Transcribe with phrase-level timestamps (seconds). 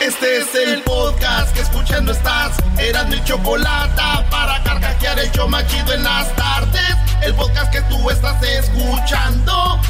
[0.00, 2.56] Este es el podcast que escuchando estás.
[2.78, 4.00] Eran mi chocolate
[4.30, 6.96] para carcajear el yo machido en las tardes.
[7.20, 9.80] El podcast que tú estás escuchando.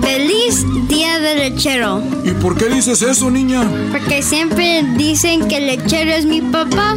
[0.00, 2.02] ¡Feliz Día del Lechero!
[2.24, 3.68] ¿Y por qué dices eso, niña?
[3.92, 6.96] Porque siempre dicen que el lechero es mi papá.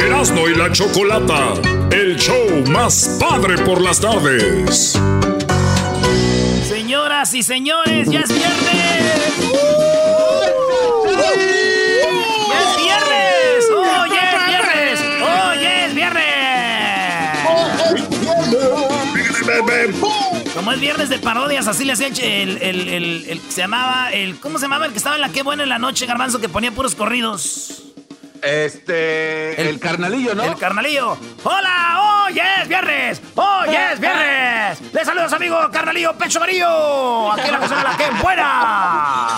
[0.00, 1.52] Erasmo y la Chocolata,
[1.92, 4.98] el show más padre por las tardes.
[7.00, 8.60] Señoras y señores, ya es viernes.
[12.50, 13.64] ¡Ya es viernes!
[13.74, 15.00] ¡Oh, ya es viernes!
[15.22, 16.24] ¡Oh, ya es viernes!
[20.54, 24.38] Como es viernes de parodias, así le hacía el, el, el, el, se llamaba, el,
[24.38, 26.50] ¿cómo se llamaba el que estaba en la Qué Buena en la Noche, Garbanzo, que
[26.50, 27.82] ponía puros corridos?
[28.42, 29.68] Este.
[29.68, 30.44] El, carnalillo, ¿no?
[30.44, 31.16] El carnalillo.
[31.42, 32.24] ¡Hola!
[32.26, 33.20] ¡Hoy es viernes!
[33.34, 34.80] ¡Hoy es viernes!
[34.92, 37.32] ¡Les saludos, amigo carnalillo Pecho Amarillo!
[37.32, 39.28] Aquí la la que buena.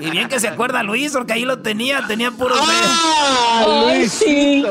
[0.00, 2.58] y bien que se acuerda Luis, porque ahí lo tenía, tenía puros.
[2.62, 3.64] ¡Ah!
[3.66, 4.64] Luis, sí.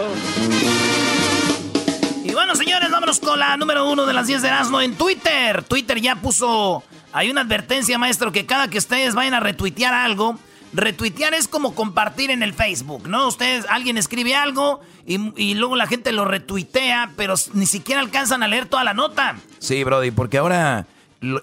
[2.23, 5.63] Y bueno, señores, vámonos con la número uno de las 10 de Erasmo en Twitter.
[5.63, 6.83] Twitter ya puso.
[7.11, 10.37] Hay una advertencia, maestro, que cada que ustedes vayan a retuitear algo
[10.73, 13.27] Retuitear es como compartir en el Facebook, ¿no?
[13.27, 18.47] Ustedes, alguien escribe algo y, luego la gente lo retuitea, pero ni siquiera alcanzan a
[18.47, 19.37] leer toda la nota.
[19.57, 20.85] Sí, Brody, porque ahora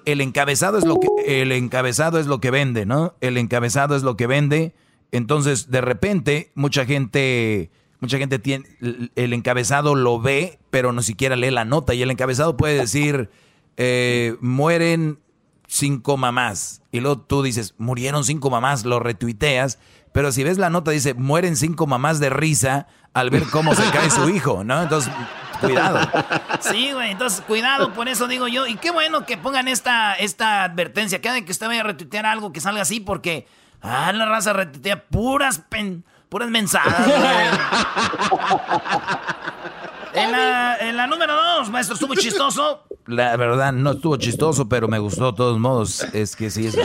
[0.05, 3.15] el encabezado es lo que el encabezado es lo que vende, ¿no?
[3.21, 4.75] El encabezado es lo que vende.
[5.11, 8.67] Entonces, de repente, mucha gente mucha gente tiene
[9.15, 13.31] el encabezado lo ve, pero no siquiera lee la nota y el encabezado puede decir
[13.77, 15.19] eh, mueren
[15.67, 16.83] cinco mamás.
[16.97, 19.79] Y luego tú dices, murieron cinco mamás, lo retuiteas.
[20.13, 23.85] Pero si ves la nota, dice, mueren cinco mamás de risa al ver cómo se
[23.91, 24.83] cae su hijo, ¿no?
[24.83, 25.13] Entonces,
[25.61, 26.01] cuidado.
[26.61, 28.67] Sí, güey, entonces cuidado, por eso digo yo.
[28.67, 31.21] Y qué bueno que pongan esta, esta advertencia.
[31.21, 33.47] Cada vez que usted vaya a retuitear algo que salga así, porque,
[33.83, 36.95] ah, la raza retuitea puras pen, puras mensajes,
[40.17, 42.85] En la, en la número dos, maestro, estuvo chistoso.
[43.07, 46.03] La verdad, no estuvo chistoso, pero me gustó de todos modos.
[46.13, 46.77] Es que sí es.
[46.77, 46.83] no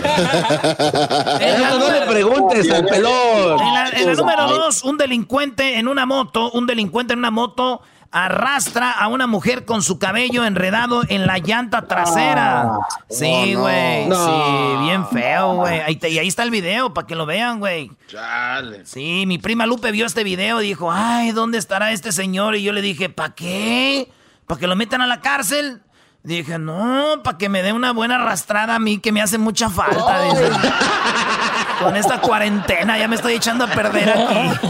[1.91, 3.59] le preguntes al pelón.
[3.59, 7.31] En la, en la número dos, un delincuente en una moto, un delincuente en una
[7.31, 7.81] moto
[8.11, 12.61] arrastra a una mujer con su cabello enredado en la llanta trasera.
[12.63, 12.79] Ah,
[13.09, 14.05] sí, güey.
[14.05, 15.81] Sí, bien feo, güey.
[16.01, 17.91] y ahí está el video para que lo vean, güey.
[18.83, 22.55] Sí, mi prima Lupe vio este video y dijo, ay, ¿dónde estará este señor?
[22.55, 24.11] Y yo le dije, ¿para qué?
[24.45, 25.81] ¿Para que lo metan a la cárcel?
[26.23, 29.69] Dije, no, para que me dé una buena arrastrada a mí que me hace mucha
[29.69, 30.21] falta.
[31.81, 34.67] Con esta cuarentena ya me estoy echando a perder aquí.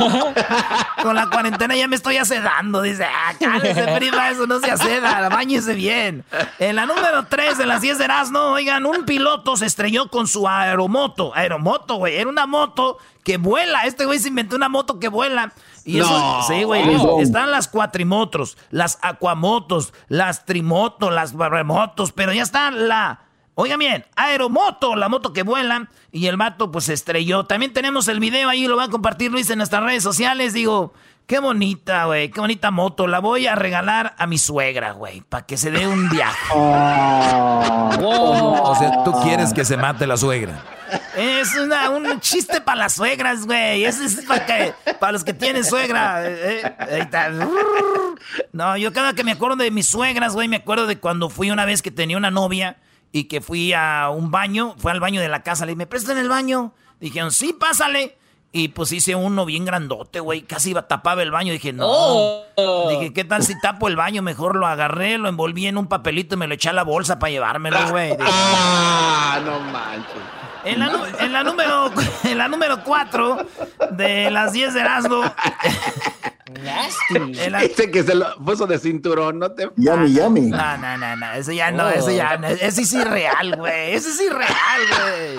[1.02, 2.82] Con la cuarentena ya me estoy acedando.
[2.82, 6.24] Dice, ah, cálese, prima, eso no se aceda, bañese bien.
[6.60, 10.28] En la número 3 de las 10 de Erasmo, oigan, un piloto se estrelló con
[10.28, 11.34] su aeromoto.
[11.36, 13.86] Aeromoto, güey, era una moto que vuela.
[13.86, 15.52] Este güey se inventó una moto que vuela.
[15.84, 16.84] Y eso, sí, güey.
[17.22, 23.22] Están las cuatrimotos, las acuamotos, las trimotos, las barremotos, pero ya está la.
[23.64, 27.46] Oiga bien, aeromoto, la moto que vuela y el vato pues se estrelló.
[27.46, 30.54] También tenemos el video ahí, lo va a compartir Luis en nuestras redes sociales.
[30.54, 30.94] Digo,
[31.28, 33.06] qué bonita, güey, qué bonita moto.
[33.06, 36.40] La voy a regalar a mi suegra, güey, para que se dé un viaje.
[38.64, 40.64] O sea, tú quieres que se mate la suegra.
[41.16, 43.86] Es un chiste para las suegras, güey.
[43.86, 46.24] Es para, para los que tienen suegra.
[46.26, 47.08] Eh, eh,
[48.54, 51.52] no, yo cada que me acuerdo de mis suegras, güey, me acuerdo de cuando fui
[51.52, 52.78] una vez que tenía una novia
[53.12, 55.88] y que fui a un baño, fue al baño de la casa, le dije, ¿me
[55.88, 56.74] prestan el baño?
[57.00, 58.18] Dijeron, sí, pásale.
[58.54, 60.42] Y pues hice uno bien grandote, güey.
[60.42, 61.54] Casi iba, tapaba el baño.
[61.54, 61.88] Dije, no.
[61.88, 62.90] Oh.
[62.90, 64.22] Dije, ¿qué tal si tapo el baño?
[64.22, 67.18] Mejor lo agarré, lo envolví en un papelito y me lo eché a la bolsa
[67.18, 68.18] para llevármelo, güey.
[69.34, 70.22] Ah, no manches.
[70.66, 71.92] En la, en la, número
[72.24, 73.38] en la número 4
[73.92, 75.24] de las 10 de Erasmo.
[76.64, 77.40] Nasty.
[77.66, 79.70] Ese que se lo puso de cinturón, no te.
[79.76, 80.42] Yummy, yummy.
[80.42, 81.32] No, no, no, no.
[81.34, 82.48] Ese ya no, ese ya no.
[82.48, 83.94] Ese es irreal, güey.
[83.94, 85.38] Ese es irreal, güey.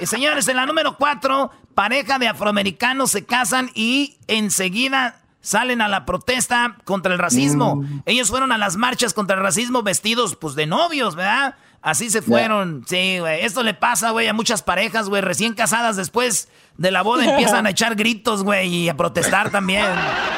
[0.00, 5.88] Y señores, en la número 4, pareja de afroamericanos se casan y enseguida salen a
[5.88, 7.76] la protesta contra el racismo.
[7.76, 8.02] Mm.
[8.06, 11.56] Ellos fueron a las marchas contra el racismo vestidos, pues, de novios, ¿verdad?
[11.82, 12.84] Así se fueron.
[12.86, 13.44] Sí, güey.
[13.44, 16.48] Esto le pasa, güey, a muchas parejas, güey, recién casadas después
[16.78, 19.86] de la boda empiezan a echar gritos, güey, y a protestar también.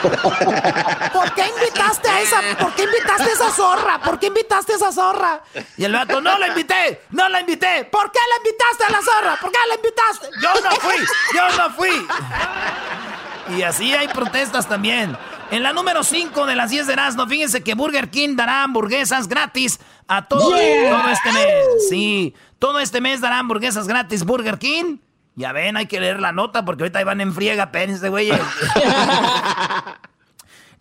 [0.01, 4.01] ¿Por qué invitaste a esa, por qué invitaste a esa zorra?
[4.03, 5.43] ¿Por qué invitaste a esa zorra?
[5.77, 7.85] Y el vato, no la invité, no la invité.
[7.85, 9.37] ¿Por qué la invitaste a la zorra?
[9.39, 10.29] ¿Por qué la invitaste?
[10.41, 10.97] Yo no fui,
[11.35, 13.57] yo no fui.
[13.59, 15.15] Y así hay protestas también.
[15.51, 19.29] En la número 5 de las 10 de Erasmo, fíjense que Burger King dará hamburguesas
[19.29, 21.89] gratis a todo, todo este mes.
[21.89, 24.99] Sí, Todo este mes dará hamburguesas gratis Burger King.
[25.37, 28.31] Ya ven, hay que leer la nota porque ahorita van en friega, pérense, güey.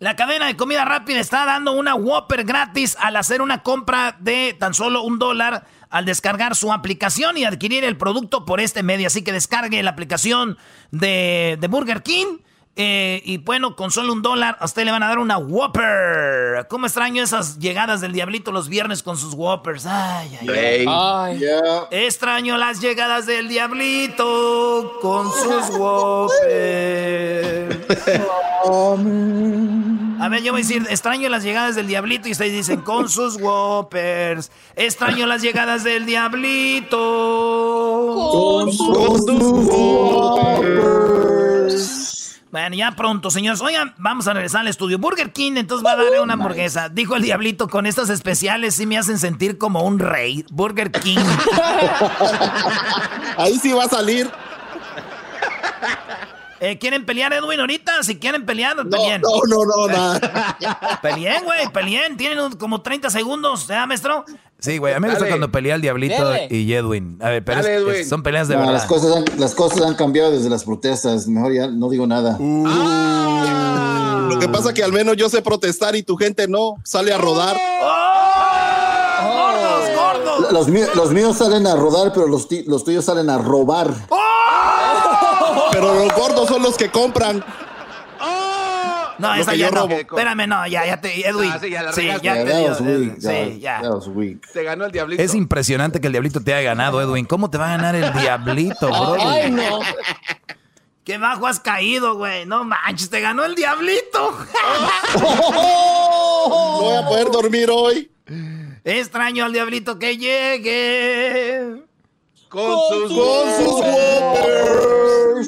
[0.00, 4.54] La cadena de comida rápida está dando una Whopper gratis al hacer una compra de
[4.58, 9.06] tan solo un dólar al descargar su aplicación y adquirir el producto por este medio.
[9.06, 10.58] Así que descargue la aplicación
[10.90, 12.38] de, de Burger King
[12.76, 16.66] eh, y bueno, con solo un dólar, a usted le van a dar una Whopper.
[16.68, 19.86] ¿Cómo extraño esas llegadas del diablito los viernes con sus Whoppers?
[19.86, 21.40] Ay, ay, ay.
[21.92, 26.34] Extraño las llegadas del diablito con sus Whoppers.
[30.20, 33.08] A ver, yo voy a decir, extraño las llegadas del diablito y ustedes dicen, con
[33.08, 34.50] sus Whoppers.
[34.74, 36.98] Extraño las llegadas del diablito.
[38.32, 39.28] Con, sus
[40.48, 41.04] Whoppers.
[42.54, 43.60] Bueno, ya pronto, señores.
[43.62, 44.96] Oigan, vamos a regresar al estudio.
[44.96, 46.88] Burger King entonces va a darle una hamburguesa.
[46.88, 50.46] Dijo el diablito, con estas especiales sí me hacen sentir como un rey.
[50.52, 51.18] Burger King.
[53.38, 54.30] Ahí sí va a salir.
[56.64, 58.02] Eh, ¿Quieren pelear, Edwin, ahorita?
[58.02, 59.20] Si quieren pelear, peleen.
[59.20, 60.98] No, no, no, nada.
[61.02, 62.16] peleen, güey, peleen.
[62.16, 64.24] Tienen como 30 segundos, ¿eh, maestro?
[64.60, 67.18] Sí, güey, a mí me gusta cuando pelea el Diablito y Edwin.
[67.20, 67.62] A ver, pero
[68.08, 68.72] son peleas de verdad.
[68.72, 71.26] Las cosas, han, las cosas han cambiado desde las protestas.
[71.26, 72.38] Mejor ya no digo nada.
[72.40, 72.64] Uh.
[72.66, 74.28] Ah.
[74.30, 76.76] Lo que pasa es que al menos yo sé protestar y tu gente no.
[76.82, 77.58] Sale a rodar.
[77.82, 79.22] ¡Oh!
[79.22, 80.52] ¡Gordos, gordos!
[80.52, 83.92] Los, míos, los míos salen a rodar, pero los, los tuyos salen a robar.
[84.08, 84.73] ¡Oh!
[85.72, 87.44] Pero los gordos son los que compran.
[89.18, 89.88] No, esa ya no.
[89.88, 91.26] Espérame, no, ya, ya te.
[91.26, 91.50] Edwin.
[91.52, 92.74] Ah, sí, ya, la sí, ya te dio.
[92.74, 93.82] Sí, ya.
[94.52, 95.22] Se ganó el diablito.
[95.22, 97.24] Es impresionante que el diablito te haya ganado, Edwin.
[97.24, 99.16] ¿Cómo te va a ganar el diablito, bro?
[99.20, 99.80] Ay, no.
[101.04, 102.46] Qué bajo has caído, güey.
[102.46, 104.38] No manches, te ganó el diablito.
[105.20, 108.10] no voy a poder dormir hoy.
[108.84, 111.84] Extraño al diablito que llegue.
[112.54, 113.34] Con, sus, con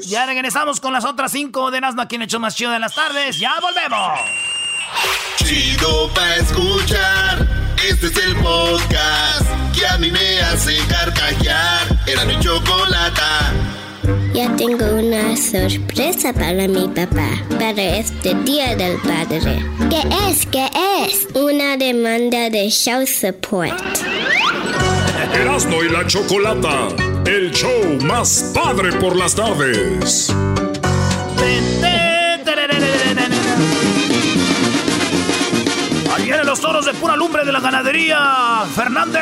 [0.09, 2.97] ya regresamos con las otras cinco de Nazno aquí en Hecho Más Chido de las
[2.97, 3.39] Tardes.
[3.39, 4.19] ¡Ya volvemos!
[5.37, 7.47] Chido pa' escuchar.
[7.89, 11.87] Este es el podcast que a mí me hace carcajear.
[12.09, 13.53] Era mi chocolata.
[14.35, 19.65] Ya tengo una sorpresa para mi papá, para este Día del Padre.
[19.91, 20.45] ¿Qué es?
[20.47, 20.69] ¿Qué
[21.05, 21.29] es?
[21.37, 23.79] Una demanda de show support.
[25.37, 26.89] Erasmo y la Chocolata,
[27.27, 30.35] el show más padre por las tardes.
[36.15, 39.21] Ahí vienen los toros de pura lumbre de la ganadería, Fernández.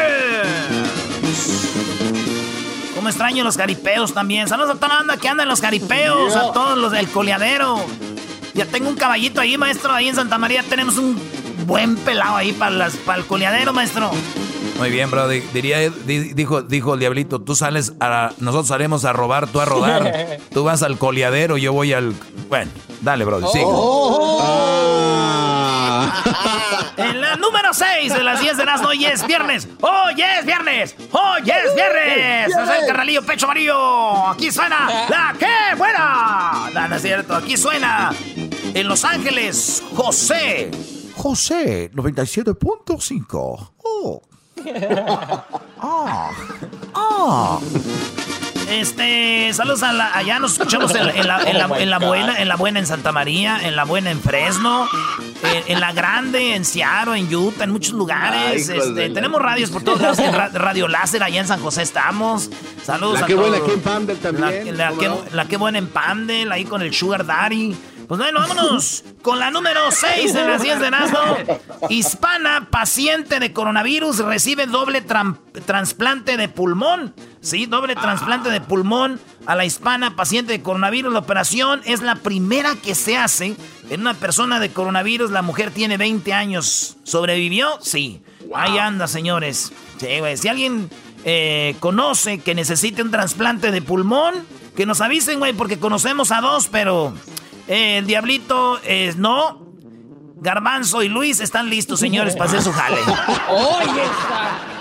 [2.94, 4.46] Como extraño los caripeos también.
[4.46, 7.84] Saludos a toda la banda que anda en los caripeos, a todos los del coleadero.
[8.54, 9.92] Ya tengo un caballito ahí, maestro.
[9.92, 11.20] Ahí en Santa María tenemos un
[11.64, 14.10] buen pelado ahí para, las, para el coleadero, maestro.
[14.78, 15.28] Muy bien, bro.
[15.28, 20.38] Diría, dijo, dijo el diablito, tú sales a, nosotros salimos a robar, tú a rodar.
[20.52, 22.14] tú vas al coleadero, yo voy al.
[22.48, 22.70] Bueno,
[23.00, 23.46] dale, bro.
[23.48, 23.64] Sigue.
[23.66, 24.42] Oh.
[26.96, 29.68] en la número 6 de las 10 de las hoy es viernes.
[29.80, 30.96] ¡Hoy es viernes!
[31.12, 32.48] ¡Hoy es viernes!
[32.48, 34.28] Es el carnalillo pecho amarillo.
[34.28, 36.70] Aquí suena la que buena.
[36.72, 37.34] No, no es cierto.
[37.36, 38.12] Aquí suena
[38.74, 40.70] en Los Ángeles, José.
[41.24, 43.70] José, 97.5.
[43.82, 44.22] Oh.
[45.86, 46.30] Ah.
[46.94, 47.58] Ah.
[48.70, 53.12] Este, saludos a la, allá nos escuchamos en, la, buena, en la buena en Santa
[53.12, 54.88] María, en la buena en Fresno,
[55.66, 58.68] en, la grande, en Seattle, en Utah, en muchos lugares.
[58.68, 62.50] este, tenemos radios por todos lados, en Radio Láser, allá en San José estamos.
[62.82, 64.76] Saludos la a que buena aquí en Pandel también.
[64.76, 67.74] La, que, la que buena en Pandel, ahí con el Sugar Daddy.
[68.08, 71.18] Pues bueno, vámonos con la número 6 de las 10 de Nazno.
[71.88, 77.14] Hispana, paciente de coronavirus, recibe doble trasplante de pulmón.
[77.40, 81.10] Sí, doble trasplante de pulmón a la hispana, paciente de coronavirus.
[81.14, 83.56] La operación es la primera que se hace
[83.88, 85.30] en una persona de coronavirus.
[85.30, 86.98] La mujer tiene 20 años.
[87.04, 87.78] ¿Sobrevivió?
[87.80, 88.22] Sí.
[88.54, 89.72] Ahí anda, señores.
[89.96, 90.36] Sí, güey.
[90.36, 90.90] Si alguien
[91.24, 94.34] eh, conoce que necesite un trasplante de pulmón,
[94.76, 97.14] que nos avisen, güey, porque conocemos a dos, pero
[97.68, 99.62] eh, el Diablito es no.
[100.36, 102.98] Garbanzo y Luis están listos, señores, para hacer su jale.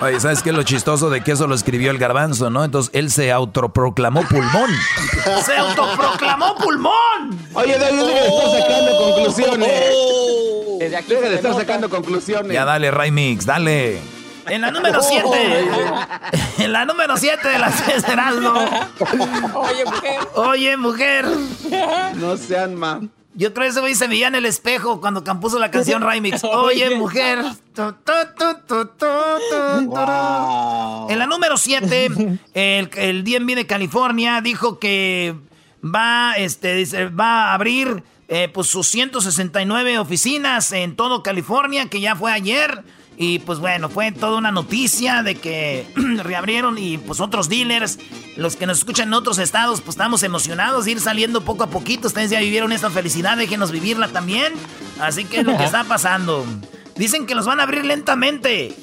[0.00, 2.64] Oye, ¿sabes qué es lo chistoso de que eso lo escribió el garbanzo, no?
[2.64, 4.70] Entonces él se autoproclamó pulmón.
[5.44, 7.38] ¡Se autoproclamó pulmón!
[7.52, 9.68] Oye, David, deja de estar sacando conclusiones.
[10.78, 12.52] Desde aquí deja de estar sacando conclusiones.
[12.52, 14.00] Ya dale, Raimix, dale.
[14.50, 15.28] En la número 7.
[16.58, 17.92] en la número 7 de las de
[19.54, 20.18] Oye, mujer.
[20.34, 21.26] Oye, mujer.
[22.16, 23.00] No sean más.
[23.34, 26.42] Yo creo que ese güey se veía en el espejo cuando compuso la canción Remix.
[26.42, 27.38] Oye, mujer.
[31.08, 32.08] En la número 7,
[32.54, 35.36] el, el DMV de California dijo que
[35.82, 42.00] va, este, dice, va a abrir eh, pues sus 169 oficinas en todo California, que
[42.00, 42.84] ya fue ayer.
[43.22, 45.86] Y pues bueno, fue toda una noticia de que
[46.24, 47.98] reabrieron y pues otros dealers,
[48.36, 51.66] los que nos escuchan en otros estados, pues estamos emocionados de ir saliendo poco a
[51.66, 52.08] poquito.
[52.08, 54.54] Ustedes ya vivieron esta felicidad, déjenos vivirla también.
[55.02, 56.46] Así que es lo que está pasando.
[56.96, 58.74] Dicen que los van a abrir lentamente.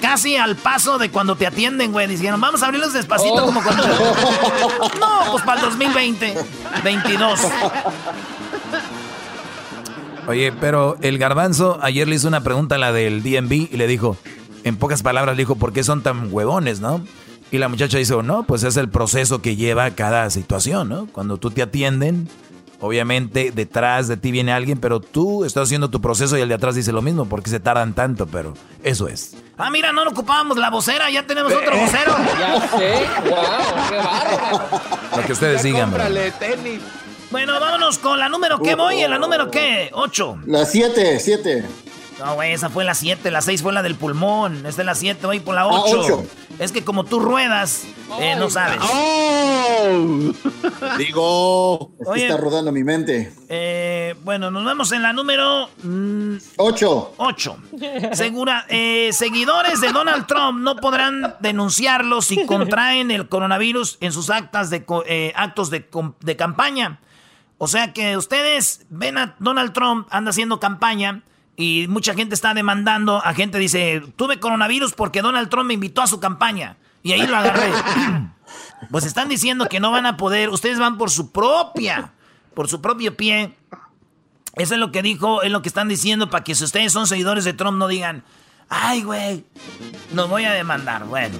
[0.00, 2.06] Casi al paso de cuando te atienden, güey.
[2.06, 3.82] Dijeron, vamos a abrirlos despacito como cuando...
[4.98, 6.34] No, pues para el 2020,
[6.82, 7.40] 22.
[10.28, 13.86] Oye, pero el garbanzo ayer le hizo una pregunta a la del DMV y le
[13.86, 14.16] dijo,
[14.64, 17.04] en pocas palabras le dijo, ¿por qué son tan huevones, no?
[17.52, 21.06] Y la muchacha dijo, no, pues es el proceso que lleva cada situación, ¿no?
[21.12, 22.28] Cuando tú te atienden,
[22.80, 26.56] obviamente detrás de ti viene alguien, pero tú estás haciendo tu proceso y el de
[26.56, 29.36] atrás dice lo mismo, porque se tardan tanto, pero eso es.
[29.56, 32.16] Ah, mira, no ocupábamos la vocera, ya tenemos otro Eh, vocero.
[32.40, 34.80] Ya sé, wow, qué bárbaro.
[35.16, 36.02] Lo que ustedes Ya digan, bro.
[36.40, 36.80] tenis.
[37.30, 39.00] Bueno, vámonos con la número ¿qué voy?
[39.02, 39.90] ¿En la número qué?
[39.92, 40.38] 8.
[40.46, 41.64] La 7, 7.
[42.18, 44.64] No, güey, esa fue la 7, la 6 fue la del pulmón.
[44.64, 46.00] Esta es la 7, voy por la 8.
[46.00, 46.24] ocho.
[46.58, 47.82] es que como tú ruedas,
[48.20, 48.78] eh, no sabes.
[50.96, 51.90] Digo.
[52.00, 52.26] Es que Oye.
[52.28, 53.32] está rodando mi mente.
[53.50, 55.68] Eh, bueno, nos vemos en la número
[56.56, 57.14] 8.
[57.18, 57.56] 8.
[58.12, 64.30] Segura, eh, seguidores de Donald Trump no podrán denunciarlo si contraen el coronavirus en sus
[64.30, 67.00] actas de, co- eh, actos de campaña.
[67.58, 71.22] O sea que ustedes ven a Donald Trump, anda haciendo campaña
[71.56, 73.24] y mucha gente está demandando.
[73.24, 76.76] A gente dice, tuve coronavirus porque Donald Trump me invitó a su campaña.
[77.02, 77.72] Y ahí lo agarré.
[78.90, 80.50] pues están diciendo que no van a poder.
[80.50, 82.12] Ustedes van por su propia,
[82.54, 83.56] por su propio pie.
[84.56, 87.06] Eso es lo que dijo, es lo que están diciendo para que si ustedes son
[87.06, 88.24] seguidores de Trump no digan,
[88.68, 89.44] ay, güey,
[90.12, 91.04] nos voy a demandar.
[91.04, 91.38] Bueno,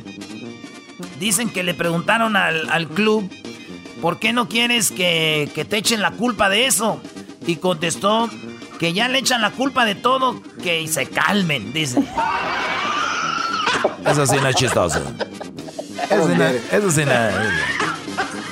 [1.19, 3.31] dicen que le preguntaron al, al club,
[4.01, 7.01] ¿por qué no quieres que, que te echen la culpa de eso?
[7.47, 8.29] Y contestó
[8.79, 12.03] que ya le echan la culpa de todo, que se calmen, dice.
[14.05, 15.01] Eso sí no es chistoso.
[16.11, 17.67] Eso sí no, eso sí no-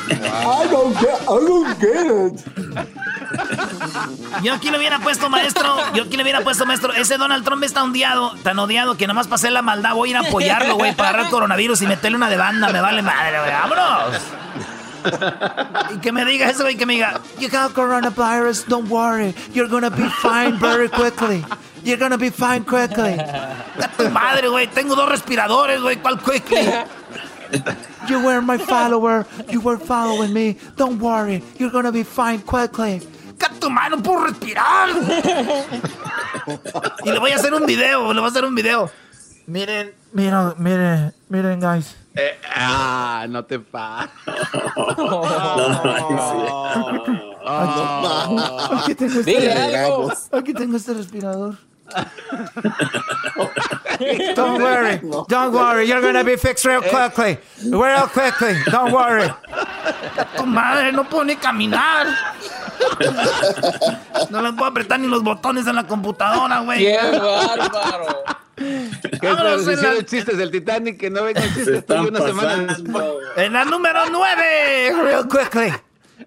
[0.06, 2.40] I don't get, I don't get it.
[4.42, 7.62] Yo aquí le hubiera puesto, maestro, yo aquí le hubiera puesto, maestro, ese Donald Trump
[7.64, 10.94] está odiado, tan odiado que nomás pasé la maldad, voy a ir a apoyarlo, güey,
[10.94, 14.20] para agarrar coronavirus y meterle una demanda, me vale madre, güey, vámonos.
[15.94, 19.68] Y que me diga eso, güey, que me diga, you got coronavirus, don't worry, you're
[19.68, 21.44] gonna be fine very quickly.
[21.82, 23.16] You're gonna be fine quickly.
[24.10, 26.66] Madre, güey, tengo dos respiradores, güey, ¿cuál quickly?
[28.08, 33.00] You were my follower, you were following me, don't worry, you're gonna be fine quickly.
[33.38, 34.88] ¡Que tu mano puedo respirar!
[37.04, 38.90] y le voy a hacer un video, le voy a hacer un video.
[39.46, 41.96] Miren, miren, miren, miren, guys.
[42.14, 44.10] Eh, ah, no te pases.
[48.72, 50.12] Aquí tengo este, algo.
[50.32, 51.58] aquí tengo este respirador.
[54.34, 57.38] Don't worry, don't worry, you're gonna be fixed real quickly,
[57.70, 59.28] real quickly, don't worry.
[60.36, 62.06] Tu madre, no puedo ni caminar.
[64.30, 66.78] No le puedo apretar ni los botones en la computadora, güey.
[66.78, 68.43] ¡Qué bárbaro!
[69.24, 73.04] Del Titanic que no vengan chistes una semana después.
[73.36, 75.72] En la número 9, real quickly.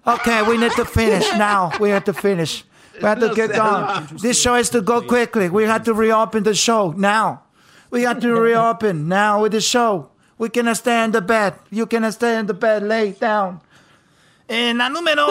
[0.06, 1.70] Okay, we need to finish now.
[1.80, 2.64] We have to finish.
[3.00, 4.08] We have to get done.
[4.20, 5.48] This show has to go quickly.
[5.48, 7.42] We have to reopen the show now.
[7.90, 10.10] We have to reopen now with the show.
[10.36, 11.54] We cannot stay in the bed.
[11.70, 12.82] You cannot stay in the bed.
[12.82, 13.60] Lay down.
[14.48, 15.26] En la número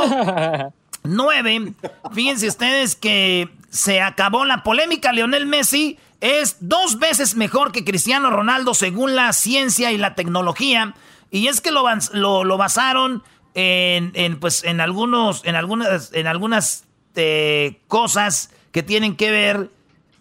[1.03, 1.73] 9,
[2.13, 5.11] fíjense ustedes que se acabó la polémica.
[5.11, 10.95] Lionel Messi es dos veces mejor que Cristiano Ronaldo según la ciencia y la tecnología.
[11.31, 11.83] Y es que lo,
[12.13, 18.83] lo, lo basaron en, en, pues, en, algunos, en algunas, en algunas eh, cosas que
[18.83, 19.71] tienen que ver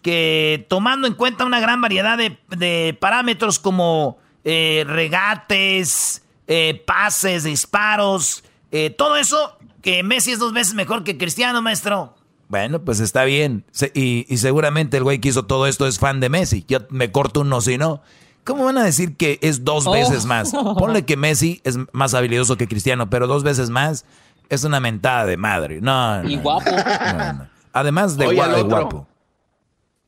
[0.01, 7.43] que tomando en cuenta una gran variedad de, de parámetros como eh, regates, eh, pases,
[7.43, 12.15] disparos, eh, todo eso, que Messi es dos veces mejor que Cristiano, maestro.
[12.49, 13.65] Bueno, pues está bien.
[13.71, 16.63] Se- y, y seguramente el güey que hizo todo esto es fan de Messi.
[16.67, 18.01] Yo me corto uno si no.
[18.45, 19.91] ¿Cómo van a decir que es dos Oh.
[19.91, 20.51] veces más?
[20.77, 24.05] Ponle que Messi es más habilidoso que Cristiano, pero dos veces más
[24.49, 25.81] es una mentada de madre.
[25.81, 26.71] No, no, Y guapo.
[26.71, 27.49] no, no.
[27.73, 28.69] Además de, Oye, gua- al de otro.
[28.79, 29.07] guapo.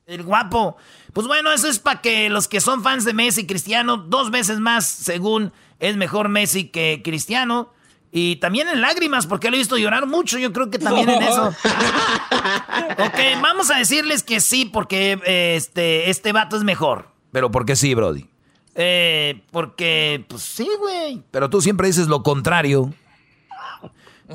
[0.05, 0.77] El guapo.
[1.13, 4.31] Pues bueno, eso es para que los que son fans de Messi y Cristiano, dos
[4.31, 7.71] veces más, según es mejor Messi que Cristiano.
[8.11, 11.21] Y también en lágrimas, porque lo he visto llorar mucho, yo creo que también en
[11.21, 11.47] eso.
[12.97, 17.09] ok, vamos a decirles que sí, porque eh, este, este vato es mejor.
[17.31, 18.27] Pero ¿por qué sí, Brody?
[18.73, 21.21] Eh, porque, pues sí, güey.
[21.29, 22.93] Pero tú siempre dices lo contrario.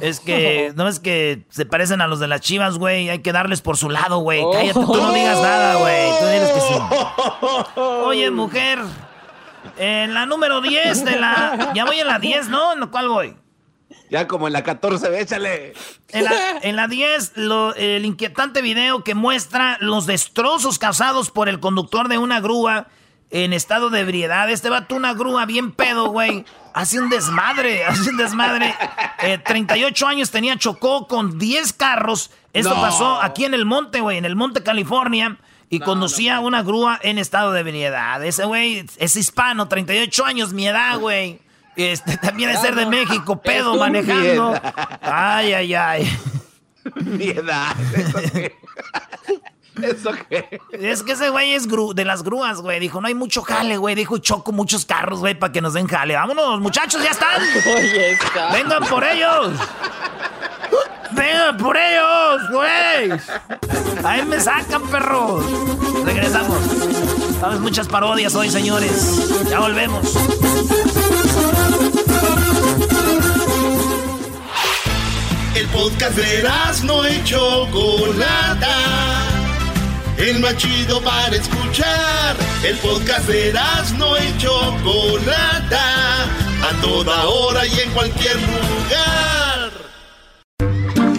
[0.01, 3.09] Es que, no es que se parecen a los de las chivas, güey.
[3.09, 4.43] Hay que darles por su lado, güey.
[4.53, 6.11] Cállate, tú no digas nada, güey.
[6.19, 6.75] Tú dices que sí.
[7.81, 8.81] Oye, mujer.
[9.79, 11.73] En la número 10 de la.
[11.75, 12.73] Ya voy en la 10, ¿no?
[12.73, 13.37] ¿En cuál voy?
[14.15, 15.73] Ya como en la 14, échale.
[16.11, 17.33] En la, en la 10,
[17.77, 22.87] el inquietante video que muestra los destrozos causados por el conductor de una grúa
[23.33, 24.49] en estado de ebriedad.
[24.51, 26.45] Este vato una grúa bien pedo, güey.
[26.75, 28.73] Hace un desmadre, hace un desmadre.
[29.45, 32.31] 38 eh, años tenía, chocó con 10 carros.
[32.53, 35.39] Esto pasó aquí en el monte, güey, en el monte California.
[35.71, 38.25] Y conducía una grúa en estado de ebriedad.
[38.25, 41.41] Ese güey es hispano, 38 años, mi edad, güey.
[41.77, 44.55] Este, también es ser de México, pedo, manejando.
[45.03, 46.19] Ay, ay, ay.
[46.97, 47.75] Mi edad.
[49.83, 50.61] ¿Eso qué?
[50.73, 52.79] Es que ese güey es de las grúas, güey.
[52.79, 53.95] Dijo, no hay mucho jale, güey.
[53.95, 56.15] Dijo, choco muchos carros, güey, para que nos den jale.
[56.15, 57.43] Vámonos, muchachos, ya están.
[58.53, 59.53] Vengan por ellos.
[61.11, 63.21] Vengan por ellos, güey.
[64.05, 65.45] Ahí me sacan, perros.
[66.05, 67.14] Regresamos.
[67.41, 69.47] Sabes muchas parodias hoy, señores.
[69.51, 70.17] Ya volvemos.
[75.55, 76.49] El podcast de
[76.85, 79.25] no hecho Chocolata
[80.19, 82.37] el más chido para escuchar.
[82.63, 83.53] El podcast de
[83.99, 86.25] no y Chocolata,
[86.63, 89.44] a toda hora y en cualquier lugar.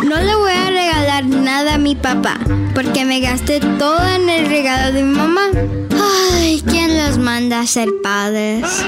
[0.05, 2.37] No le voy a regalar nada a mi papá,
[2.75, 5.47] porque me gasté todo en el regalo de mi mamá.
[6.31, 8.83] Ay, ¿quién los manda a ser padres?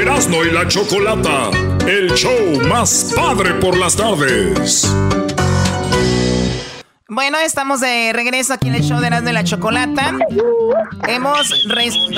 [0.00, 1.50] Erasmo y la Chocolata,
[1.88, 4.88] el show más padre por las tardes.
[7.10, 10.14] Bueno, estamos de regreso aquí en el show de las de la Chocolata.
[11.08, 11.66] Hemos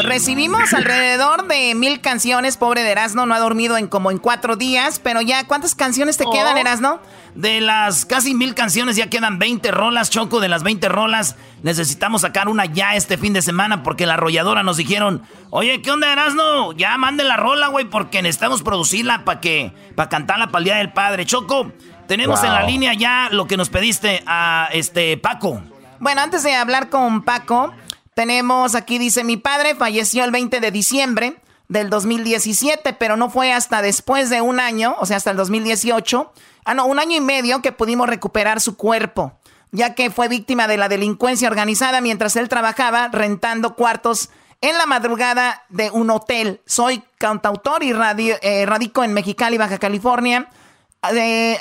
[0.03, 2.59] recibimos alrededor de mil canciones.
[2.59, 4.99] Pobre de Erasno, no ha dormido en como en cuatro días.
[4.99, 7.01] Pero ya, ¿cuántas canciones te quedan, oh.
[7.35, 10.41] De las casi mil canciones ya quedan 20 rolas, Choco.
[10.41, 14.63] De las 20 rolas necesitamos sacar una ya este fin de semana porque la arrolladora
[14.63, 16.73] nos dijeron, oye, ¿qué onda, Erasno?
[16.73, 20.77] Ya mande la rola, güey, porque necesitamos producirla para que, para cantarla para el Día
[20.77, 21.25] del Padre.
[21.25, 21.73] Choco,
[22.09, 25.63] tenemos en la línea ya lo que nos pediste a este Paco.
[26.01, 27.73] Bueno, antes de hablar con Paco,
[28.15, 31.37] tenemos aquí, dice, mi padre falleció el 20 de diciembre
[31.71, 36.33] del 2017, pero no fue hasta después de un año, o sea, hasta el 2018,
[36.67, 39.39] ah, no, un año y medio que pudimos recuperar su cuerpo,
[39.73, 44.29] ya que fue víctima de la delincuencia organizada mientras él trabajaba rentando cuartos
[44.61, 46.61] en la madrugada de un hotel.
[46.67, 50.51] Soy cantautor y eh, radico en Mexicali, Baja California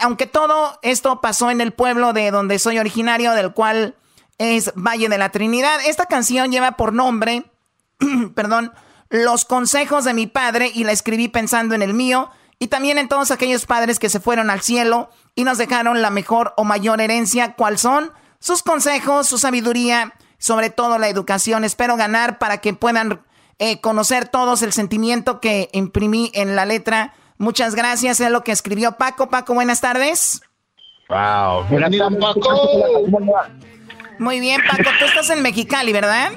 [0.02, 3.96] aunque todo esto pasó en el pueblo de donde soy originario, del cual
[4.38, 7.46] es Valle de la Trinidad, esta canción lleva por nombre,
[8.36, 8.74] perdón,
[9.10, 13.08] Los consejos de mi padre y la escribí pensando en el mío y también en
[13.08, 17.02] todos aquellos padres que se fueron al cielo y nos dejaron la mejor o mayor
[17.02, 18.12] herencia, ¿cuál son?
[18.40, 21.64] Sus consejos, su sabiduría, sobre todo la educación.
[21.64, 23.26] Espero ganar para que puedan
[23.58, 28.52] eh, conocer todos el sentimiento que imprimí en la letra Muchas gracias, es lo que
[28.52, 29.30] escribió Paco.
[29.30, 30.42] Paco, buenas tardes.
[31.08, 31.64] Wow.
[31.70, 33.06] Bienvenido, Paco.
[34.20, 36.34] Muy bien, Paco, tú estás en Mexicali, ¿verdad?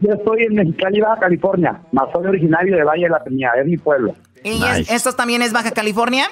[0.00, 1.80] Yo estoy en Mexicali, Baja California.
[1.92, 4.14] Más soy originario de Valle de la Peña, es mi pueblo.
[4.42, 6.24] ¿Y esto también es Baja California?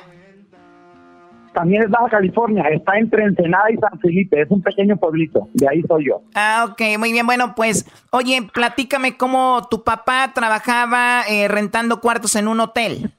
[1.52, 5.66] También es Baja California, está entre Ensenada y San Felipe, es un pequeño pueblito, de
[5.68, 6.22] ahí soy yo.
[6.34, 12.36] Ah, ok, muy bien, bueno, pues, oye, platícame cómo tu papá trabajaba eh, rentando cuartos
[12.36, 13.10] en un hotel.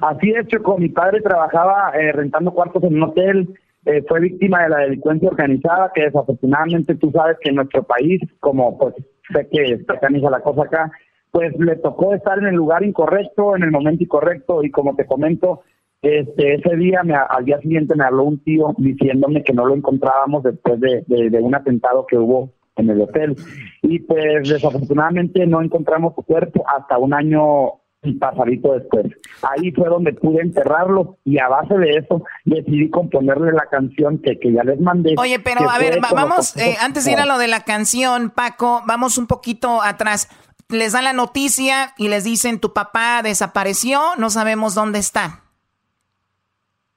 [0.00, 3.54] Así de hecho, con mi padre trabajaba eh, rentando cuartos en un hotel,
[3.86, 8.20] eh, fue víctima de la delincuencia organizada, que desafortunadamente tú sabes que en nuestro país,
[8.40, 8.94] como pues
[9.32, 10.90] sé que está canija la cosa acá,
[11.30, 15.06] pues le tocó estar en el lugar incorrecto, en el momento incorrecto, y como te
[15.06, 15.62] comento,
[16.00, 19.74] este, ese día, me, al día siguiente me habló un tío diciéndome que no lo
[19.74, 23.36] encontrábamos después de, de un atentado que hubo en el hotel.
[23.82, 29.06] Y pues desafortunadamente no encontramos su cuerpo hasta un año y pasadito después.
[29.42, 34.38] Ahí fue donde pude enterrarlo y a base de eso decidí componerle la canción que,
[34.38, 35.14] que ya les mandé.
[35.18, 38.82] Oye, pero a ver, vamos, eh, antes de ir a lo de la canción, Paco,
[38.86, 40.28] vamos un poquito atrás.
[40.68, 45.40] Les dan la noticia y les dicen tu papá desapareció, no sabemos dónde está.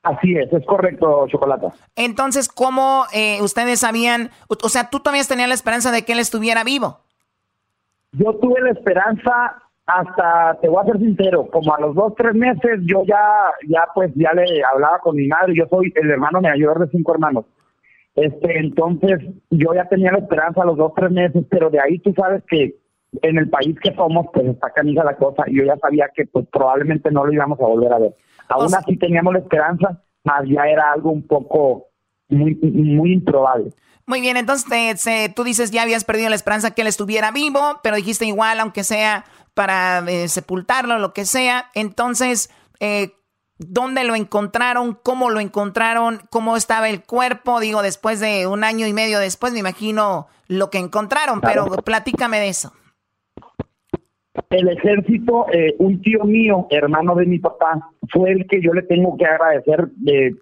[0.04, 1.74] Así es, es correcto, Chocolata.
[1.96, 4.32] Entonces, ¿cómo eh, ustedes sabían?
[4.48, 7.02] O sea, tú todavía tenías la esperanza de que él estuviera vivo.
[8.14, 12.36] Yo tuve la esperanza hasta, te voy a ser sincero, como a los dos, tres
[12.36, 13.24] meses, yo ya,
[13.70, 17.14] ya pues, ya le hablaba con mi madre, yo soy el hermano mayor de cinco
[17.14, 17.46] hermanos.
[18.14, 19.20] Este, entonces,
[19.50, 22.44] yo ya tenía la esperanza a los dos, tres meses, pero de ahí tú sabes
[22.50, 22.76] que
[23.22, 26.26] en el país que somos, pues está canija la cosa, y yo ya sabía que
[26.26, 28.16] pues probablemente no lo íbamos a volver a ver.
[28.50, 31.86] Aún así teníamos la esperanza, más ya era algo un poco
[32.28, 33.72] muy, muy improbable.
[34.06, 37.98] Muy bien, entonces tú dices ya habías perdido la esperanza que él estuviera vivo, pero
[37.98, 39.26] dijiste igual, aunque sea
[39.58, 41.66] para eh, sepultarlo, lo que sea.
[41.74, 43.14] Entonces, eh,
[43.58, 44.94] ¿dónde lo encontraron?
[45.02, 46.20] ¿Cómo lo encontraron?
[46.30, 47.60] ¿Cómo estaba el cuerpo?
[47.60, 52.40] Digo, después de un año y medio después, me imagino lo que encontraron, pero platícame
[52.40, 52.72] de eso.
[54.52, 58.84] El ejército, eh, un tío mío, hermano de mi papá, fue el que yo le
[58.84, 60.36] tengo que agradecer de,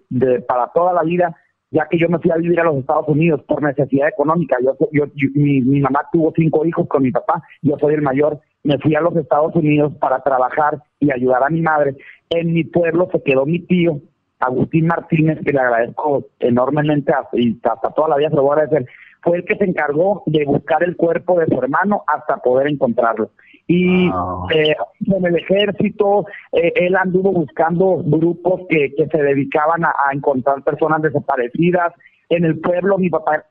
[0.46, 1.34] para toda la vida
[1.70, 4.56] ya que yo me fui a vivir a los Estados Unidos por necesidad económica.
[4.62, 8.40] Yo, yo, mi, mi, mamá tuvo cinco hijos con mi papá, yo soy el mayor,
[8.66, 11.96] me fui a los Estados Unidos para trabajar y ayudar a mi madre.
[12.30, 14.00] En mi pueblo se quedó mi tío,
[14.40, 18.62] Agustín Martínez, que le agradezco enormemente y hasta toda la vida se lo voy a
[18.62, 18.88] agradecer,
[19.22, 23.30] fue el que se encargó de buscar el cuerpo de su hermano hasta poder encontrarlo.
[23.66, 24.46] Y ah.
[24.54, 24.76] eh,
[25.06, 30.62] en el ejército, eh, él anduvo buscando grupos que, que se dedicaban a, a encontrar
[30.62, 31.92] personas desaparecidas.
[32.28, 33.44] En el pueblo, mi papá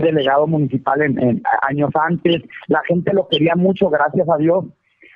[0.00, 4.64] delegado municipal en, años antes, la gente lo quería mucho, gracias a Dios.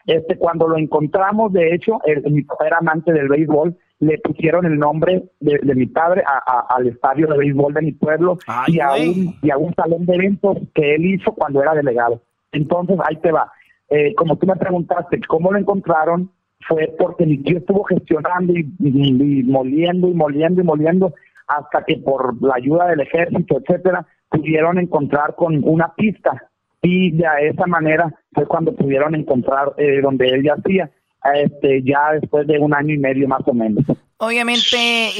[0.06, 1.98] Este, cuando lo encontramos, de hecho,
[2.30, 6.22] mi papá era amante del béisbol, le pusieron el nombre de, mi padre
[6.68, 10.14] al estadio de béisbol de mi pueblo y, a un, y a un salón de
[10.14, 12.22] eventos que él hizo cuando era delegado.
[12.52, 13.50] Entonces, ahí te va.
[13.88, 16.30] Eh, como tú me preguntaste, ¿cómo lo encontraron?
[16.68, 21.14] Fue porque mi tío estuvo gestionando y, y moliendo y moliendo y moliendo
[21.46, 26.50] hasta que por la ayuda del ejército, etcétera, pudieron encontrar con una pista
[26.82, 30.90] y de esa manera fue cuando pudieron encontrar eh, donde él yacía,
[31.34, 33.84] este, ya después de un año y medio más o menos.
[34.18, 35.10] Obviamente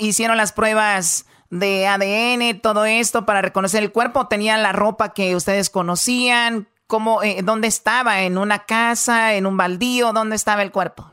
[0.00, 5.36] hicieron las pruebas de ADN, todo esto para reconocer el cuerpo, tenían la ropa que
[5.36, 8.22] ustedes conocían, ¿cómo, eh, ¿dónde estaba?
[8.22, 10.12] ¿En una casa, en un baldío?
[10.12, 11.12] ¿Dónde estaba el cuerpo?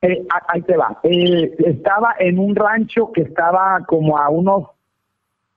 [0.00, 0.98] Eh, ahí te va.
[1.02, 4.75] estaba en un rancho que estaba como a unos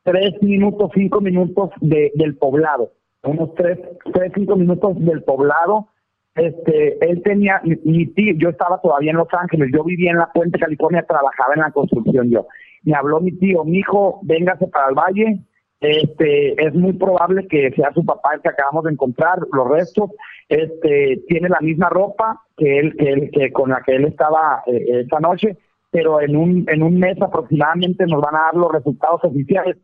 [0.03, 2.91] tres minutos, cinco minutos de, del poblado,
[3.23, 3.79] unos tres,
[4.13, 5.89] tres, cinco minutos del poblado.
[6.35, 10.31] Este, él tenía, mi, tío, yo estaba todavía en Los Ángeles, yo vivía en la
[10.31, 12.47] Puente, California, trabajaba en la construcción yo.
[12.83, 15.39] Me habló mi tío, mi hijo, véngase para el valle,
[15.81, 20.11] este, es muy probable que sea su papá el que acabamos de encontrar, los restos,
[20.49, 24.63] este, tiene la misma ropa que él, que, él, que con la que él estaba
[24.65, 25.57] eh, esa noche,
[25.91, 29.77] pero en un, en un mes aproximadamente nos van a dar los resultados oficiales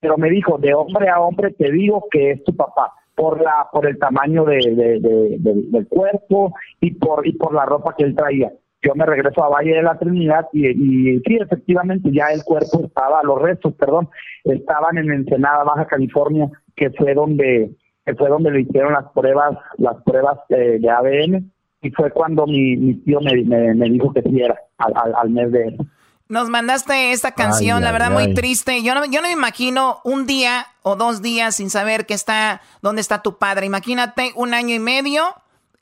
[0.00, 3.68] pero me dijo, de hombre a hombre te digo que es tu papá por la
[3.70, 4.58] por el tamaño de,
[4.98, 8.50] del cuerpo y por y por la ropa que él traía.
[8.82, 10.62] Yo me regreso a Valle de la Trinidad y,
[11.26, 14.08] sí, efectivamente ya el cuerpo estaba, los restos, perdón,
[14.44, 19.58] estaban en Ensenada, Baja California, que fue donde que fue donde le hicieron las pruebas
[19.76, 24.22] las pruebas eh, de ADN y fue cuando mi, mi tío me, me, dijo que
[24.22, 25.86] sí era al, al, al mes de eso.
[26.30, 28.84] Nos mandaste esta canción, la verdad muy triste.
[28.84, 32.62] Yo no, yo no me imagino un día o dos días sin saber que está,
[32.82, 33.66] dónde está tu padre.
[33.66, 35.34] Imagínate un año y medio.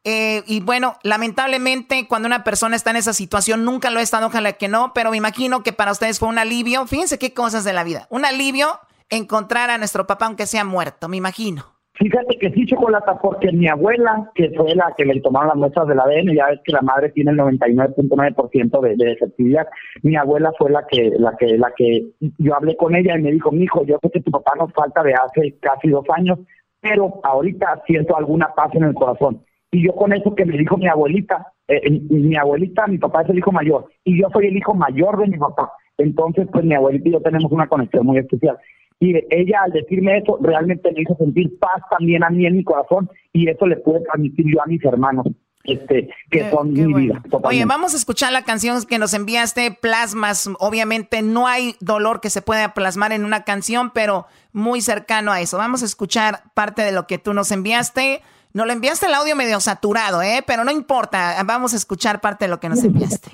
[0.04, 4.28] Eh, y bueno, lamentablemente cuando una persona está en esa situación, nunca lo he estado,
[4.28, 6.86] ojalá que no, pero me imagino que para ustedes fue un alivio.
[6.86, 8.06] Fíjense qué cosas de la vida.
[8.08, 8.80] Un alivio
[9.10, 11.77] encontrar a nuestro papá aunque sea muerto, me imagino.
[11.98, 15.88] Fíjate que sí, Chocolata, porque mi abuela, que fue la que le tomaron las muestras
[15.88, 19.66] del ADN, ya ves que la madre tiene el 99.9% de, de efectividad,
[20.02, 22.06] mi abuela fue la que, la que, la que
[22.38, 25.02] yo hablé con ella y me dijo, hijo, yo sé que tu papá nos falta
[25.02, 26.38] de hace casi dos años,
[26.80, 29.42] pero ahorita siento alguna paz en el corazón.
[29.72, 33.22] Y yo con eso que me dijo mi abuelita, eh, eh, mi abuelita, mi papá
[33.22, 35.72] es el hijo mayor, y yo soy el hijo mayor de mi papá.
[35.98, 38.56] Entonces, pues mi abuelita y yo tenemos una conexión muy especial.
[39.00, 42.64] Y ella al decirme eso realmente me hizo sentir paz también a mí en mi
[42.64, 45.26] corazón y eso le pude transmitir yo a mis hermanos.
[45.64, 47.22] Este, que son mi vida.
[47.42, 50.48] Oye, vamos a escuchar la canción que nos enviaste, Plasmas.
[50.60, 55.42] Obviamente no hay dolor que se pueda plasmar en una canción, pero muy cercano a
[55.42, 55.58] eso.
[55.58, 58.22] Vamos a escuchar parte de lo que tú nos enviaste.
[58.54, 60.42] Nos lo enviaste el audio medio saturado, ¿eh?
[60.46, 63.30] Pero no importa, vamos a escuchar parte de lo que nos enviaste.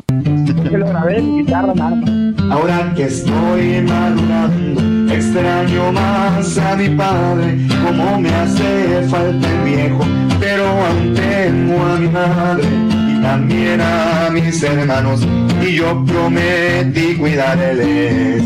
[2.51, 10.05] Ahora que estoy madurando, extraño más a mi padre, como me hace falta el viejo,
[10.41, 12.65] pero aún tengo a mi madre
[13.09, 15.25] y también a mis hermanos,
[15.65, 18.43] y yo prometí cuidarles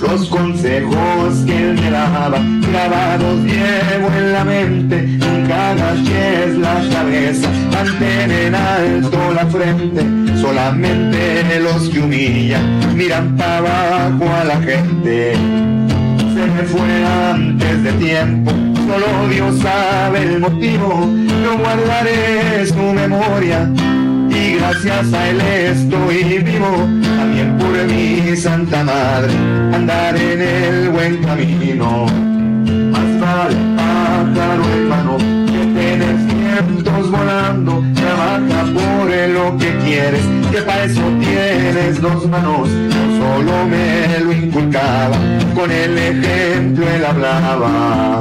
[0.00, 2.38] los consejos que él me daba,
[2.70, 11.60] grabados llevo en la mente, nunca agaches la cabeza, mantén en alto la frente, solamente
[11.60, 15.34] los que humillan miran para abajo a la gente.
[16.34, 21.08] Se me fue antes de tiempo, solo Dios sabe el motivo,
[21.44, 23.70] no guardaré su memoria
[24.30, 29.32] y gracias a él estoy vivo, también por mi Santa Madre,
[29.72, 32.06] andar en el buen camino.
[32.90, 37.84] Más vale pájaro hermano que tener cientos volando,
[38.48, 45.16] por lo que quieres, que para eso tienes dos manos, no solo me lo inculcaba,
[45.54, 48.20] con el ejemplo él hablaba.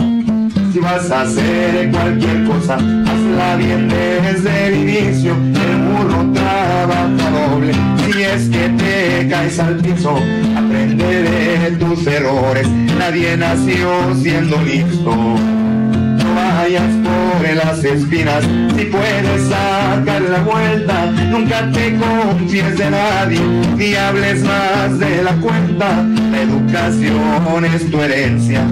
[0.71, 5.33] Si vas a hacer cualquier cosa, hazla bien desde el inicio.
[5.33, 7.73] El burro trabaja doble.
[8.05, 10.15] Si es que te caes al piso,
[10.55, 12.69] aprende de tus errores.
[12.97, 15.13] Nadie nació siendo listo.
[16.41, 18.43] Vayas por las espinas,
[18.75, 23.39] si puedes sacar la vuelta, nunca te confíes de nadie,
[23.75, 26.03] ni hables más de la cuenta.
[26.31, 28.65] La educación es tu herencia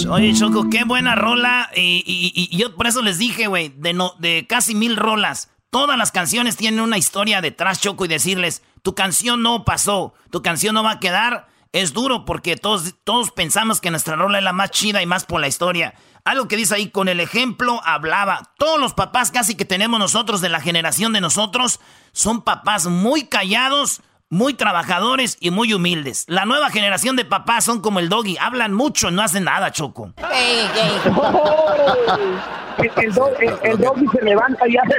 [0.09, 1.69] Oye, Choco, qué buena rola.
[1.75, 5.49] Y, yo por eso les dije, güey, de, no, de casi mil rolas.
[5.69, 10.41] Todas las canciones tienen una historia detrás, Choco, y decirles, tu canción no pasó, tu
[10.41, 11.47] canción no va a quedar.
[11.73, 15.25] Es duro porque todos, todos pensamos que nuestra rola es la más chida y más
[15.25, 15.93] por la historia.
[16.23, 18.53] Algo que dice ahí, con el ejemplo hablaba.
[18.57, 21.81] Todos los papás casi que tenemos nosotros de la generación de nosotros
[22.13, 26.23] son papás muy callados, muy trabajadores y muy humildes.
[26.27, 29.71] La nueva generación de papás son como el doggy, hablan mucho, y no hacen nada,
[29.71, 30.13] Choco.
[32.77, 34.95] el, doggy se levanta y hace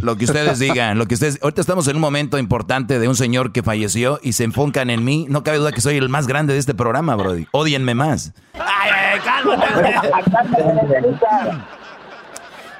[0.00, 1.38] Lo que ustedes digan, lo que ustedes...
[1.42, 5.04] Ahorita estamos en un momento importante de un señor que falleció y se enfocan en
[5.04, 5.26] mí.
[5.28, 7.46] No cabe duda que soy el más grande de este programa, Brody.
[7.52, 8.32] Odienme más.
[8.54, 9.66] Ay, ay, cálmate.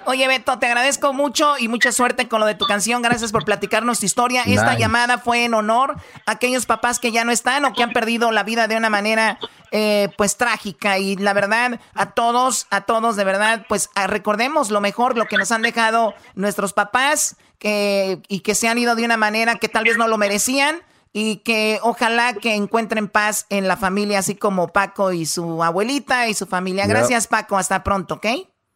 [0.06, 3.00] Oye, Beto, te agradezco mucho y mucha suerte con lo de tu canción.
[3.00, 4.42] Gracias por platicarnos tu historia.
[4.42, 7.92] Esta llamada fue en honor a aquellos papás que ya no están o que han
[7.92, 9.38] perdido la vida de una manera,
[9.76, 11.00] eh, pues, trágica.
[11.00, 15.36] Y la verdad, a todos, a todos, de verdad, pues, recordemos lo mejor, lo que
[15.36, 19.68] nos han dejado nuestros papás que, y que se han ido de una manera que
[19.68, 20.76] tal vez no lo merecían
[21.12, 26.28] y que ojalá que encuentren paz en la familia, así como Paco y su abuelita
[26.28, 26.86] y su familia.
[26.86, 27.56] Gracias, Paco.
[27.56, 28.26] Hasta pronto, ¿ok?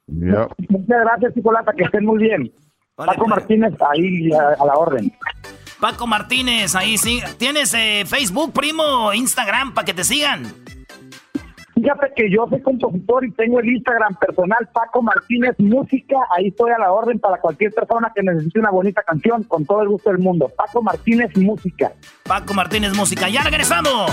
[0.09, 2.53] Muchas gracias, Chicolata, que estén muy bien.
[2.97, 3.29] Paco.
[3.29, 5.13] Martínez, ahí a, la orden.
[5.79, 7.23] Paco Martínez, ahí sí.
[7.39, 10.43] ¿Tienes eh, Facebook, primo, Instagram, para que te sigan?
[11.81, 16.17] Fíjate que yo soy compositor y tengo el Instagram personal Paco Martínez Música.
[16.37, 19.83] Ahí estoy a la orden para cualquier persona que necesite una bonita canción, con todo
[19.83, 20.51] el gusto del mundo.
[20.57, 21.93] Paco Martínez Música.
[22.25, 23.29] Paco Martínez Música.
[23.29, 24.11] ¡Ya regresamos!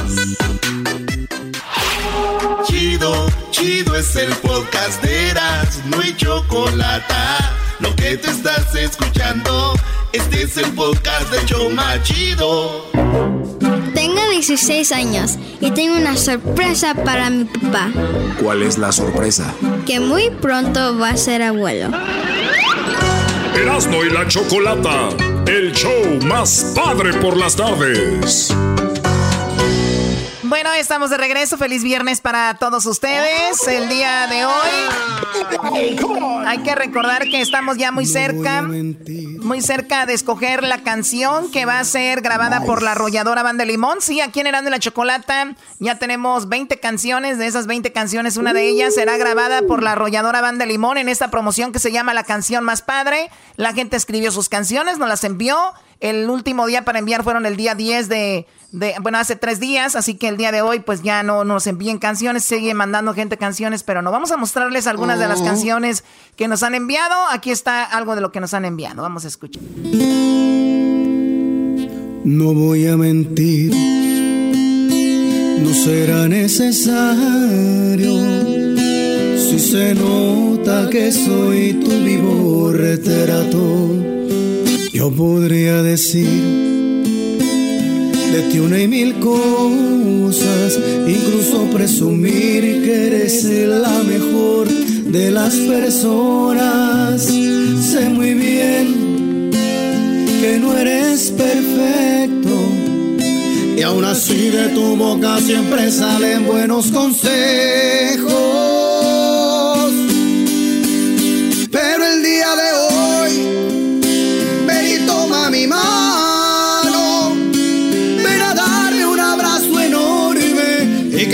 [2.65, 3.11] Chido,
[3.49, 7.13] chido es el podcast de Eras, no hay chocolate.
[7.79, 9.73] Lo que te estás escuchando,
[10.13, 13.64] este es el podcast de Choma Chido.
[14.05, 17.89] Tengo 16 años y tengo una sorpresa para mi papá.
[18.39, 19.51] ¿Cuál es la sorpresa?
[19.87, 21.89] Que muy pronto va a ser abuelo.
[23.59, 25.09] Erasmo y la Chocolata,
[25.47, 28.53] el show más padre por las tardes.
[30.47, 31.57] Bueno, estamos de regreso.
[31.57, 33.67] Feliz viernes para todos ustedes.
[33.67, 34.69] El día de hoy
[36.45, 41.65] hay que recordar que estamos ya muy cerca, muy cerca de escoger la canción que
[41.65, 44.01] va a ser grabada por la arrolladora Banda Limón.
[44.01, 47.39] Sí, aquí en Herando la Chocolata ya tenemos 20 canciones.
[47.39, 51.09] De esas 20 canciones, una de ellas será grabada por la arrolladora Banda Limón en
[51.09, 53.31] esta promoción que se llama La Canción Más Padre.
[53.55, 55.73] La gente escribió sus canciones, nos las envió.
[55.99, 58.45] El último día para enviar fueron el día 10 de,
[59.01, 61.97] bueno, hace tres días, así que el día de hoy pues ya no nos envíen
[61.97, 65.45] canciones, sigue mandando gente canciones, pero no vamos a mostrarles algunas de las oh.
[65.45, 66.03] canciones
[66.35, 67.15] que nos han enviado.
[67.31, 69.63] Aquí está algo de lo que nos han enviado, vamos a escuchar.
[72.23, 73.71] No voy a mentir,
[75.61, 76.95] no será necesario.
[79.37, 84.15] Si se nota que soy tu vivo retrato
[85.05, 86.25] yo podría decir
[88.33, 97.21] de ti una y mil cosas, incluso presumir que eres la mejor de las personas.
[97.21, 99.51] Sé muy bien
[100.41, 102.55] que no eres perfecto.
[103.77, 108.64] Y aún así de tu boca siempre salen buenos consejos.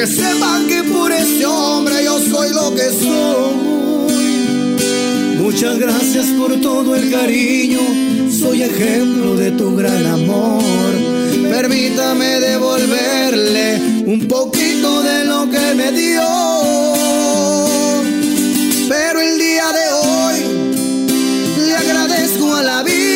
[0.01, 3.53] Que sepan que por ese hombre yo soy lo que soy.
[5.37, 7.81] Muchas gracias por todo el cariño,
[8.31, 10.63] soy ejemplo de tu gran amor.
[11.51, 16.27] Permítame devolverle un poquito de lo que me dio.
[18.89, 20.37] Pero el día de hoy
[21.67, 23.10] le agradezco a la vida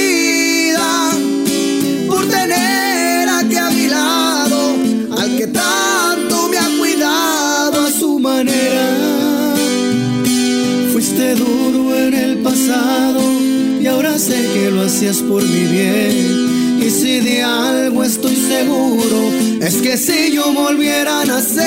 [14.95, 16.79] hacías por mi bien.
[16.81, 19.29] Y si de algo estoy seguro,
[19.59, 21.65] es que si yo volviera a nacer,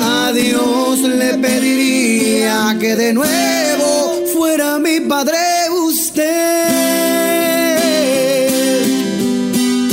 [0.00, 5.38] a Dios le pediría que de nuevo fuera mi padre
[5.70, 6.64] usted.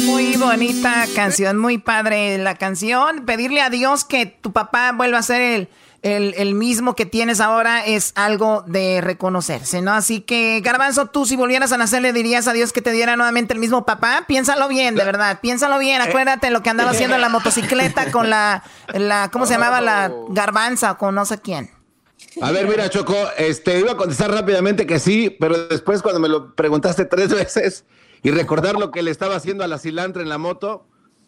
[0.06, 3.26] Muy bonita canción, muy padre la canción.
[3.28, 5.70] Pedirle a Dios que tu papá vuelva a ser el
[6.06, 9.92] el, el, mismo que tienes ahora es algo de reconocerse, ¿no?
[9.92, 13.16] Así que, Garbanzo, tú si volvieras a nacer le dirías a Dios que te diera
[13.16, 14.26] nuevamente el mismo papá.
[14.28, 16.02] Piénsalo bien, de verdad, piénsalo bien.
[16.02, 16.06] Eh.
[16.08, 18.64] Acuérdate lo que andaba haciendo en la motocicleta con la,
[18.94, 19.82] la ¿cómo se llamaba?
[19.82, 21.72] La garbanza con no sé quién.
[22.40, 26.30] A ver, mira, Choco, este, iba a contestar rápidamente que sí, pero después cuando me
[26.30, 27.84] lo preguntaste tres veces
[28.22, 30.86] y recordar lo que le estaba haciendo a la cilantra en la moto,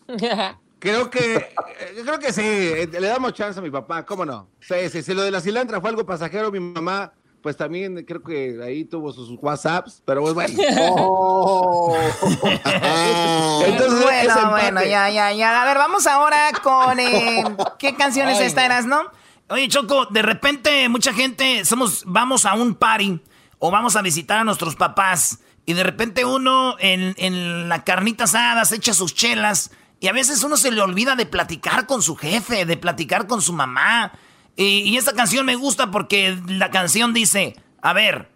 [0.80, 1.56] Creo que, eh,
[2.04, 4.48] creo que sí, eh, le damos chance a mi papá, ¿cómo no?
[4.60, 7.12] Sí, sí, si lo de la cilantra fue algo pasajero, mi mamá,
[7.42, 10.54] pues también creo que ahí tuvo sus WhatsApps, pero pues bueno.
[10.80, 11.96] Oh.
[13.66, 15.62] Entonces, bueno, bueno, ya, ya, ya.
[15.62, 17.44] A ver, vamos ahora con eh,
[17.80, 19.02] qué canciones esta eras, ¿no?
[19.50, 23.22] Oye, Choco, de repente mucha gente somos, vamos a un party
[23.60, 28.26] o vamos a visitar a nuestros papás y de repente uno en, en la carnita
[28.26, 32.02] asada se echa sus chelas y a veces uno se le olvida de platicar con
[32.02, 34.14] su jefe, de platicar con su mamá.
[34.56, 38.32] Y, esta canción me gusta porque la canción dice, a ver,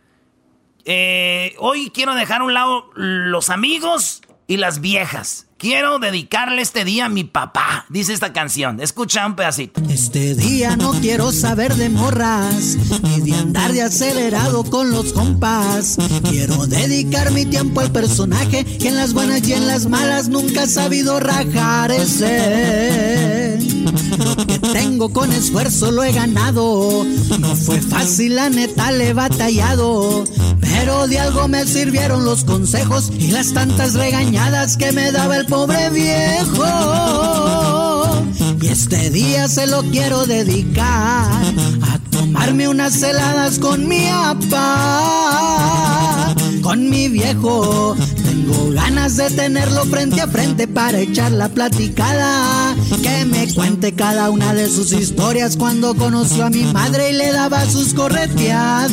[0.86, 5.48] eh, hoy quiero dejar a un lado los amigos y las viejas.
[5.62, 8.82] Quiero dedicarle este día a mi papá, dice esta canción.
[8.82, 9.80] Escucha un pedacito.
[9.92, 15.98] Este día no quiero saber de morras, ni de andar de acelerado con los compas.
[16.28, 20.64] Quiero dedicar mi tiempo al personaje que en las buenas y en las malas nunca
[20.64, 23.60] ha sabido rajar ese.
[24.18, 27.06] Lo que tengo con esfuerzo lo he ganado.
[27.40, 30.24] No fue fácil, la neta le he batallado.
[30.60, 35.46] Pero de algo me sirvieron los consejos y las tantas regañadas que me daba el
[35.52, 37.81] pobre viejo.
[38.62, 41.32] Y este día se lo quiero dedicar
[41.82, 44.06] a tomarme unas heladas con mi
[44.50, 45.56] papá,
[46.62, 47.96] con mi viejo.
[48.24, 52.76] Tengo ganas de tenerlo frente a frente para echar la platicada.
[53.02, 57.32] Que me cuente cada una de sus historias cuando conoció a mi madre y le
[57.32, 58.92] daba sus correteadas.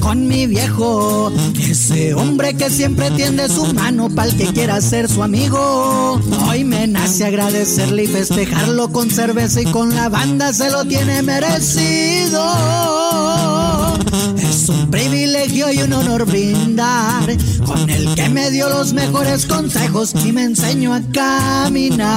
[0.00, 5.10] Con mi viejo, ese hombre que siempre tiende su mano para el que quiera ser
[5.10, 6.18] su amigo.
[6.48, 11.20] Hoy me nace agradecerle y festejarlo con cerveza y con la banda se lo tiene
[11.20, 12.44] merecido.
[14.36, 17.24] Es un privilegio y un honor brindar
[17.66, 22.10] con el que me dio los mejores consejos y me enseñó a caminar.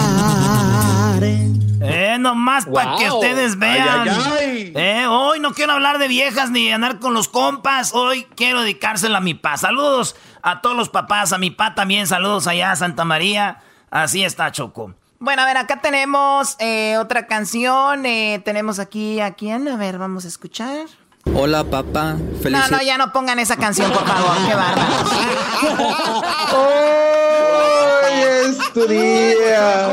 [1.24, 4.10] Eh, nomás para que ustedes vean.
[4.40, 7.96] Eh, hoy no quiero hablar de viejas ni andar con los compas.
[7.96, 9.58] Hoy quiero dedicársela a mi papá.
[9.58, 12.06] Saludos a todos los papás, a mi papá también.
[12.06, 13.62] Saludos allá a Santa María.
[13.90, 14.94] Así está, Choco.
[15.24, 18.06] Bueno, a ver, acá tenemos eh, otra canción.
[18.06, 19.70] Eh, tenemos aquí a quién.
[19.70, 20.88] A ver, vamos a escuchar.
[21.34, 22.18] Hola, papá.
[22.42, 22.60] Feliz.
[22.60, 24.36] No, no, ya no pongan esa canción, por favor.
[24.46, 24.94] Qué bárbaro.
[28.04, 29.88] Hoy es tu día,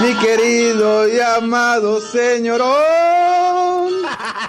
[0.00, 2.72] mi querido y amado señorón.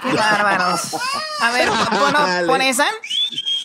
[0.00, 0.96] Qué bárbaros.
[1.42, 2.86] A ver, pon, pon esa.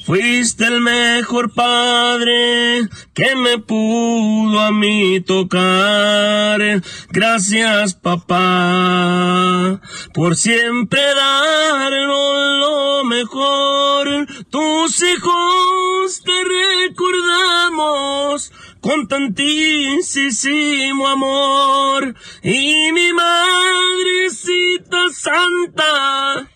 [0.05, 6.61] Fuiste el mejor padre que me pudo a mí tocar.
[7.09, 9.81] Gracias papá
[10.13, 14.27] por siempre darnos lo mejor.
[14.51, 16.43] Tus hijos te
[16.87, 18.51] recordamos
[18.81, 22.13] con tantísimo amor.
[22.43, 26.47] Y mi madrecita santa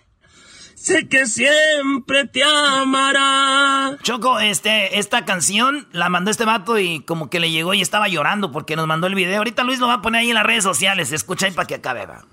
[0.90, 3.96] sé que siempre te amará.
[4.02, 8.08] Choco, este, esta canción la mandó este vato y como que le llegó y estaba
[8.08, 9.38] llorando porque nos mandó el video.
[9.38, 11.12] Ahorita Luis lo va a poner ahí en las redes sociales.
[11.12, 12.26] Escucha ahí para que acabe, va.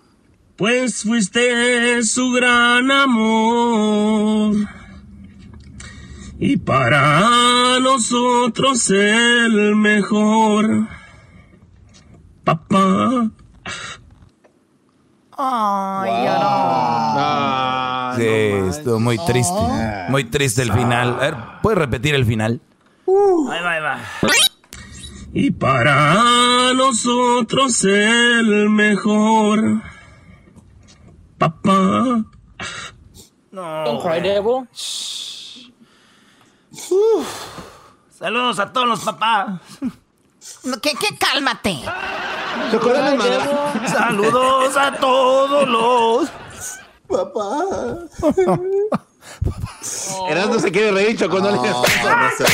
[0.57, 4.57] Pues fuiste su gran amor.
[6.39, 10.89] Y para nosotros el mejor.
[12.43, 13.31] papá.
[15.39, 16.29] Ay,
[18.17, 18.25] sí,
[18.71, 19.55] estuvo muy triste.
[20.09, 21.15] Muy triste el final.
[21.15, 22.61] A ver, ¿puedes repetir el final?
[23.07, 23.99] Ahí va, ahí va.
[25.35, 29.83] Y para nosotros el mejor.
[31.37, 32.25] Papá.
[33.51, 33.85] No.
[33.85, 34.67] Don't cry, devil.
[38.11, 39.61] Saludos a todos los papás.
[40.83, 41.19] ¿Qué, qué?
[41.19, 41.83] Cálmate.
[43.87, 46.31] Saludos a todos los.
[47.09, 47.65] Papá.
[50.29, 52.45] Erasmo se quiere reír, Choco, no, le no así.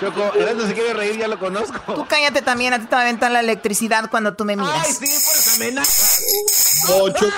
[0.00, 1.94] Choco, Erasmo se quiere reír, ya lo conozco.
[1.94, 4.84] Tú cállate también, a ti te va a aventar la electricidad cuando tú me miras.
[4.84, 6.22] Ay, sí, pues amenaza.
[6.88, 7.32] No, Choco.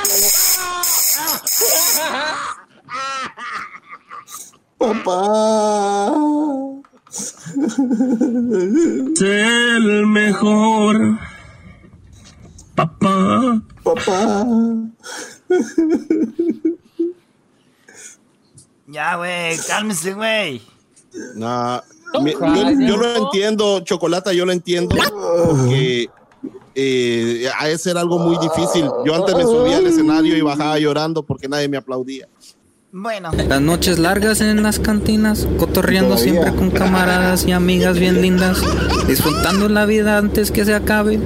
[4.78, 6.69] Papá.
[9.14, 11.18] Es el mejor.
[12.74, 13.62] Papá.
[13.82, 14.46] Papá.
[18.86, 20.62] Ya, güey, cálmese, güey.
[21.36, 21.80] Nah,
[22.22, 24.96] mi- cry, yo, yo lo entiendo, Chocolata, yo lo entiendo,
[25.46, 26.08] porque
[26.74, 28.88] eh, ha de ser algo muy difícil.
[29.04, 32.28] Yo antes me subía al escenario y bajaba llorando porque nadie me aplaudía.
[32.92, 33.30] Bueno.
[33.32, 36.32] Las noches largas en las cantinas, cotorreando Todavía.
[36.32, 38.60] siempre con camaradas y amigas bien lindas,
[39.06, 41.18] disfrutando la vida antes que se acabe.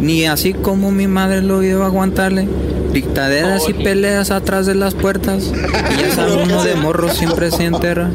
[0.00, 2.46] Ni así como mi madre lo iba a aguantarle.
[2.92, 5.44] Dictaderas y peleas atrás de las puertas.
[5.44, 8.10] Y sabe uno de morro siempre se enterra.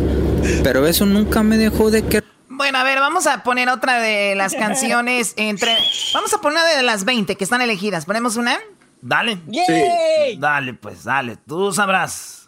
[0.63, 4.35] Pero eso nunca me dejó de que Bueno, a ver, vamos a poner otra de
[4.35, 5.75] las canciones entre...
[6.13, 8.05] Vamos a poner una de las 20 que están elegidas.
[8.05, 8.59] ¿Ponemos una?
[9.01, 9.39] Dale.
[9.47, 10.37] Yay.
[10.37, 11.37] Dale, pues, dale.
[11.47, 12.40] Tú sabrás.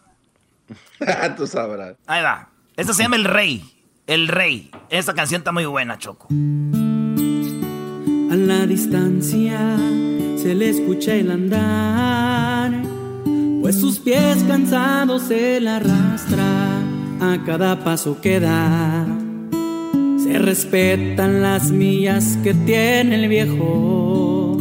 [1.38, 1.95] Tú sabrás.
[2.08, 2.49] Ahí va.
[2.76, 3.64] Esta se llama El Rey.
[4.08, 4.72] El Rey.
[4.89, 6.28] Esta canción está muy buena, Choco.
[8.32, 9.78] A la distancia
[10.38, 12.74] se le escucha el andar,
[13.62, 16.80] pues sus pies cansados él arrastra
[17.22, 19.06] a cada paso que da.
[20.22, 24.58] Se respetan las millas que tiene el viejo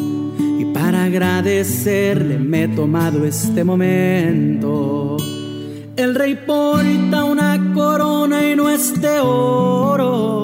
[0.58, 5.01] y para agradecerle me he tomado este momento.
[6.02, 10.42] El rey porta una corona y no es de oro,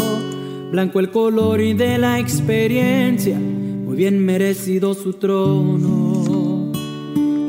[0.71, 6.71] blanco el color y de la experiencia, muy bien merecido su trono.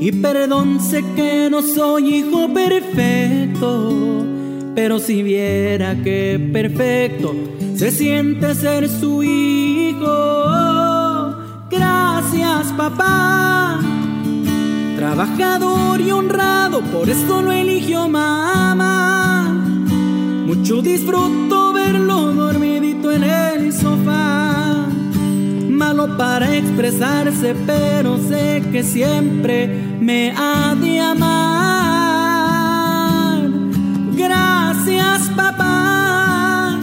[0.01, 3.93] Y perdón, sé que no soy hijo perfecto,
[4.73, 7.35] pero si viera que perfecto
[7.75, 10.07] se siente ser su hijo.
[11.69, 13.98] Gracias, papá.
[14.99, 19.47] Trabajador y honrado, por eso lo eligió mamá.
[20.45, 24.89] Mucho disfruto verlo dormidito en el sofá.
[25.69, 29.67] Malo para expresarse, pero sé que siempre
[30.01, 31.29] me ha de amar.
[34.17, 36.77] Gracias, papá.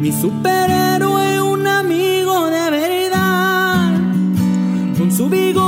[0.00, 3.90] Mi superhéroe, un amigo de verdad.
[4.96, 5.61] Con su no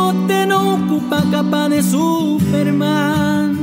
[0.70, 3.58] ocupa capa de Superman.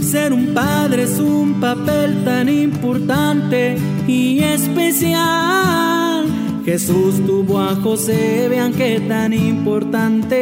[0.00, 6.24] Ser un padre es un papel tan importante y especial.
[6.64, 10.40] Jesús tuvo a José, vean qué tan importante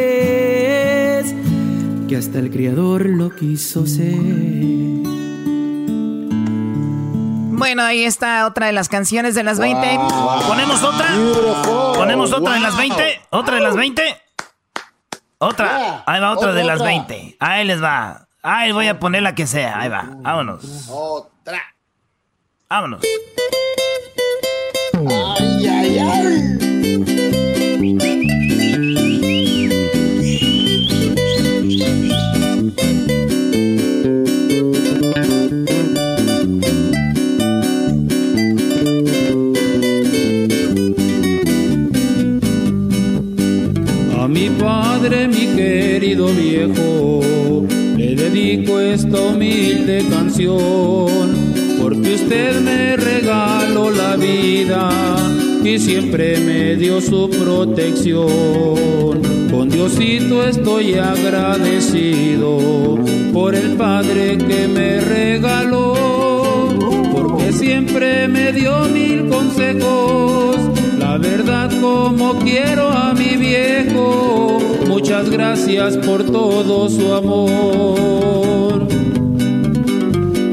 [1.19, 1.35] es,
[2.09, 4.53] que hasta el Criador lo quiso ser.
[7.63, 9.99] Bueno, ahí está otra de las canciones de las 20.
[10.47, 11.09] ¿Ponemos otra?
[11.95, 13.21] ¿Ponemos otra de las 20?
[13.31, 14.22] ¿Otra de las 20?
[15.43, 16.05] Otra.
[16.07, 17.37] Ahí va otra de las 20.
[17.41, 18.29] Ahí les va.
[18.45, 19.81] Ahí voy a poner la que sea.
[19.81, 20.09] Ahí va.
[20.09, 20.89] Vámonos.
[20.89, 21.61] Otra.
[22.71, 23.01] Vámonos.
[24.95, 26.53] Ay, ay, ay.
[45.03, 47.21] Padre, mi querido viejo,
[47.97, 51.35] le dedico esta humilde canción,
[51.81, 54.91] porque usted me regaló la vida
[55.65, 58.29] y siempre me dio su protección.
[59.51, 62.59] Con Diosito estoy agradecido
[63.33, 66.69] por el Padre que me regaló,
[67.13, 70.72] porque siempre me dio mil consejos
[71.13, 74.59] la verdad como quiero a mi viejo.
[74.89, 78.89] Muchas gracias por todo su amor.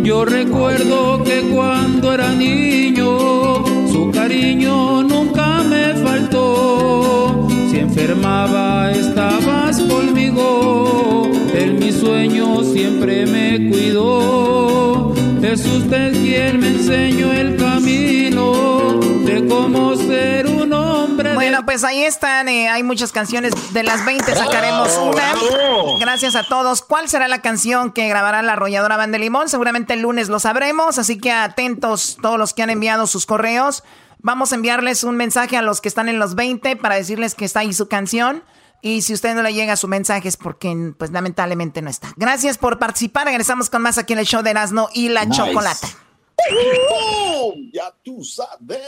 [0.03, 7.47] Yo recuerdo que cuando era niño, su cariño nunca me faltó.
[7.71, 15.13] enfermaba estabas conmigo, en mis sueños siempre me cuidó.
[15.41, 20.48] Es usted quien me enseñó el camino de cómo ser.
[21.39, 23.53] Bueno, pues ahí están, eh, hay muchas canciones.
[23.71, 25.35] De las 20 sacaremos una.
[25.97, 26.81] Gracias a todos.
[26.81, 29.47] ¿Cuál será la canción que grabará la arrolladora Van de Limón?
[29.47, 33.85] Seguramente el lunes lo sabremos, así que atentos todos los que han enviado sus correos.
[34.17, 37.45] Vamos a enviarles un mensaje a los que están en los 20 para decirles que
[37.45, 38.43] está ahí su canción.
[38.81, 42.11] Y si usted no le llega su mensaje es porque, pues lamentablemente no está.
[42.17, 43.27] Gracias por participar.
[43.27, 45.87] Regresamos con más aquí en el show de Erasmo y la Chocolata.
[47.71, 48.79] Ya tú sabes.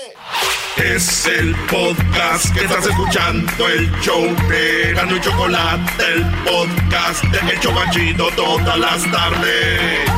[0.78, 7.54] Es el podcast que estás escuchando, el show de Erasmo y Chocolate, el podcast de
[7.54, 10.10] Hecho Machito todas las tardes.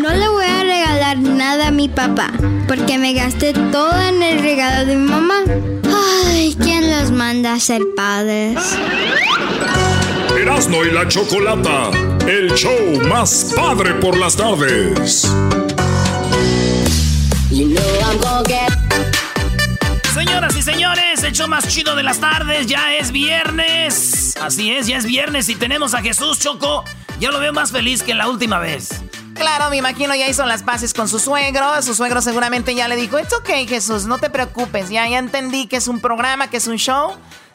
[0.00, 2.30] No le voy a regalar nada a mi papá,
[2.66, 5.40] porque me gasté todo en el regalo de mi mamá.
[6.26, 8.58] Ay, ¿quién los manda a ser padres?
[10.38, 11.90] Erasmo y la Chocolata,
[12.26, 12.72] el show
[13.08, 15.30] más padre por las tardes.
[20.14, 24.34] Señoras y señores, el show más chido de las tardes, ya es viernes.
[24.40, 26.82] Así es, ya es viernes y tenemos a Jesús Choco.
[27.20, 29.02] Yo lo veo más feliz que la última vez.
[29.34, 31.82] Claro, me imagino ya hizo las paces con su suegro.
[31.82, 34.88] Su suegro seguramente ya le dijo, it's ok, Jesús, no te preocupes.
[34.88, 37.12] Ya, ya entendí que es un programa, que es un show.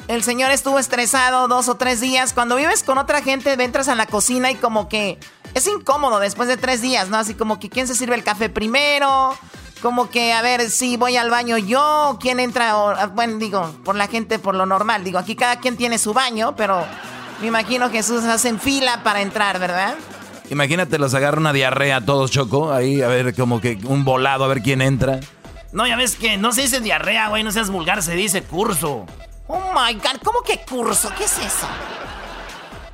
[0.08, 2.34] El señor estuvo estresado dos o tres días.
[2.34, 5.18] Cuando vives con otra gente, entras a la cocina y como que
[5.56, 7.18] es incómodo después de tres días, ¿no?
[7.18, 9.36] Así como que quién se sirve el café primero.
[9.82, 13.96] Como que, a ver, si voy al baño yo, quién entra, o- bueno, digo, por
[13.96, 15.04] la gente, por lo normal.
[15.04, 16.84] Digo, aquí cada quien tiene su baño, pero
[17.42, 19.96] me imagino Jesús hace en fila para entrar, ¿verdad?
[20.50, 22.74] Imagínate, los agarra una diarrea a todos, Choco.
[22.74, 25.20] Ahí, a ver, como que un volado, a ver quién entra.
[25.74, 29.06] No, ya ves que no se dice diarrea, güey, no seas vulgar, se dice curso.
[29.48, 31.12] Oh my god, ¿cómo que curso?
[31.18, 31.68] ¿Qué es eso?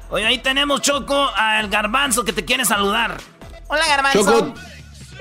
[0.10, 3.18] Oye, ahí tenemos, Choco, al garbanzo que te quiere saludar.
[3.68, 4.20] Hola, garbanzo.
[4.24, 4.54] Choco,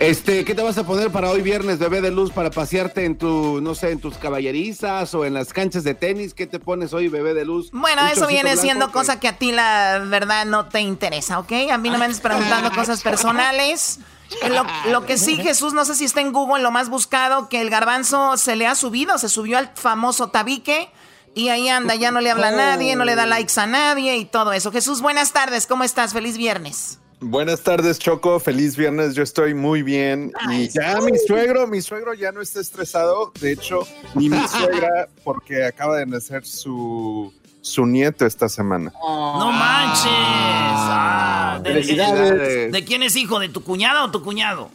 [0.00, 3.16] este, ¿qué te vas a poner para hoy viernes, bebé de luz, para pasearte en
[3.16, 6.34] tu, no sé, en tus caballerizas o en las canchas de tenis?
[6.34, 7.70] ¿Qué te pones hoy, bebé de luz?
[7.72, 11.38] Bueno, ¿Un eso viene siendo que- cosa que a ti la verdad no te interesa,
[11.38, 11.52] ¿ok?
[11.70, 14.00] A mí no me andes preguntando cosas personales.
[14.48, 17.60] Lo, lo que sí, Jesús, no sé si está en Google lo más buscado, que
[17.60, 20.88] el garbanzo se le ha subido, se subió al famoso tabique
[21.34, 24.16] y ahí anda, ya no le habla a nadie, no le da likes a nadie
[24.16, 24.72] y todo eso.
[24.72, 26.12] Jesús, buenas tardes, ¿cómo estás?
[26.14, 26.98] Feliz viernes.
[27.24, 28.40] Buenas tardes, Choco.
[28.40, 29.14] Feliz viernes.
[29.14, 30.32] Yo estoy muy bien.
[30.50, 33.32] Y ya mi suegro, mi suegro ya no está estresado.
[33.40, 38.92] De hecho, ni mi suegra, porque acaba de nacer su, su nieto esta semana.
[39.00, 40.10] No manches.
[40.10, 42.72] Ah, de, Felicidades.
[42.72, 43.38] ¿De quién es hijo?
[43.38, 44.68] ¿De tu cuñada o tu cuñado?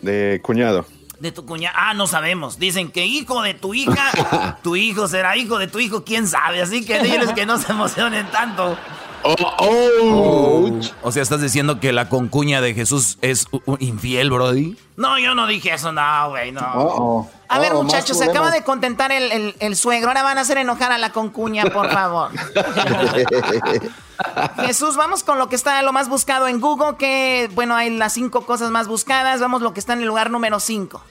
[0.00, 0.86] De cuñado.
[1.18, 1.74] De tu cuñada.
[1.76, 2.60] Ah, no sabemos.
[2.60, 6.62] Dicen que hijo de tu hija, tu hijo será hijo de tu hijo, quién sabe.
[6.62, 8.78] Así que diles que no se emocionen tanto.
[9.24, 10.70] Oh,
[11.02, 13.46] O sea, estás diciendo que la concuña de Jesús es
[13.78, 14.76] infiel, Brody.
[14.96, 16.60] No, yo no dije eso, no, güey, no.
[16.74, 20.08] Oh, A ver, Oh, muchachos, se acaba de contentar el, el- el suegro.
[20.08, 22.30] Ahora van a hacer enojar a la concuña, por favor.
[24.66, 28.12] Jesús, vamos con lo que está lo más buscado en Google, que, bueno, hay las
[28.12, 29.40] cinco cosas más buscadas.
[29.40, 31.02] Vamos lo que está en el lugar número cinco.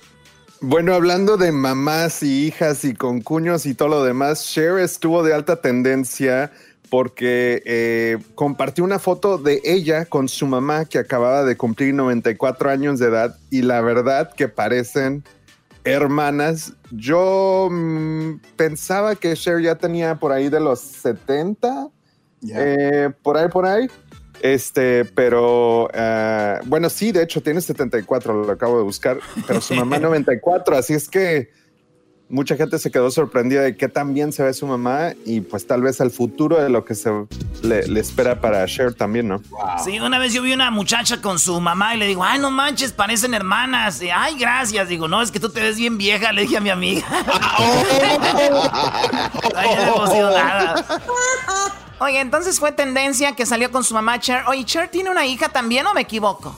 [0.64, 5.34] Bueno, hablando de mamás y hijas y concuños y todo lo demás, Cher estuvo de
[5.34, 6.52] alta tendencia
[6.92, 12.70] porque eh, compartió una foto de ella con su mamá que acababa de cumplir 94
[12.70, 15.24] años de edad y la verdad que parecen
[15.86, 16.74] hermanas.
[16.92, 21.88] Yo mm, pensaba que Cher ya tenía por ahí de los 70,
[22.54, 23.88] eh, por ahí, por ahí.
[24.42, 29.18] Este, pero ah, bueno, sí, de hecho tiene 74, lo acabo de buscar,
[29.48, 31.52] pero su mamá 94, así es que
[32.32, 35.68] mucha gente se quedó sorprendida de qué tan bien se ve su mamá y pues
[35.68, 37.12] tal vez el futuro de lo que se
[37.62, 39.42] le, le espera para Cher también, ¿no?
[39.84, 42.50] Sí, una vez yo vi una muchacha con su mamá y le digo, ay, no
[42.50, 44.02] manches, parecen hermanas.
[44.02, 44.88] Y, ay, gracias.
[44.88, 47.06] Digo, no, es que tú te ves bien vieja, le dije a mi amiga.
[49.56, 50.86] ay, ya emocionada.
[52.00, 54.44] Oye, entonces fue tendencia que salió con su mamá Cher.
[54.48, 56.58] Oye, Cher tiene una hija también, ¿o me equivoco?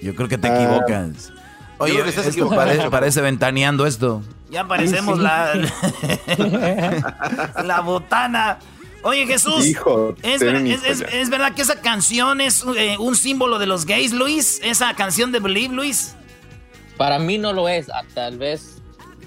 [0.00, 1.32] Yo creo que te equivocas.
[1.80, 4.22] Oye, creo que estás esto parece, parece ventaneando esto.
[4.50, 5.22] Ya parecemos Sí.
[5.24, 5.54] la,
[7.64, 8.58] la botana.
[9.02, 13.66] Oye, Jesús, Hijo, ¿es, ver- es- verdad que esa canción es eh, un símbolo de
[13.66, 14.60] los gays, Luis?
[14.62, 16.14] ¿Esa canción de Believe, Luis?
[16.98, 18.76] Para mí no lo es, ah, tal vez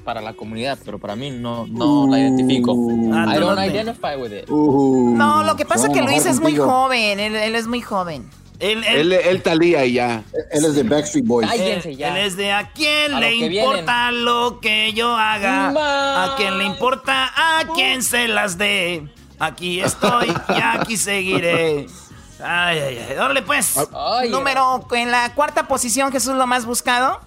[0.04, 2.74] para la comunidad, pero para mí no, no la identifico.
[3.14, 4.48] Ah, I don't identify with it.
[4.50, 8.30] No, lo que pasa es que Luis es muy joven, él, él es muy joven.
[8.64, 10.24] Él, talía y ya.
[10.52, 11.52] Él es de Backstreet Boys.
[11.52, 15.70] Él, él es de a quién le importa lo que yo haga.
[16.24, 19.08] A quién le importa a quién se las dé.
[19.40, 21.88] Aquí estoy y aquí seguiré.
[22.42, 23.18] Ay, ay, ay.
[23.18, 23.76] Órale, pues.
[24.30, 27.20] Número en la cuarta posición, Jesús, lo más buscado.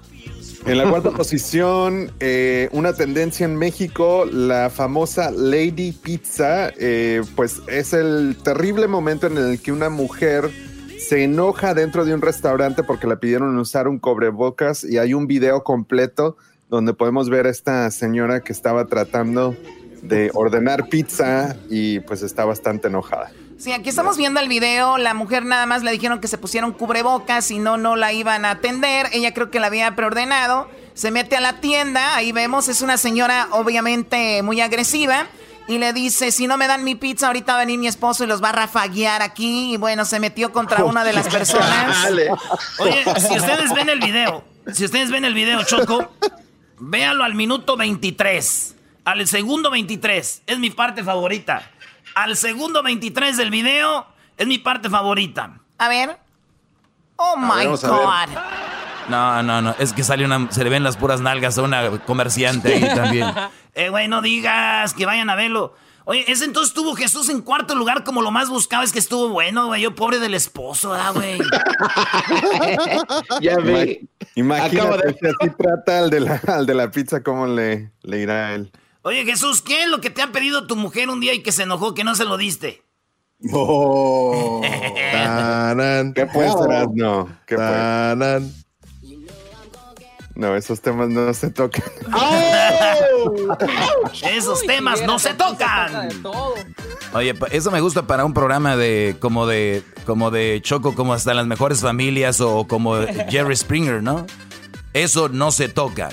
[0.65, 7.61] En la cuarta posición, eh, una tendencia en México, la famosa Lady Pizza, eh, pues
[7.69, 10.51] es el terrible momento en el que una mujer
[11.09, 15.29] se enoja dentro de un restaurante porque le pidieron usar un cobrebocas y hay un
[15.29, 16.37] video completo
[16.69, 19.55] donde podemos ver a esta señora que estaba tratando
[20.03, 23.31] de ordenar pizza y pues está bastante enojada.
[23.57, 24.99] Sí, aquí estamos viendo el video.
[24.99, 28.45] La mujer nada más le dijeron que se pusieron cubrebocas y no, no la iban
[28.45, 29.07] a atender.
[29.13, 30.69] Ella creo que la había preordenado.
[30.95, 35.27] Se mete a la tienda, ahí vemos, es una señora obviamente muy agresiva.
[35.69, 38.25] Y le dice, si no me dan mi pizza, ahorita va a venir mi esposo
[38.25, 39.75] y los va a rafaguear aquí.
[39.75, 42.07] Y bueno, se metió contra una de las personas.
[42.79, 46.13] Oye, si ustedes ven el video, si ustedes ven el video, Choco,
[46.79, 48.75] véanlo al minuto 23.
[49.05, 50.43] Al segundo 23.
[50.47, 51.71] Es mi parte favorita
[52.17, 54.07] al segundo 23 del video.
[54.37, 55.61] Es mi parte favorita.
[55.79, 56.19] A ver.
[57.17, 58.76] Oh my God.
[59.09, 59.75] No, no, no.
[59.79, 60.51] Es que sale una.
[60.51, 63.29] Se le ven las puras nalgas a una comerciante ahí también.
[63.75, 65.75] eh, güey, no digas que vayan a verlo.
[66.09, 68.85] Oye, ese entonces tuvo Jesús en cuarto lugar como lo más buscado.
[68.85, 69.83] Es que estuvo bueno, güey.
[69.83, 71.39] Yo pobre del esposo, ¿ah, güey?
[73.41, 74.09] ya vi.
[74.37, 75.15] Imagínate de...
[75.15, 78.55] si así trata al de, la, al de la pizza, ¿cómo le, le irá a
[78.55, 78.71] él?
[79.03, 81.53] Oye, Jesús, ¿qué es lo que te ha pedido tu mujer un día y que
[81.53, 82.85] se enojó que no se lo diste?
[83.53, 84.63] Oh.
[84.63, 87.29] ¿Qué puede ser, no?
[87.47, 88.43] ¿Qué puede?
[90.37, 91.83] No, esos temas no se tocan.
[92.13, 93.57] ¡Oh!
[94.31, 96.11] esos temas no se tocan.
[97.15, 101.33] Oye, eso me gusta para un programa de como de como de Choco, como hasta
[101.33, 102.97] las mejores familias o como
[103.31, 104.27] Jerry Springer, ¿no?
[104.93, 106.11] Eso no se toca.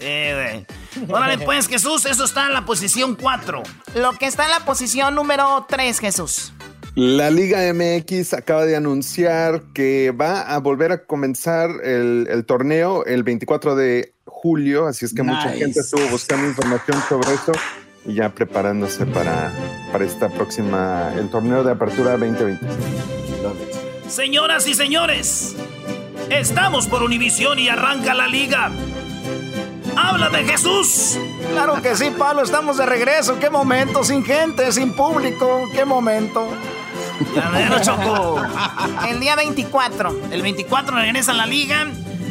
[0.00, 0.66] Eh,
[1.08, 3.62] Órale, pues, Jesús, eso está en la posición 4.
[3.94, 6.52] Lo que está en la posición número 3, Jesús.
[6.96, 13.22] La Liga MX acaba de anunciar que va a volver a comenzar el, torneo el
[13.22, 17.52] 24 de julio, así es que mucha gente estuvo buscando información sobre eso
[18.06, 19.52] y ya preparándose para,
[19.92, 22.66] para esta próxima, el torneo de apertura 2020.
[24.08, 25.54] Señoras y señores,
[26.30, 28.72] estamos por Univisión y arranca la liga.
[29.96, 31.18] ¡Habla de Jesús!
[31.52, 33.38] Claro que sí, Pablo, estamos de regreso.
[33.38, 34.02] ¡Qué momento!
[34.02, 35.68] Sin gente, sin público.
[35.74, 36.48] ¡Qué momento!
[37.82, 38.42] Choco.
[39.08, 40.30] El día 24.
[40.30, 41.86] El 24 regresa a la liga.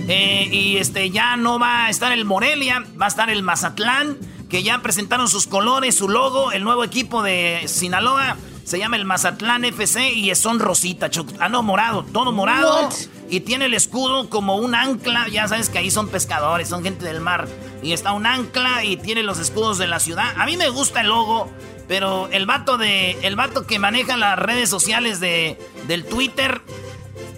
[0.07, 4.17] Eh, y este ya no va a estar el Morelia, va a estar el Mazatlán,
[4.49, 8.37] que ya presentaron sus colores, su logo, el nuevo equipo de Sinaloa.
[8.65, 11.09] Se llama el Mazatlán FC y son rosita,
[11.39, 12.89] ah no, morado, todo morado.
[13.29, 17.05] Y tiene el escudo como un ancla, ya sabes que ahí son pescadores, son gente
[17.05, 17.47] del mar.
[17.81, 20.33] Y está un ancla y tiene los escudos de la ciudad.
[20.37, 21.49] A mí me gusta el logo,
[21.87, 25.57] pero el vato de el vato que maneja las redes sociales de
[25.87, 26.61] del Twitter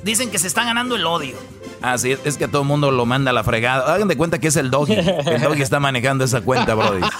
[0.04, 1.36] dicen que se está ganando el odio.
[1.82, 3.93] Ah, sí, es que a todo el mundo lo manda a la fregada.
[3.93, 4.93] Hagan de cuenta que es el doggy.
[4.93, 7.02] El doggy está manejando esa cuenta, Brody.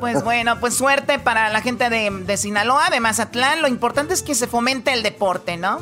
[0.00, 3.60] Pues bueno, pues suerte para la gente de, Sinaloa, de Mazatlán.
[3.60, 5.80] Lo importante es que se fomente el deporte, ¿no?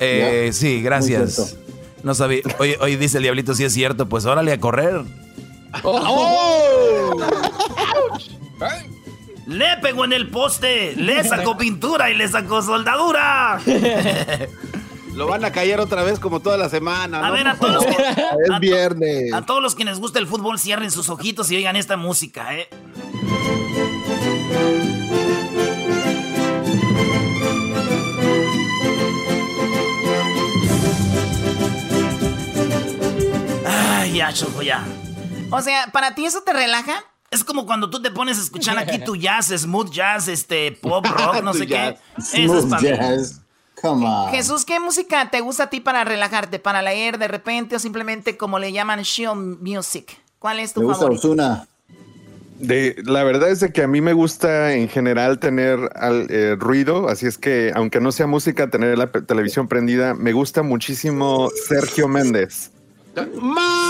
[0.00, 1.56] Eh, sí, gracias.
[2.02, 2.42] No sabía.
[2.58, 5.02] Hoy, dice el diablito, si es cierto, pues órale a correr.
[5.84, 7.16] Oh.
[9.46, 13.60] Le pegó en el poste, le sacó pintura y le sacó soldadura.
[15.14, 17.26] Lo van a callar otra vez como toda la semana.
[17.26, 18.02] A ver, a todos los que.
[18.02, 19.32] Es viernes.
[19.32, 22.54] A todos los que les gusta el fútbol, cierren sus ojitos y oigan esta música,
[22.56, 22.68] ¿eh?
[33.66, 34.84] Ay, ya, Choco, ya.
[35.50, 37.04] O sea, ¿para ti eso te relaja?
[37.30, 41.04] Es como cuando tú te pones a escuchar aquí tu jazz, smooth jazz, este, pop,
[41.18, 41.96] rock, no sé qué.
[42.34, 43.40] Eso es para jazz.
[44.32, 48.36] Jesús, ¿qué música te gusta a ti para relajarte, para leer de repente o simplemente
[48.36, 49.28] como le llaman chill
[49.60, 50.18] music?
[50.38, 51.34] ¿Cuál es tu me favorito?
[52.58, 55.78] De, la verdad es de que a mí me gusta en general tener
[56.28, 60.62] eh, ruido, así es que aunque no sea música, tener la televisión prendida, me gusta
[60.62, 62.72] muchísimo Sergio Méndez.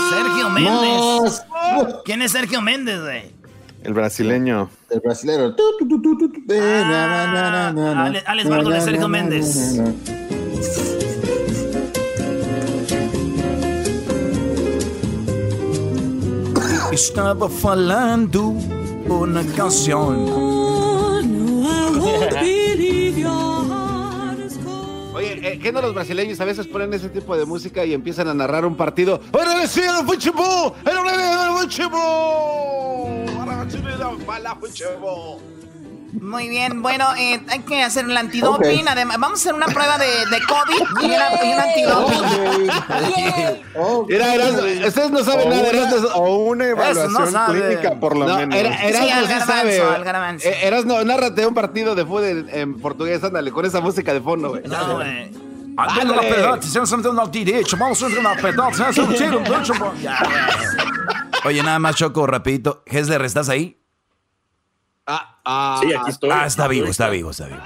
[0.09, 1.43] Sergio Méndez.
[2.05, 3.39] ¿Quién es Sergio Méndez, güey?
[3.83, 4.69] El brasileño.
[4.89, 5.55] El brasileño.
[6.51, 9.79] Ah, Alex Bardo de Sergio Méndez.
[16.91, 18.55] Estaba falando
[19.07, 20.25] una canción.
[25.31, 28.33] eh, ¿qué no los brasileños a veces ponen ese tipo de música y empiezan a
[28.33, 29.21] narrar un partido?
[29.31, 30.73] ¡Ahora sí, el fútbol!
[30.85, 30.97] ¡El
[31.69, 32.39] fútbol!
[36.13, 38.87] Muy bien, bueno, eh, hay que hacer el antidoping.
[38.87, 42.23] Además, vamos a hacer una prueba de, de COVID y, una, y un antidoping.
[44.09, 48.37] Era, era, ustedes no saben nada, era, o una evaluación no clínica, por lo no,
[48.37, 48.55] menos.
[48.55, 50.47] Era, era, Sí, al sí garbanzo, garbanzo.
[50.47, 54.13] Eh, Eras, no, nárrate un partido de fútbol en, en portugués, ándale, con esa música
[54.13, 54.63] de fondo, güey.
[54.63, 55.31] No, güey.
[55.77, 58.03] Andando na pedante, vamos andando al direito, vamos
[58.41, 58.61] pedante,
[58.99, 59.93] a un tiro, un tiro.
[61.45, 62.83] Oye, nada más, Choco, rapidito.
[62.85, 63.78] Hesler, ¿estás ahí?
[65.11, 66.29] Ah, ah, Sí, aquí estoy.
[66.31, 67.57] Ah, está vivo, está vivo, está vivo.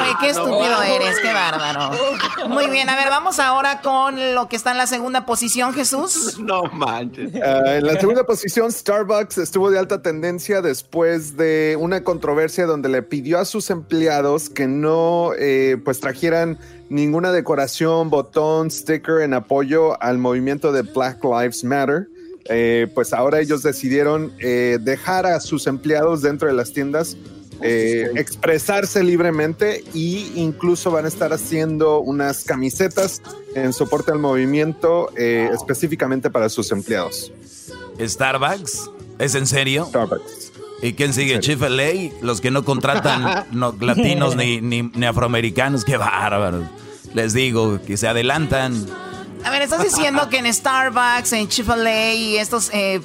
[0.00, 1.96] Oye, qué estúpido eres, qué bárbaro.
[2.48, 6.38] Muy bien, a ver, vamos ahora con lo que está en la segunda posición, Jesús.
[6.48, 7.32] No manches.
[7.36, 12.88] Ah, en la segunda posición, Starbucks estuvo de alta tendencia después de una controversia donde
[12.88, 19.34] le pidió a sus empleados que no eh, pues trajeran ninguna decoración, botón, sticker en
[19.34, 22.08] apoyo al movimiento de Black Lives Matter.
[22.48, 27.16] Eh, pues ahora ellos decidieron eh, dejar a sus empleados dentro de las tiendas
[27.60, 33.20] eh, expresarse libremente y incluso van a estar haciendo unas camisetas
[33.56, 37.32] en soporte al movimiento eh, específicamente para sus empleados.
[38.00, 38.90] ¿Starbucks?
[39.18, 39.86] ¿Es en serio?
[39.86, 40.52] Starbucks.
[40.82, 41.40] ¿Y quién sigue?
[41.40, 46.64] Chick-fil-A, los que no contratan no, latinos ni, ni, ni afroamericanos, qué bárbaros.
[47.12, 48.86] Les digo que se adelantan.
[49.44, 53.00] A ver, estás diciendo que en Starbucks, en Chick-fil-A y estos eh,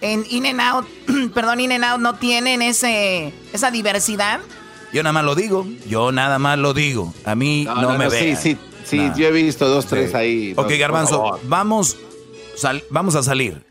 [0.00, 0.86] en In and Out,
[1.34, 4.40] perdón, In and Out no tienen ese esa diversidad.
[4.92, 7.12] Yo nada más lo digo, yo nada más lo digo.
[7.24, 8.36] A mí no, me Sí, vean.
[8.36, 9.14] sí, sí, Nah.
[9.16, 10.16] yo he visto dos, tres Sí.
[10.16, 10.52] ahí.
[10.56, 11.96] Ok, No, Garbanzo, vamos,
[12.56, 13.64] sal- vamos a salir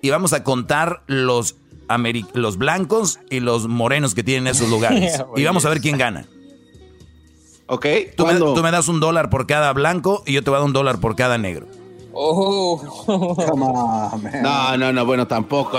[0.00, 1.56] y vamos a contar los,
[1.88, 5.22] ameri- los blancos y los morenos que tienen esos lugares.
[5.36, 6.26] y vamos a ver quién gana.
[7.72, 10.58] Ok, Tú me, tú me das un dólar por cada blanco y yo te voy
[10.58, 11.68] a dar un dólar por cada negro.
[12.12, 12.78] Oh.
[13.06, 14.42] Come on, man.
[14.42, 15.78] No, no, no, bueno, tampoco.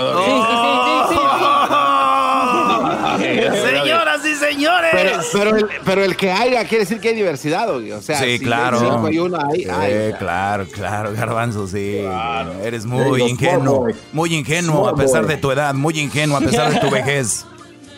[3.20, 4.90] Señoras y señores.
[4.92, 7.92] Pero, pero, el, pero el que haya quiere decir que hay diversidad, güey.
[7.92, 8.80] O sea, sí, si hay claro.
[8.80, 10.12] cinco y uno, hay, Sí, hay.
[10.14, 11.98] claro, claro, Garbanzo, sí.
[12.60, 13.86] Eres There muy ingenuo.
[14.12, 15.36] Muy ingenuo a pesar boy.
[15.36, 17.46] de tu edad, muy ingenuo a pesar de tu vejez.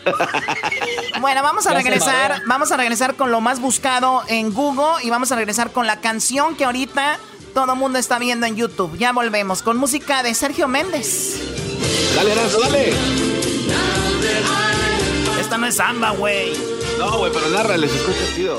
[1.21, 5.09] Bueno, vamos a Ya regresar, vamos a regresar con lo más buscado en Google y
[5.09, 7.19] vamos a regresar con la canción que ahorita
[7.53, 8.97] todo el mundo está viendo en YouTube.
[8.97, 11.35] Ya volvemos con música de Sergio Méndez.
[12.15, 12.93] Dale, Erasmo, dale.
[15.39, 16.53] Esta no es samba, güey.
[16.99, 18.57] No, güey, pero narra, se escucha chido.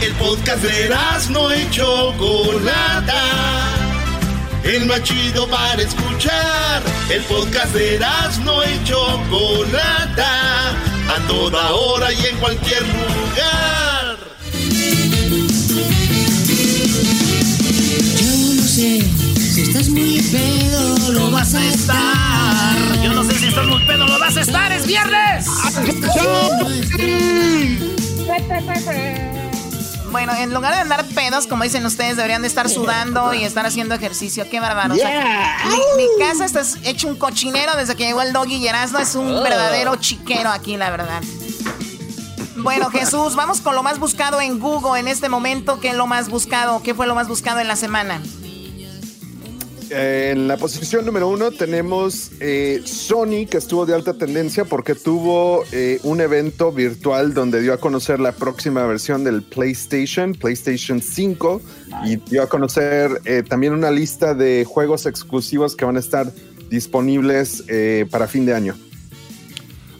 [0.00, 0.96] El podcast de
[1.30, 3.75] no y Chocolata.
[4.66, 6.82] El más chido para escuchar.
[7.08, 8.00] El podcast de
[8.44, 10.70] no y Chocolata.
[11.08, 14.18] A toda hora y en cualquier lugar.
[18.18, 19.02] Yo no sé
[19.54, 23.02] si estás muy pedo, lo vas a estar.
[23.04, 25.46] Yo no sé si estás muy pedo, lo vas a estar, es viernes.
[30.10, 33.66] Bueno, en lugar de andar pedos, como dicen ustedes, deberían de estar sudando y estar
[33.66, 34.48] haciendo ejercicio.
[34.48, 34.94] Qué bárbaro.
[34.94, 38.68] O sea, mi, mi casa está hecho un cochinero desde que llegó el doggy y
[38.68, 41.22] Erasmo es un verdadero chiquero aquí, la verdad.
[42.56, 45.78] Bueno, Jesús, vamos con lo más buscado en Google en este momento.
[45.80, 46.82] ¿Qué es lo más buscado?
[46.82, 48.20] ¿Qué fue lo más buscado en la semana?
[49.90, 54.94] Eh, En la posición número uno tenemos eh, Sony, que estuvo de alta tendencia porque
[54.94, 61.00] tuvo eh, un evento virtual donde dio a conocer la próxima versión del PlayStation, PlayStation
[61.00, 61.62] 5,
[62.04, 66.32] y dio a conocer eh, también una lista de juegos exclusivos que van a estar
[66.68, 68.76] disponibles eh, para fin de año.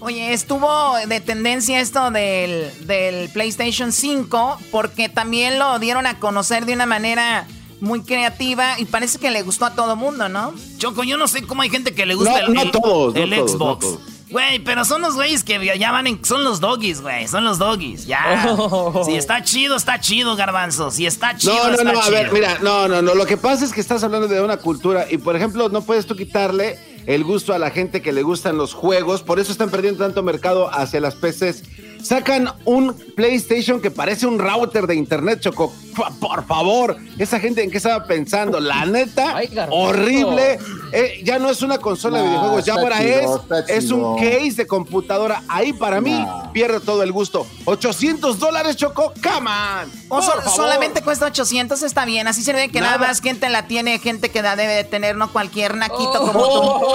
[0.01, 0.68] Oye, estuvo
[1.09, 6.87] de tendencia esto del, del PlayStation 5 porque también lo dieron a conocer de una
[6.87, 7.47] manera
[7.81, 10.55] muy creativa y parece que le gustó a todo mundo, ¿no?
[10.79, 13.14] Choco, yo no sé cómo hay gente que le gusta No, el, no el- todos,
[13.14, 13.85] no el todos, Xbox.
[13.85, 13.99] no todos.
[14.29, 16.24] Güey, pero son los güeyes que ya van en...
[16.24, 17.29] Son los doggies, güey.
[17.29, 18.57] Son los doggies, ya.
[18.59, 19.05] Oh.
[19.05, 20.91] Si está chido, está chido, garbanzo.
[20.91, 23.14] Si está chido, No, no, está no, a ver, mira, no, no, no.
[23.14, 26.07] Lo que pasa es que estás hablando de una cultura y, por ejemplo, no puedes
[26.07, 29.22] tú quitarle el gusto a la gente que le gustan los juegos.
[29.22, 31.62] Por eso están perdiendo tanto mercado hacia las PCs.
[32.07, 35.73] Sacan un PlayStation que parece un router de internet, Choco.
[36.21, 38.61] Por favor, esa gente en qué estaba pensando.
[38.61, 39.41] La neta,
[39.71, 40.59] horrible.
[40.93, 43.27] Eh, ya no es una consola de videojuegos, ya ahora es,
[43.69, 45.43] es un case de computadora.
[45.49, 47.47] Ahí para mí pierde todo el gusto.
[47.65, 50.23] 800 dólares, Choco, come on.
[50.55, 52.29] solamente cuesta 800, está bien.
[52.29, 55.17] Así se ve que nada, más gente la tiene, gente que la debe de tener,
[55.17, 56.33] no cualquier naquito oh.
[56.33, 56.87] como tú.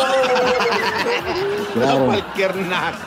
[1.80, 2.97] No cualquier naco.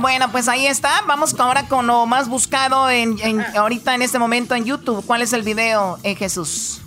[0.00, 1.02] Bueno, pues ahí está.
[1.06, 3.16] Vamos ahora con lo más buscado en,
[3.56, 5.04] ahorita en este momento en YouTube.
[5.04, 6.80] ¿Cuál es el video, eh, Jesús?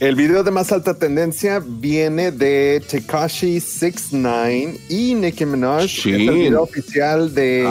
[0.00, 5.84] El video de más alta tendencia viene de Tekashi 69 y Nicki Minaj.
[5.84, 7.70] Es el video oficial de,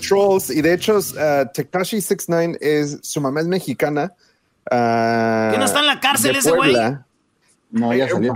[0.00, 0.50] Trolls.
[0.50, 4.12] Y de hecho, uh, Tekashi 69 es su mamá es mexicana.
[4.70, 6.74] Uh, ¿Que no está en la cárcel ese güey?
[7.74, 7.90] No.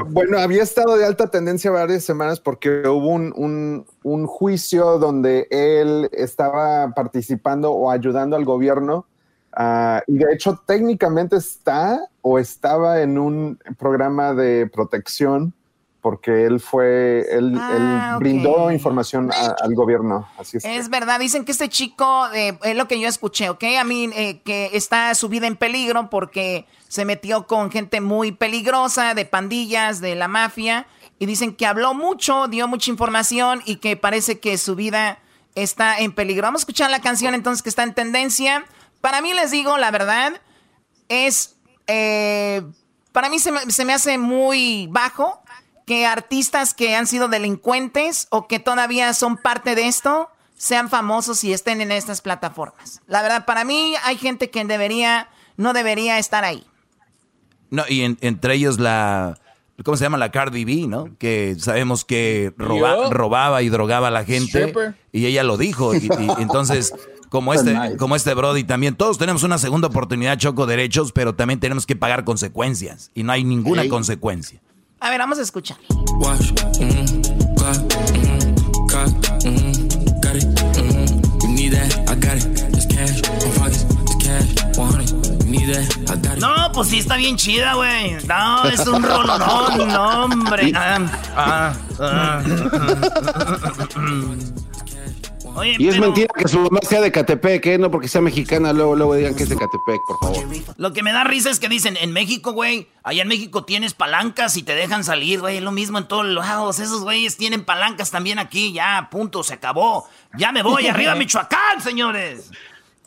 [0.08, 6.10] Bueno, había estado de alta tendencia varias semanas porque hubo un, un, juicio donde él
[6.12, 9.06] estaba participando o ayudando al gobierno.
[9.52, 15.54] Ah, y de hecho, técnicamente está o estaba en un programa de protección
[16.00, 20.28] porque él fue, él, ah, brindó información al gobierno.
[20.38, 20.64] Así es.
[20.64, 23.64] Es verdad, dicen que este chico, eh, es lo que yo escuché, ¿ok?
[23.78, 28.30] A mí, eh, que está su vida en peligro porque se metió con gente muy
[28.30, 30.86] peligrosa, de pandillas, de la mafia,
[31.18, 35.18] y dicen que habló mucho, dio mucha información y que parece que su vida
[35.56, 36.42] está en peligro.
[36.42, 38.64] Vamos a escuchar la canción entonces que está en tendencia.
[39.00, 40.40] Para mí les digo, la verdad,
[41.08, 41.56] es...
[41.88, 42.62] Eh,
[43.10, 45.42] para mí se se me hace muy bajo
[45.88, 51.42] que artistas que han sido delincuentes o que todavía son parte de esto sean famosos
[51.44, 53.00] y estén en estas plataformas.
[53.06, 56.62] La verdad, para mí hay gente que debería, no debería estar ahí.
[57.70, 59.38] No, y entre ellos la,
[59.82, 60.18] ¿cómo se llama?
[60.18, 61.16] La Cardi B, ¿no?
[61.16, 64.74] Que sabemos que robaba y drogaba a la gente.
[65.10, 65.94] Y ella lo dijo.
[65.94, 66.92] Y, entonces,
[67.30, 71.60] como este, como este Brody también, todos tenemos una segunda oportunidad, choco derechos, pero también
[71.60, 73.10] tenemos que pagar consecuencias.
[73.14, 74.60] Y no hay ninguna consecuencia.
[75.00, 75.76] A ver, vamos a escuchar.
[86.38, 88.16] No, pues sí está bien chida, güey.
[88.26, 90.72] No, es un rolonón, no, hombre.
[91.40, 92.42] Ah, ah, ah
[95.64, 97.78] y es mentira que su mamá sea de Catepec, ¿eh?
[97.78, 100.46] No porque sea mexicana, luego, luego digan que es de Catepec, por favor.
[100.76, 103.94] Lo que me da risa es que dicen, en México, güey, allá en México tienes
[103.94, 105.60] palancas y te dejan salir, güey.
[105.60, 106.78] Lo mismo en todos lados.
[106.78, 108.72] Esos güeyes tienen palancas también aquí.
[108.72, 110.08] Ya, punto, se acabó.
[110.36, 112.50] Ya me voy, arriba Michoacán, señores.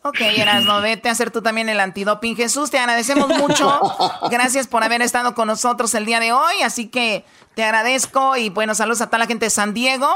[0.03, 2.35] Ok, Erasno, vete a hacer tú también el antidoping.
[2.35, 3.79] Jesús, te agradecemos mucho.
[4.31, 6.61] Gracias por haber estado con nosotros el día de hoy.
[6.63, 7.23] Así que
[7.53, 10.07] te agradezco y bueno, saludos a toda la gente de San Diego.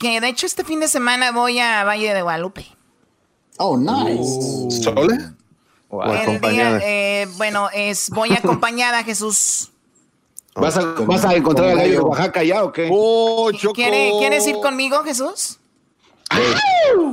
[0.00, 2.66] Que de hecho este fin de semana voy a Valle de Guadalupe.
[3.58, 4.82] Oh, nice.
[4.82, 5.34] ¿Sola?
[5.90, 6.80] ¿O acompañada?
[6.82, 9.70] Eh, bueno, es voy acompañada, Jesús.
[10.54, 12.88] ¿Vas a, ¿Vas a encontrar al gallo de Oaxaca ya o qué?
[12.90, 15.60] Oh, ¿Quieres ir conmigo, Jesús?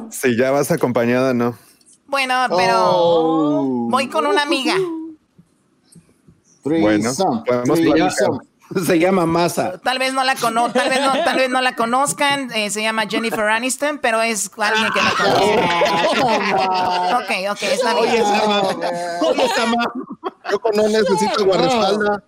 [0.09, 1.57] Si ya vas acompañada, no.
[2.05, 3.87] Bueno, pero oh.
[3.89, 4.75] voy con una amiga.
[6.63, 7.11] Bueno,
[7.45, 7.79] podemos
[8.85, 9.77] Se llama Masa.
[9.79, 12.51] Tal vez no la cono tal vez no, tal vez no la conozcan.
[12.51, 15.53] Eh, se llama Jennifer Aniston, pero es alguien que la conoce.
[17.15, 18.09] ok, ok, está bien.
[18.09, 18.23] Oye.
[19.21, 19.49] Oye.
[20.51, 22.21] Yo no necesito guardaespaldas.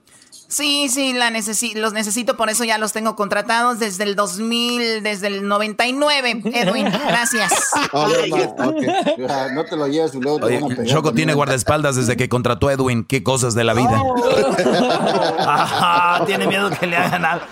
[0.49, 1.29] Sí, sí, la
[1.75, 6.41] los necesito, por eso ya los tengo contratados desde el 2000, desde el 99.
[6.53, 7.53] Edwin, gracias.
[9.53, 12.69] no te lo lleves y luego te van a Choco tiene guardaespaldas desde que contrató
[12.69, 13.03] a Edwin.
[13.03, 14.01] Qué cosas de la vida.
[16.25, 17.45] tiene miedo que le hagan algo.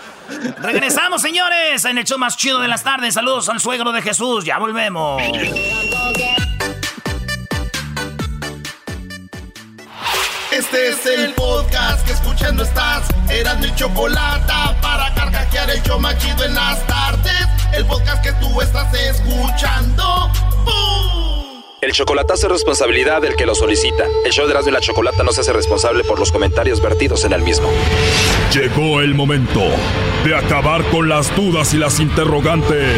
[0.62, 3.14] Regresamos, señores, en el show más chido de las tardes.
[3.14, 4.44] Saludos al suegro de Jesús.
[4.44, 5.22] Ya volvemos.
[10.70, 13.08] Este es el podcast que escuchando estás.
[13.30, 14.52] Eran mi chocolate
[14.82, 17.48] para carcajear el show machido en las tardes.
[17.74, 20.30] El podcast que tú estás escuchando.
[21.80, 24.08] El chocolatazo es responsabilidad del que lo solicita.
[24.26, 27.24] El show de Erasmo y la Chocolata no se hace responsable por los comentarios vertidos
[27.24, 27.70] en el mismo.
[28.54, 29.62] Llegó el momento
[30.26, 32.98] de acabar con las dudas y las interrogantes.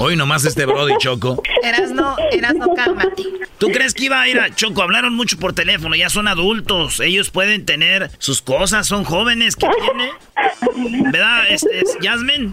[0.00, 1.42] Hoy nomás este Brody Choco.
[1.60, 3.24] Eras no, eras no, cálmate.
[3.58, 4.80] ¿Tú crees que iba a ir a Choco?
[4.80, 7.00] Hablaron mucho por teléfono, ya son adultos.
[7.00, 9.56] Ellos pueden tener sus cosas, son jóvenes.
[9.56, 11.10] ¿Qué tiene?
[11.10, 12.52] ¿Verdad, es, es Jasmine?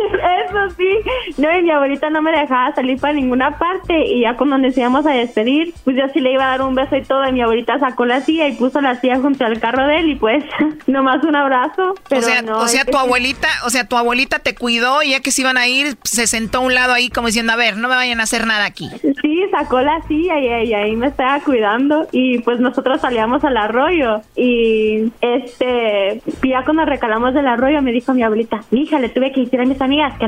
[0.45, 0.89] Eso sí.
[1.37, 4.05] No, y mi abuelita no me dejaba salir para ninguna parte.
[4.05, 6.75] Y ya cuando nos íbamos a despedir, pues yo sí le iba a dar un
[6.75, 7.27] beso y todo.
[7.27, 10.09] Y mi abuelita sacó la silla y puso la silla junto al carro de él.
[10.09, 10.43] Y pues,
[10.87, 11.95] nomás un abrazo.
[12.09, 15.11] Pero o sea, no, o sea tu abuelita, o sea, tu abuelita te cuidó y
[15.11, 17.55] ya que se iban a ir, se sentó a un lado ahí como diciendo, a
[17.55, 18.89] ver, no me vayan a hacer nada aquí.
[19.21, 23.57] Sí, sacó la silla y, y ahí me estaba cuidando y pues nosotros salíamos al
[23.57, 29.31] arroyo y este, ya cuando recalamos del arroyo me dijo mi abuelita, hija, le tuve
[29.31, 30.27] que decir a mis amigas que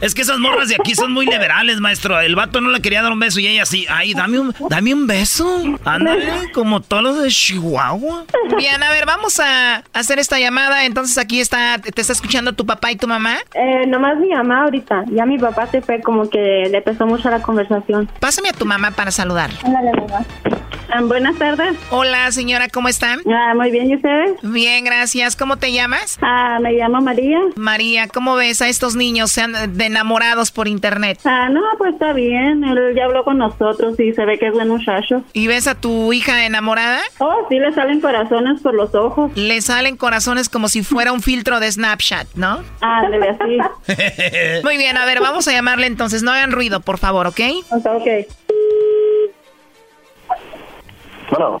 [0.00, 2.20] Es que esas morras de aquí son muy liberales, maestro.
[2.20, 3.86] El vato no le quería dar un beso y ella sí.
[3.88, 5.62] Ay, dame un, dame un beso.
[5.84, 8.24] Ándale, como todos los de Chihuahua.
[8.58, 10.84] Bien, a ver, vamos a hacer esta llamada.
[10.84, 13.36] Entonces aquí está, te está escuchando tu papá y tu mamá.
[13.54, 17.30] Eh, nomás mi mamá ahorita, ya mi papá se fue como que le pesó mucho
[17.30, 18.08] la conversación.
[18.20, 19.50] Pásame a tu mamá para saludar.
[19.64, 20.26] Ándale, mamá.
[20.88, 21.76] Ah, buenas tardes.
[21.90, 23.20] Hola, señora, ¿cómo están?
[23.28, 24.38] Ah, muy bien, ¿y ustedes?
[24.42, 25.36] Bien, gracias.
[25.36, 26.18] ¿Cómo te llamas?
[26.22, 27.38] Ah, me llamo María.
[27.56, 31.18] María, ¿cómo ves a estos niños sean de enamorados por internet?
[31.24, 32.64] Ah, no, pues está bien.
[32.64, 35.22] Él ya habló con nosotros y se ve que es buen muchacho.
[35.32, 37.00] ¿Y ves a tu hija enamorada?
[37.18, 39.32] Oh, sí, le salen corazones por los ojos.
[39.34, 42.62] Le salen corazones como si fuera un filtro de Snapchat, ¿no?
[42.80, 44.62] Ah, debe así.
[44.64, 46.22] Muy bien, a ver, vamos a llamarle entonces.
[46.22, 47.40] No hagan ruido, por favor, ¿ok?
[47.70, 48.08] Ok.
[51.30, 51.60] Bueno.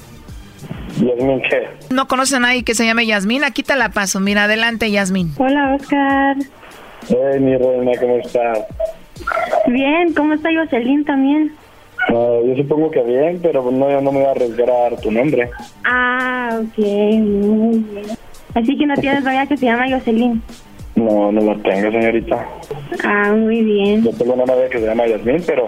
[0.99, 1.67] Yasmín, ¿qué?
[1.93, 3.43] ¿No conoces a nadie que se llame Yasmín?
[3.43, 4.19] Aquí te la paso.
[4.19, 5.31] Mira, adelante, Yasmín.
[5.37, 6.37] Hola, Oscar.
[7.07, 8.59] Hey, mi reina, ¿cómo estás?
[9.67, 11.51] Bien, ¿cómo está Jocelyn también?
[12.09, 15.01] No, yo supongo que bien, pero no, yo no me voy a arriesgar a dar
[15.01, 15.49] tu nombre.
[15.83, 18.05] Ah, ok, muy bien.
[18.55, 20.41] Así que no tienes novia que se llama Jocelyn.
[20.95, 22.45] No, no lo tengo, señorita.
[23.03, 24.03] Ah, muy bien.
[24.03, 25.67] Yo tengo una novia que se llama Yasmín, pero,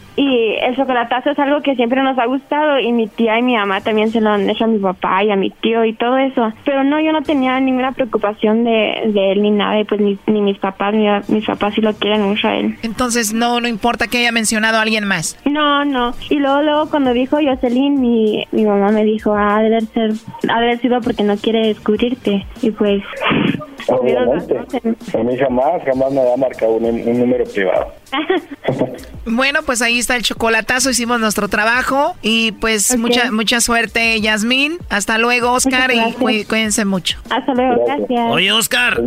[0.15, 3.55] Y el chocolatazo es algo que siempre nos ha gustado y mi tía y mi
[3.55, 6.17] mamá también se lo han hecho a mi papá y a mi tío y todo
[6.17, 6.51] eso.
[6.65, 10.17] Pero no, yo no tenía ninguna preocupación de, de él ni nada y pues ni,
[10.27, 12.77] ni mis papás, ni mis papás sí lo quieren mucho a él.
[12.83, 15.37] Entonces, no, no importa que haya mencionado a alguien más.
[15.45, 16.13] No, no.
[16.29, 20.11] Y luego, luego cuando dijo Jocelyn, mi, mi mamá me dijo, ah, debe ser,
[20.49, 22.45] ha de haber sido porque no quiere descubrirte.
[22.61, 23.01] Y pues...
[23.87, 24.57] Obviamente.
[24.57, 28.00] A mí jamás, jamás me había marcado un, un número privado.
[29.23, 34.79] Bueno, pues ahí está el chocolatazo, hicimos nuestro trabajo y pues mucha mucha suerte, Yasmín.
[34.89, 37.19] Hasta luego, Oscar, y cuí- cuídense mucho.
[37.29, 38.31] Hasta luego, gracias.
[38.31, 38.99] Oye, Oscar.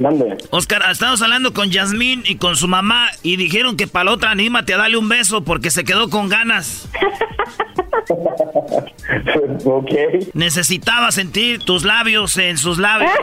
[0.00, 0.36] Mande.
[0.50, 4.30] Oscar, estamos hablando con Yasmín y con su mamá y dijeron que para la otra
[4.32, 6.88] anímate a darle un beso porque se quedó con ganas.
[9.64, 9.90] ok.
[10.34, 13.10] Necesitaba sentir tus labios en sus labios.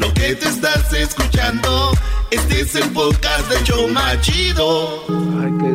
[0.00, 1.92] Lo que te estás escuchando,
[2.30, 5.04] este es el podcast de Choma Chido.
[5.08, 5.70] Ay, qué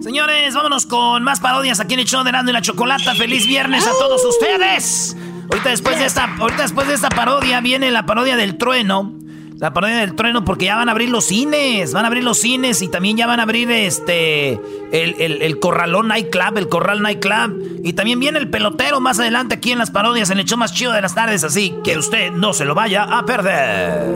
[0.00, 3.14] Señores, vámonos con más parodias aquí en el show de Erasmo y la Chocolata.
[3.16, 5.16] ¡Feliz viernes a todos ustedes!
[5.50, 9.12] Ahorita después de esta, ahorita después de esta parodia viene la parodia del trueno.
[9.60, 11.92] La parodia del trueno porque ya van a abrir los cines.
[11.92, 14.58] Van a abrir los cines y también ya van a abrir este.
[14.90, 17.82] El, el, Corralón Nightclub, el Corral Nightclub.
[17.84, 20.72] Y también viene el pelotero más adelante aquí en las parodias, en el show más
[20.72, 21.44] chido de las tardes.
[21.44, 24.14] Así que usted no se lo vaya a perder.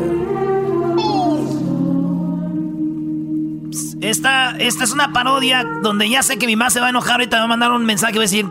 [4.00, 7.16] Esta, esta es una parodia donde ya sé que mi mamá se va a enojar.
[7.16, 8.46] Ahorita me va a mandar un mensaje y va a decir: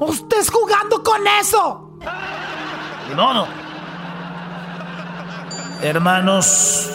[0.00, 1.98] ¡Usted es jugando con eso!
[3.14, 3.65] No, no.
[5.82, 6.90] Hermanos,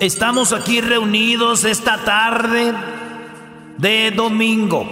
[0.00, 2.72] estamos aquí reunidos esta tarde
[3.78, 4.86] de domingo.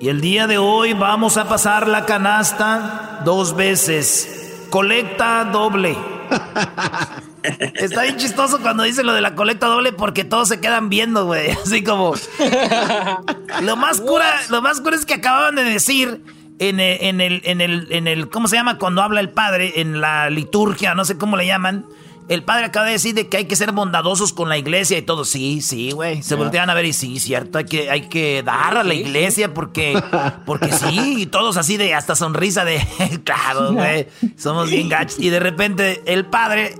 [0.00, 4.66] Y el día de hoy vamos a pasar la canasta dos veces.
[4.70, 5.96] Colecta doble.
[7.74, 11.26] Está bien chistoso cuando dice lo de la colecta doble porque todos se quedan viendo,
[11.26, 11.50] güey.
[11.64, 12.14] Así como.
[13.62, 16.22] Lo más cura, lo más cura es que acababan de decir
[16.58, 18.78] en el, en el, en el, en el, ¿cómo se llama?
[18.78, 21.86] Cuando habla el padre, en la liturgia, no sé cómo le llaman.
[22.28, 25.02] El padre acaba de decir de que hay que ser bondadosos con la iglesia y
[25.02, 25.24] todo.
[25.24, 26.22] Sí, sí, güey.
[26.22, 29.54] Se voltean a ver y sí, cierto, hay que, hay que dar a la iglesia
[29.54, 29.98] porque,
[30.44, 32.86] porque sí, y todos así de hasta sonrisa de,
[33.24, 35.18] claro, güey, somos bien gachos.
[35.18, 36.74] Y de repente el padre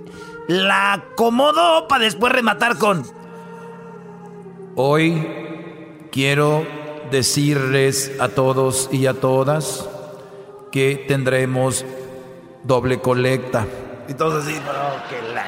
[0.48, 3.05] la acomodó para después rematar con...
[4.74, 5.26] Hoy
[6.12, 6.66] quiero
[7.10, 9.89] decirles a todos y a todas
[10.70, 11.85] que tendremos
[12.64, 13.66] doble colecta.
[14.09, 14.62] Y todos así, no,
[15.09, 15.47] que la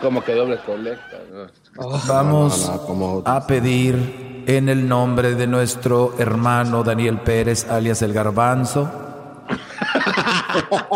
[0.00, 1.18] ¿Cómo que doble colecta?
[2.06, 2.70] Vamos
[3.24, 8.90] a pedir en el nombre de nuestro hermano Daniel Pérez, alias el Garbanzo.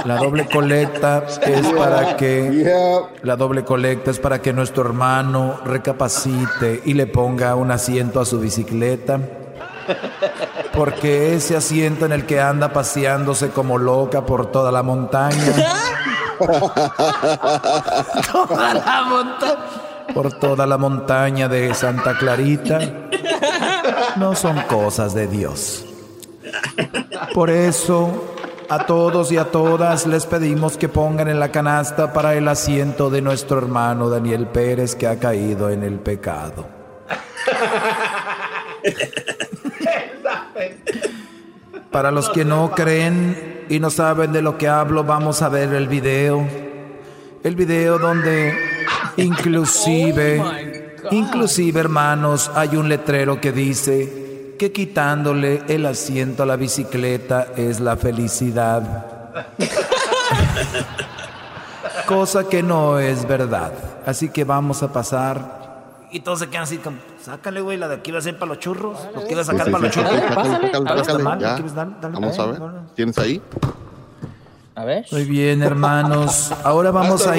[0.05, 2.73] La doble colecta es para que
[3.23, 8.25] la doble colecta es para que nuestro hermano recapacite y le ponga un asiento a
[8.25, 9.21] su bicicleta.
[10.73, 15.53] Porque ese asiento en el que anda paseándose como loca por toda la montaña.
[18.33, 19.57] toda la montaña.
[20.15, 22.81] Por toda la montaña de Santa Clarita.
[24.17, 25.85] No son cosas de Dios.
[27.35, 28.37] Por eso
[28.71, 33.11] a todos y a todas les pedimos que pongan en la canasta para el asiento
[33.11, 36.69] de nuestro hermano Daniel Pérez que ha caído en el pecado.
[41.91, 45.75] Para los que no creen y no saben de lo que hablo, vamos a ver
[45.75, 46.47] el video.
[47.43, 48.55] El video donde
[49.17, 50.41] inclusive,
[51.11, 54.20] inclusive hermanos, hay un letrero que dice
[54.61, 59.33] que quitándole el asiento a la bicicleta es la felicidad.
[62.07, 63.73] Cosa que no es verdad.
[64.05, 67.95] Así que vamos a pasar Y todos se quedan así como, sácale, güey, la de
[67.95, 68.99] aquí va a ser para los churros.
[69.15, 70.13] Los iba a sacar Sí, para los sí, churros.
[72.13, 72.61] Vamos a ver.
[72.95, 73.41] ¿Tienes ahí?
[74.75, 75.07] A ver.
[75.11, 76.53] Muy bien, hermanos.
[76.65, 77.33] Ahora vamos a,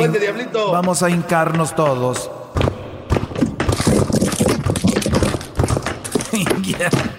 [0.71, 2.31] vamos a hincarnos todos.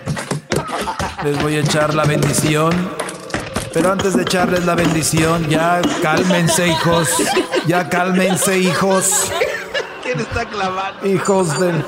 [1.24, 2.72] Les voy a echar la bendición.
[3.72, 7.08] Pero antes de echarles la bendición, ya cálmense, hijos.
[7.66, 9.30] Ya cálmense, hijos.
[10.02, 11.06] ¿Quién está clavando?
[11.06, 11.84] Hijos del...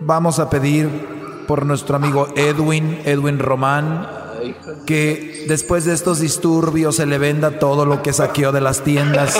[0.00, 4.08] Vamos a pedir por nuestro amigo Edwin, Edwin Román,
[4.86, 9.36] que después de estos disturbios se le venda todo lo que saqueó de las tiendas.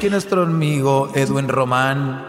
[0.00, 2.26] Que nuestro amigo Edwin Román,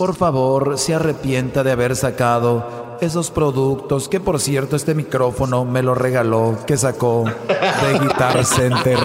[0.00, 5.82] por favor, se arrepienta de haber sacado esos productos, que por cierto este micrófono me
[5.82, 8.98] lo regaló, que sacó de Guitar Center.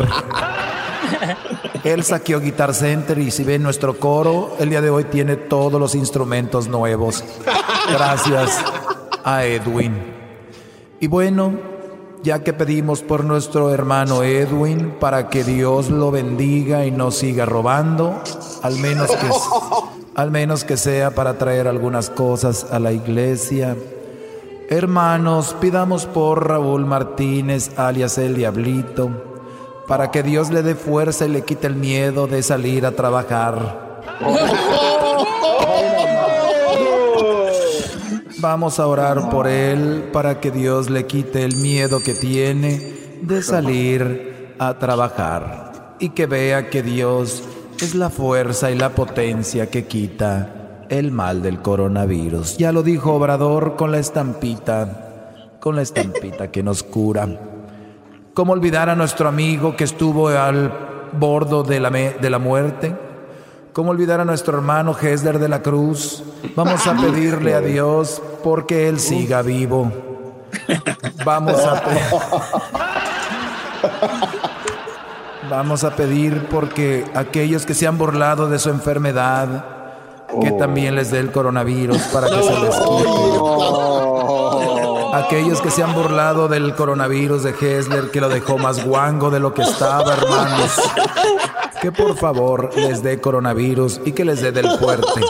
[1.84, 5.81] Él saqueó Guitar Center y si ven nuestro coro, el día de hoy tiene todos
[5.81, 7.26] los instrumentos nuevos.
[7.91, 8.57] Gracias
[9.26, 10.01] a Edwin.
[11.01, 11.55] Y bueno,
[12.23, 17.45] ya que pedimos por nuestro hermano Edwin para que Dios lo bendiga y no siga
[17.45, 18.17] robando,
[18.63, 19.27] al menos que,
[20.15, 23.75] al menos que sea para traer algunas cosas a la iglesia.
[24.69, 29.09] Hermanos, pidamos por Raúl Martínez, alias el Diablito,
[29.87, 34.03] para que Dios le dé fuerza y le quite el miedo de salir a trabajar.
[38.39, 43.43] Vamos a orar por él para que Dios le quite el miedo que tiene de
[43.43, 47.43] salir a trabajar y que vea que Dios
[47.84, 52.57] es la fuerza y la potencia que quita el mal del coronavirus.
[52.57, 57.27] Ya lo dijo Obrador con la estampita, con la estampita que nos cura.
[58.34, 62.95] ¿Cómo olvidar a nuestro amigo que estuvo al bordo de la, de la muerte?
[63.73, 66.23] ¿Cómo olvidar a nuestro hermano Gesler de la Cruz?
[66.56, 69.91] Vamos a pedirle a Dios porque Él siga vivo.
[71.26, 71.81] Vamos a
[75.49, 79.65] Vamos a pedir porque aquellos que se han burlado de su enfermedad,
[80.41, 80.57] que oh.
[80.57, 83.09] también les dé el coronavirus para que se les quite.
[85.13, 89.39] Aquellos que se han burlado del coronavirus de Hessler, que lo dejó más guango de
[89.39, 90.72] lo que estaba, hermanos.
[91.81, 95.22] Que por favor les dé coronavirus y que les dé del fuerte.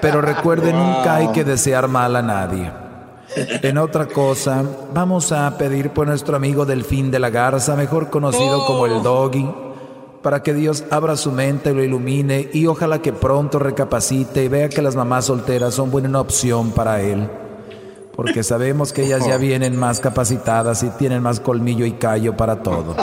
[0.00, 2.83] Pero recuerden, nunca hay que desear mal a nadie.
[3.36, 4.62] En otra cosa,
[4.92, 9.48] vamos a pedir por nuestro amigo Delfín de la Garza, mejor conocido como el Doggy
[10.24, 14.48] para que Dios abra su mente y lo ilumine y ojalá que pronto recapacite y
[14.48, 17.28] vea que las mamás solteras son buena opción para él.
[18.16, 22.62] Porque sabemos que ellas ya vienen más capacitadas y tienen más colmillo y callo para
[22.62, 22.96] todo.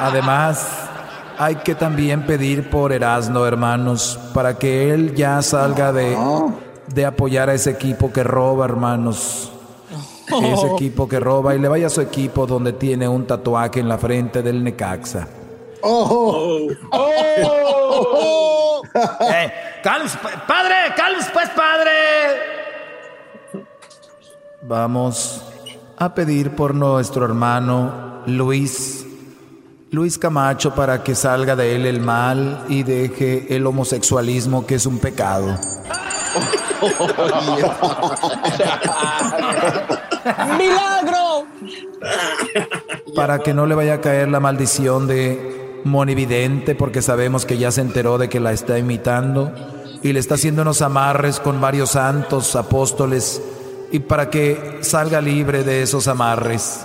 [0.00, 0.66] Además,
[1.38, 6.16] hay que también pedir por Erasno, hermanos, para que él ya salga de,
[6.88, 9.52] de apoyar a ese equipo que roba, hermanos.
[10.26, 13.88] Ese equipo que roba y le vaya a su equipo donde tiene un tatuaje en
[13.88, 15.28] la frente del Necaxa.
[15.82, 16.68] ¡Oh!
[16.90, 18.82] ¡Oh!
[18.94, 19.52] eh,
[20.46, 21.90] padre, calms, pues, padre.
[24.62, 25.42] Vamos
[25.98, 29.04] a pedir por nuestro hermano Luis,
[29.90, 34.86] Luis Camacho, para que salga de él el mal y deje el homosexualismo, que es
[34.86, 35.58] un pecado.
[40.58, 41.46] ¡Milagro!
[43.14, 47.70] Para que no le vaya a caer la maldición de Monividente, porque sabemos que ya
[47.70, 49.52] se enteró de que la está imitando
[50.02, 53.42] y le está haciendo unos amarres con varios santos, apóstoles,
[53.90, 56.80] y para que salga libre de esos amarres.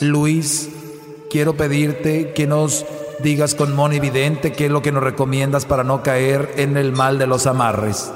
[0.00, 0.68] Luis,
[1.30, 2.84] quiero pedirte que nos
[3.22, 7.18] digas con Monividente qué es lo que nos recomiendas para no caer en el mal
[7.18, 8.12] de los amarres.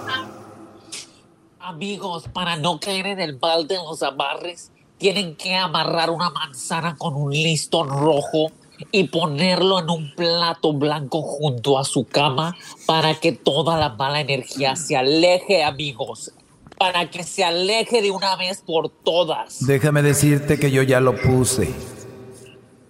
[1.68, 6.96] Amigos, para no caer en el mal de los amarres, tienen que amarrar una manzana
[6.96, 8.50] con un listón rojo
[8.90, 14.22] y ponerlo en un plato blanco junto a su cama para que toda la mala
[14.22, 16.32] energía se aleje, amigos.
[16.78, 19.66] Para que se aleje de una vez por todas.
[19.66, 21.74] Déjame decirte que yo ya lo puse.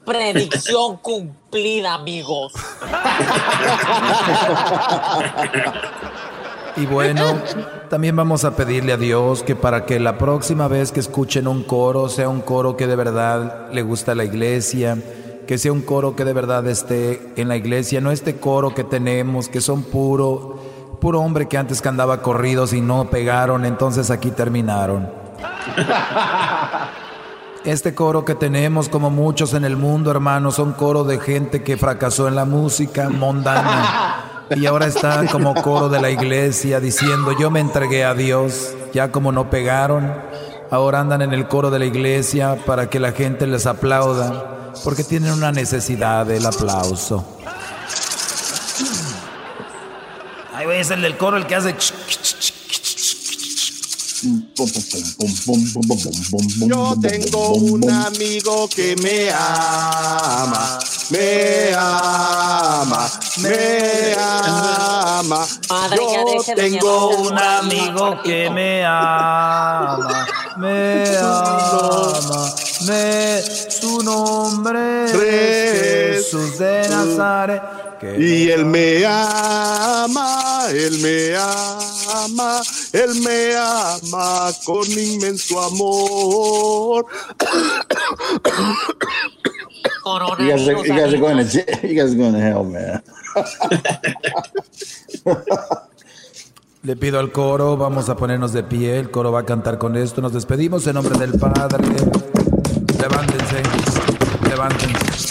[0.04, 2.52] Predicción cumplida, amigos.
[6.78, 7.24] Y bueno,
[7.90, 11.64] también vamos a pedirle a Dios que para que la próxima vez que escuchen un
[11.64, 14.96] coro sea un coro que de verdad le gusta a la iglesia,
[15.46, 18.84] que sea un coro que de verdad esté en la iglesia, no este coro que
[18.84, 20.60] tenemos, que son puro,
[21.00, 25.10] puro hombre que antes que andaba corridos y no pegaron, entonces aquí terminaron.
[27.64, 31.76] Este coro que tenemos, como muchos en el mundo, hermanos, son coro de gente que
[31.76, 37.50] fracasó en la música mondana y ahora están como coro de la iglesia diciendo, yo
[37.50, 40.12] me entregué a Dios, ya como no pegaron,
[40.70, 45.04] ahora andan en el coro de la iglesia para que la gente les aplauda, porque
[45.04, 47.24] tienen una necesidad del aplauso.
[50.54, 51.74] Ahí es el del coro el que hace...
[56.66, 60.80] Yo tengo un amigo que me ama,
[61.10, 63.08] me ama,
[63.40, 65.46] me ama.
[65.96, 70.26] Yo tengo un amigo que me ama,
[70.56, 72.52] me ama,
[72.86, 77.87] me su nombre es Jesús de Nazaret.
[78.02, 82.60] Y él me ama, él me ama,
[82.92, 87.06] él me ama con inmenso amor.
[90.38, 93.02] You guys, are, you guys are going to you guys are going to hell, man.
[96.82, 99.96] Le pido al coro, vamos a ponernos de pie, el coro va a cantar con
[99.96, 101.84] esto, nos despedimos en nombre del Padre.
[102.98, 103.62] Levántense,
[104.48, 105.28] levántense.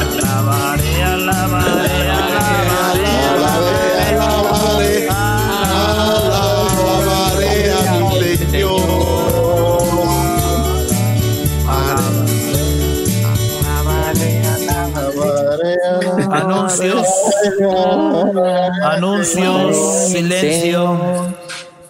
[0.00, 1.77] Alabaré, alabaré.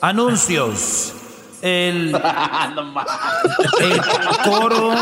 [0.00, 1.12] Anuncios.
[1.60, 2.14] El,
[3.80, 4.00] el
[4.44, 4.94] coro.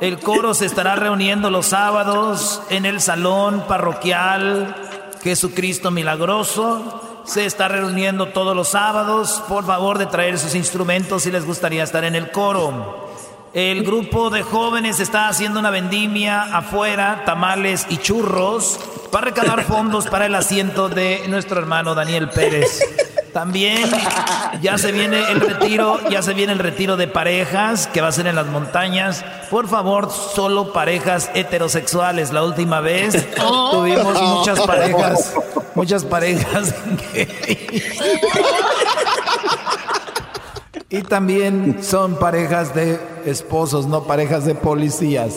[0.00, 4.74] El coro se estará reuniendo los sábados en el salón parroquial
[5.22, 7.22] Jesucristo Milagroso.
[7.26, 9.42] Se está reuniendo todos los sábados.
[9.46, 13.10] Por favor de traer sus instrumentos si les gustaría estar en el coro.
[13.52, 18.78] El grupo de jóvenes está haciendo una vendimia afuera, tamales y churros,
[19.10, 22.80] para recaudar fondos para el asiento de nuestro hermano Daniel Pérez.
[23.32, 23.88] También
[24.62, 28.12] ya se viene el retiro, ya se viene el retiro de parejas que va a
[28.12, 29.24] ser en las montañas.
[29.50, 32.32] Por favor, solo parejas heterosexuales.
[32.32, 33.28] La última vez
[33.70, 35.34] tuvimos muchas parejas,
[35.74, 36.74] muchas parejas.
[40.92, 45.36] Y también son parejas de esposos, no parejas de policías.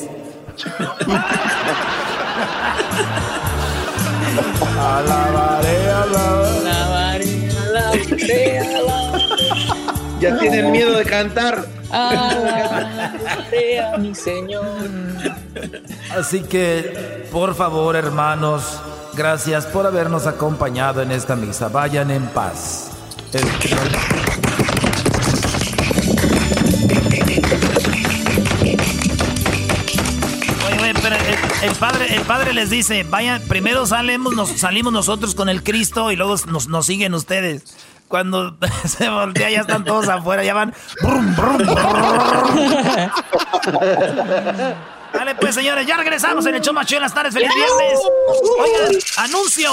[4.80, 6.53] alabaré, alabaré.
[10.20, 11.66] Ya tienen miedo de cantar.
[14.00, 14.90] Mi Señor.
[16.18, 18.80] Así que, por favor, hermanos,
[19.14, 21.68] gracias por habernos acompañado en esta misa.
[21.70, 22.92] Vayan en paz.
[30.66, 34.94] Oye, oye, pero el, el padre, el padre les dice, vayan, primero salimos, nos, salimos
[34.94, 37.64] nosotros con el Cristo y luego nos, nos siguen ustedes.
[38.14, 40.72] Cuando se voltea ya están todos afuera, ya van.
[41.02, 41.76] brum, brum, brum.
[45.12, 47.34] Dale pues señores, ya regresamos en el show más chido de las tardes.
[47.34, 48.00] ¡Feliz viernes!
[48.60, 49.72] Oigan, anuncio,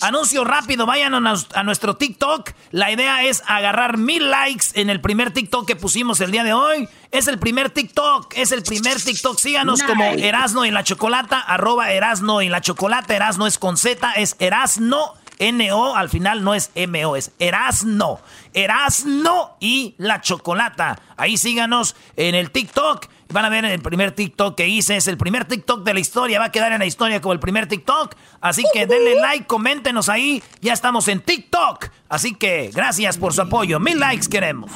[0.00, 2.52] anuncio rápido, vayan a, nos- a nuestro TikTok.
[2.70, 6.54] La idea es agarrar mil likes en el primer TikTok que pusimos el día de
[6.54, 6.88] hoy.
[7.10, 9.36] Es el primer TikTok, es el primer TikTok.
[9.38, 9.86] Síganos Nice.
[9.86, 13.14] como Erasno y la Chocolata, arroba Erasno y la Chocolata.
[13.14, 15.12] Erasno es con Z, es Erasno.
[15.42, 18.20] N-O, al final no es M-O, es Erasno.
[18.54, 21.00] Erasno y la Chocolata.
[21.16, 23.08] Ahí síganos en el TikTok.
[23.30, 24.96] Van a ver el primer TikTok que hice.
[24.96, 26.38] Es el primer TikTok de la historia.
[26.38, 28.14] Va a quedar en la historia como el primer TikTok.
[28.40, 30.40] Así que denle like, coméntenos ahí.
[30.60, 31.88] Ya estamos en TikTok.
[32.08, 33.80] Así que gracias por su apoyo.
[33.80, 34.70] Mil likes queremos.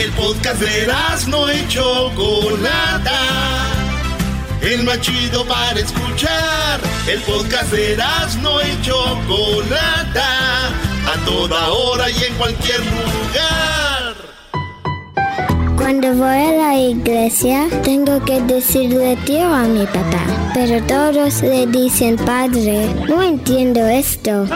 [0.00, 0.92] El podcast de
[1.28, 3.12] no y Chocolata.
[4.60, 6.80] El más chido para escuchar.
[7.06, 7.96] El podcast de
[8.42, 10.68] no y Chocolata.
[11.06, 14.14] A toda hora y en cualquier lugar.
[15.76, 20.24] Cuando voy a la iglesia, tengo que decirle tío a mi papá.
[20.54, 22.88] Pero todos le dicen padre.
[23.06, 24.46] No entiendo esto.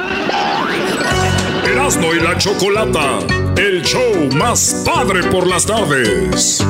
[1.70, 3.18] Erasmo y la Chocolata,
[3.56, 6.64] el show más padre por las tardes.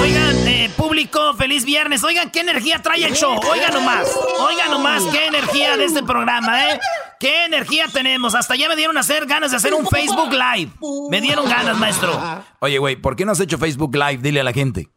[0.00, 2.02] Oigan, eh, público, feliz viernes.
[2.04, 3.38] Oigan, qué energía trae el show.
[3.50, 4.08] Oigan nomás.
[4.38, 6.80] Oigan nomás qué energía de este programa, ¿eh?
[7.18, 8.34] Qué energía tenemos.
[8.34, 10.72] Hasta ya me dieron a hacer ganas de hacer un Facebook Live.
[11.10, 12.20] Me dieron ganas, maestro.
[12.60, 14.18] Oye, güey, ¿por qué no has hecho Facebook Live?
[14.18, 14.88] Dile a la gente.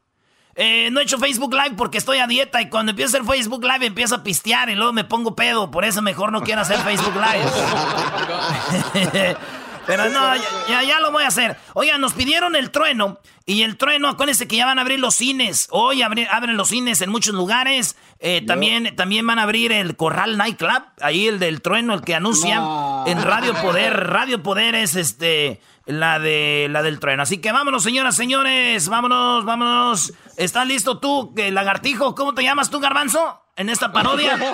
[0.56, 3.32] Eh, no he hecho Facebook Live porque estoy a dieta y cuando empiezo a hacer
[3.32, 5.72] Facebook Live empiezo a pistear y luego me pongo pedo.
[5.72, 7.46] Por eso mejor no quiero hacer Facebook Live.
[9.90, 11.58] Pero no, ya, ya, ya lo voy a hacer.
[11.74, 13.20] Oigan, nos pidieron el trueno.
[13.50, 15.68] Y el trueno, acuérdense que ya van a abrir los cines.
[15.72, 17.96] Hoy abri- abren los cines en muchos lugares.
[18.20, 20.84] Eh, también, también van a abrir el Corral Nightclub.
[21.02, 22.64] Ahí el del trueno, el que anuncian
[23.08, 24.08] en Radio Poder.
[24.08, 27.24] Radio Poder es este la de la del trueno.
[27.24, 28.88] Así que vámonos, señoras, señores.
[28.88, 30.14] Vámonos, vámonos.
[30.38, 32.14] ¿Estás listo tú, que lagartijo?
[32.14, 33.42] ¿Cómo te llamas tú, Garbanzo?
[33.56, 34.38] En esta parodia.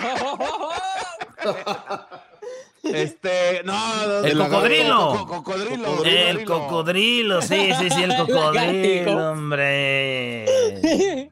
[2.93, 3.73] Este, no,
[4.07, 4.97] no, El cocodrilo.
[5.09, 6.03] co- co- cocodrilo.
[6.05, 10.45] El cocodrilo, sí, sí, sí, el cocodrilo, hombre.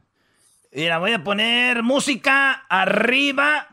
[0.72, 3.68] Mira, voy a poner música arriba,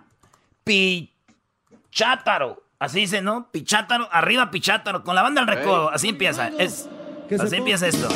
[0.63, 2.61] pichátaro.
[2.79, 3.49] Así dice, ¿no?
[3.51, 5.89] Pichátaro, arriba pichátaro, con la banda al recodo.
[5.91, 6.49] Así empieza.
[6.59, 6.87] Es,
[7.29, 8.07] ¿Qué es así empieza esto.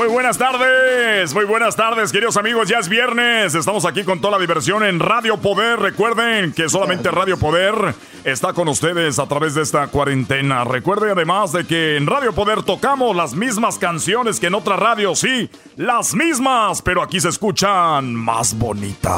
[0.00, 2.66] Muy buenas tardes, muy buenas tardes, queridos amigos.
[2.70, 5.78] Ya es viernes, estamos aquí con toda la diversión en Radio Poder.
[5.78, 7.94] Recuerden que solamente Radio Poder
[8.24, 10.64] está con ustedes a través de esta cuarentena.
[10.64, 15.18] Recuerden además de que en Radio Poder tocamos las mismas canciones que en otras radios,
[15.18, 19.12] sí, las mismas, pero aquí se escuchan más bonitas.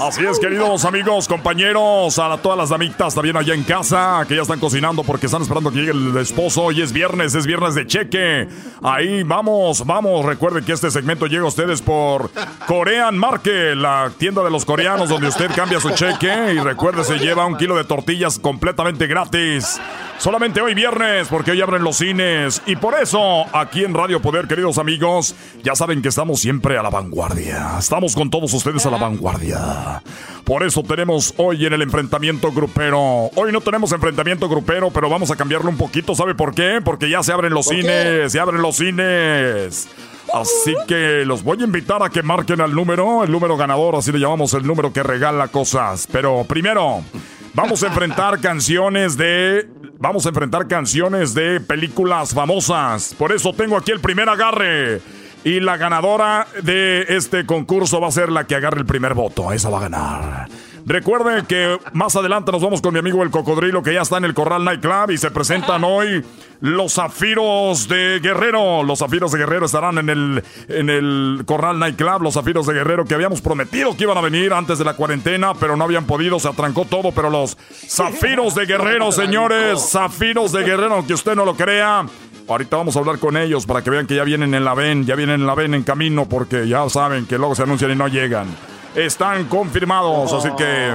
[0.00, 4.42] Así es, queridos amigos, compañeros, a todas las damitas también allá en casa, que ya
[4.42, 6.62] están cocinando porque están esperando que llegue el esposo.
[6.62, 8.48] Hoy es viernes, es viernes de cheque.
[8.86, 10.26] Ahí vamos, vamos.
[10.26, 12.30] Recuerden que este segmento llega a ustedes por
[12.66, 17.18] Korean Market, la tienda de los coreanos donde usted cambia su cheque y recuerde se
[17.18, 19.80] lleva un kilo de tortillas completamente gratis.
[20.18, 22.62] Solamente hoy viernes, porque hoy abren los cines.
[22.66, 26.82] Y por eso, aquí en Radio Poder, queridos amigos, ya saben que estamos siempre a
[26.82, 27.76] la vanguardia.
[27.78, 30.02] Estamos con todos ustedes a la vanguardia.
[30.44, 33.30] Por eso tenemos hoy en el enfrentamiento grupero.
[33.34, 36.14] Hoy no tenemos enfrentamiento grupero, pero vamos a cambiarlo un poquito.
[36.14, 36.80] ¿Sabe por qué?
[36.82, 39.88] Porque ya se abren los cines, se abren los cines.
[40.32, 44.10] Así que los voy a invitar a que marquen al número, el número ganador, así
[44.10, 46.08] le llamamos el número que regala cosas.
[46.10, 47.02] Pero primero,
[47.54, 49.68] vamos a enfrentar canciones de
[49.98, 53.14] vamos a enfrentar canciones de películas famosas.
[53.14, 55.00] Por eso tengo aquí el primer agarre.
[55.44, 59.52] Y la ganadora de este concurso va a ser la que agarre el primer voto.
[59.52, 60.48] Esa va a ganar.
[60.86, 64.26] Recuerden que más adelante nos vamos con mi amigo el cocodrilo que ya está en
[64.26, 66.22] el Corral Nightclub y se presentan hoy
[66.60, 68.82] los zafiros de Guerrero.
[68.82, 72.22] Los zafiros de Guerrero estarán en el, en el Corral Nightclub.
[72.22, 75.54] Los zafiros de Guerrero que habíamos prometido que iban a venir antes de la cuarentena,
[75.54, 77.12] pero no habían podido, se atrancó todo.
[77.12, 77.56] Pero los
[77.88, 82.04] zafiros de Guerrero, señores, zafiros de Guerrero, aunque usted no lo crea.
[82.46, 85.06] Ahorita vamos a hablar con ellos para que vean que ya vienen en la VEN,
[85.06, 87.96] ya vienen en la VEN en camino, porque ya saben que luego se anuncian y
[87.96, 90.32] no llegan están confirmados.
[90.32, 90.94] Así que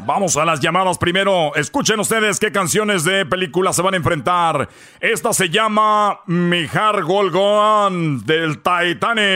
[0.00, 1.54] vamos a las llamadas primero.
[1.54, 4.68] Escuchen ustedes qué canciones de película se van a enfrentar.
[5.00, 9.26] Esta se llama Mijar Golgon del Titanic.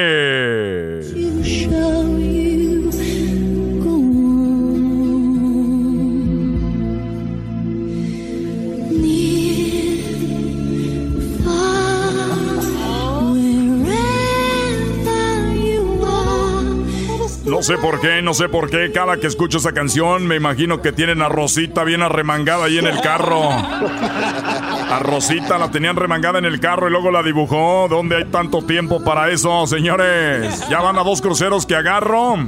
[17.60, 18.90] No sé por qué, no sé por qué.
[18.90, 22.86] Cada que escucho esa canción, me imagino que tienen a Rosita bien arremangada ahí en
[22.86, 23.50] el carro.
[23.50, 27.86] A Rosita la tenían remangada en el carro y luego la dibujó.
[27.90, 30.70] ¿Dónde hay tanto tiempo para eso, señores?
[30.70, 32.38] Ya van a dos cruceros que agarro.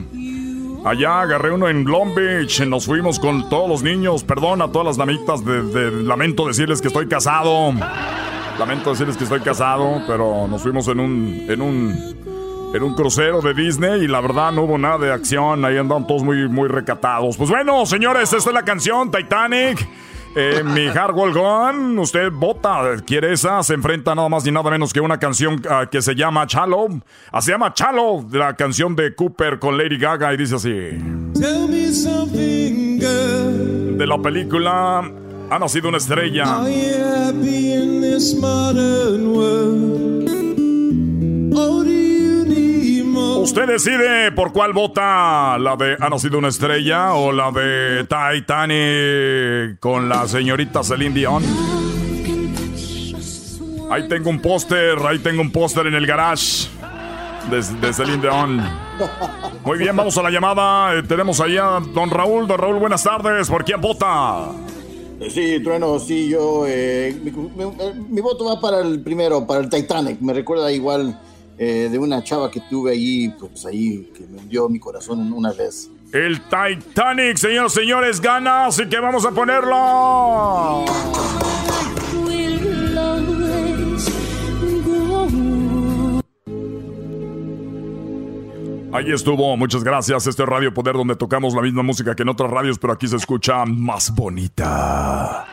[0.87, 2.63] Allá agarré uno en Long Beach.
[2.63, 4.25] Nos fuimos con todos los niños.
[4.25, 5.45] Perdón a todas las damitas.
[5.45, 7.75] De, lamento decirles que estoy casado.
[8.59, 12.22] Lamento decirles que estoy casado, pero nos fuimos en un, en un
[12.75, 16.07] en un crucero de Disney y la verdad no hubo nada de acción, ahí andaban
[16.07, 17.37] todos muy, muy recatados.
[17.37, 19.87] Pues bueno, señores, esta es la canción Titanic.
[20.35, 24.93] Eh, mi Hardwell Gone, usted vota, quiere esa, se enfrenta nada más ni nada menos
[24.93, 26.89] que una canción ah, que se llama Chalo.
[27.31, 30.71] Ah, se llama Chalo, la canción de Cooper con Lady Gaga y dice así.
[33.99, 35.03] De la película
[35.51, 36.45] Ha nacido una estrella.
[43.43, 49.81] Usted decide por cuál vota, la de Ha nacido una estrella o la de Titanic
[49.81, 51.43] con la señorita Celine Dion.
[53.91, 56.69] Ahí tengo un póster, ahí tengo un póster en el garage
[57.51, 58.63] de, Celine Dion.
[59.65, 60.95] Muy bien, vamos a la llamada.
[60.95, 62.47] Eh, tenemos ahí a don Raúl.
[62.47, 63.51] Don Raúl, buenas tardes.
[63.51, 64.53] ¿Por quién vota?
[65.19, 66.65] Eh, sí, Trueno, sí, yo.
[66.69, 67.21] Eh,
[68.09, 70.21] mi, voto va para el primero, para el Titanic.
[70.21, 71.19] Me recuerda igual
[71.65, 75.53] eh, de una chava que tuve ahí, pues ahí, que me dio mi corazón una
[75.53, 75.89] vez.
[76.13, 80.85] El Titanic, señores, señores, gana, así que vamos a ponerlo.
[88.93, 90.27] Ahí estuvo, muchas gracias.
[90.27, 93.07] Este es Radio Poder donde tocamos la misma música que en otras radios, pero aquí
[93.07, 95.47] se escucha más bonita.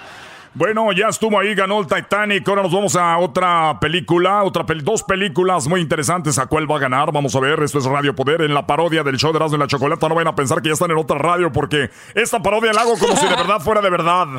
[0.55, 2.47] Bueno, ya estuvo ahí, ganó el Titanic.
[2.47, 6.39] Ahora nos vamos a otra película, otra dos películas muy interesantes.
[6.39, 7.11] ¿A cuál va a ganar?
[7.11, 7.61] Vamos a ver.
[7.61, 10.09] Esto es Radio Poder en la parodia del show de Erasmo y la Chocolata.
[10.09, 12.97] No vayan a pensar que ya están en otra radio porque esta parodia la hago
[12.97, 14.27] como si de verdad fuera de verdad.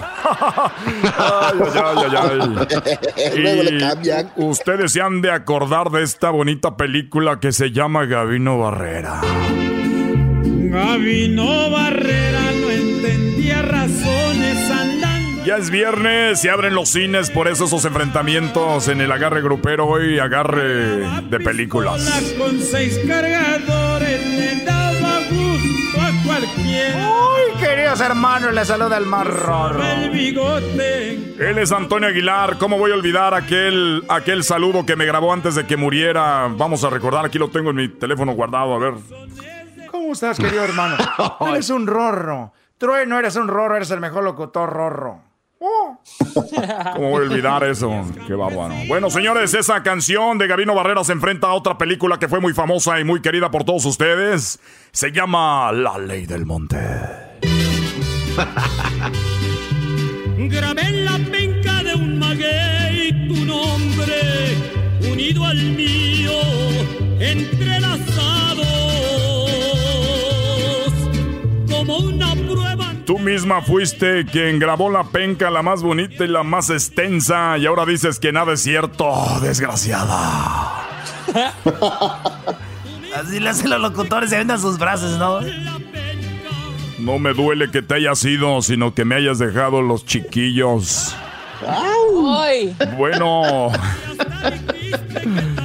[1.19, 2.41] ay, ay, ay, ay.
[4.37, 9.20] Y ustedes se han de acordar de esta bonita película que se llama Gabino Barrera.
[10.43, 12.30] Gabino Barrera
[15.51, 19.85] ya es viernes y abren los cines, por eso esos enfrentamientos en el agarre grupero
[19.85, 22.09] hoy, agarre de películas.
[22.39, 29.81] Con seis cargadores le daba gusto a cualquier Uy, queridos hermanos, les saluda el marrón.
[29.83, 32.57] Él es Antonio Aguilar.
[32.57, 36.47] ¿Cómo voy a olvidar aquel, aquel saludo que me grabó antes de que muriera?
[36.49, 38.95] Vamos a recordar, aquí lo tengo en mi teléfono guardado, a ver.
[39.91, 40.95] ¿Cómo estás, querido hermano?
[41.49, 42.53] eres un rorro.
[42.79, 45.30] Trueno, eres un rorro, eres el mejor locutor rorro.
[46.95, 47.91] ¿Cómo voy a olvidar eso?
[48.27, 48.74] Qué bárbaro.
[48.89, 52.55] Bueno, señores, esa canción de Gabino Barrera se enfrenta a otra película que fue muy
[52.55, 54.59] famosa y muy querida por todos ustedes.
[54.93, 56.78] Se llama La Ley del Monte.
[60.39, 64.57] Grabé en la penca de un maguey tu nombre,
[65.12, 66.32] unido al mío,
[67.19, 67.90] entrelazados,
[73.21, 77.87] misma fuiste quien grabó la penca la más bonita y la más extensa y ahora
[77.87, 80.87] dices que nada es cierto, desgraciada.
[83.15, 85.41] Así le hacen los locutores, se vendan sus brazos, ¿no?
[86.99, 91.15] No me duele que te hayas ido, sino que me hayas dejado los chiquillos.
[91.67, 92.75] ¡Ay!
[92.97, 93.71] Bueno.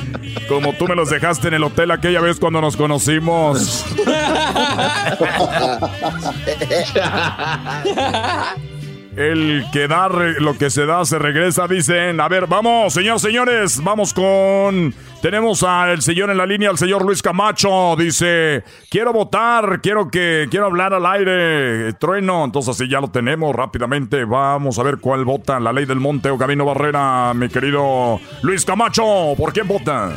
[0.47, 3.85] Como tú me los dejaste en el hotel aquella vez cuando nos conocimos.
[9.15, 12.19] El que da lo que se da se regresa, dicen.
[12.19, 14.93] A ver, vamos, señor, señores, vamos con.
[15.21, 17.95] Tenemos al señor en la línea, al señor Luis Camacho.
[17.97, 20.47] Dice: Quiero votar, quiero que.
[20.51, 21.93] Quiero hablar al aire.
[21.93, 22.43] Trueno.
[22.43, 24.25] Entonces, así ya lo tenemos rápidamente.
[24.25, 25.61] Vamos a ver cuál vota.
[25.61, 29.33] La ley del monte o Camino Barrera, mi querido Luis Camacho.
[29.37, 30.11] ¿Por quién vota?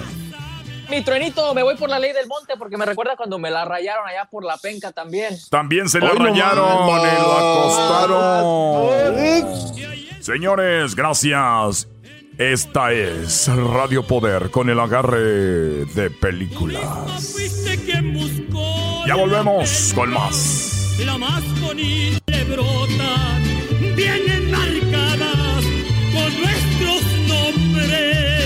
[0.90, 3.64] Mi truenito, me voy por la ley del monte porque me recuerda cuando me la
[3.64, 5.36] rayaron allá por la penca también.
[5.50, 7.02] También se Hoy no rayaron más.
[7.02, 7.32] y lo
[8.62, 10.22] acostaron.
[10.22, 11.88] Señores, gracias.
[12.38, 17.34] Esta es Radio Poder con el agarre de películas.
[19.06, 20.96] Ya volvemos con más.
[21.04, 23.42] la más bonita brotan,
[23.96, 25.64] bien enmarcadas
[26.12, 28.37] con nuestros nombres.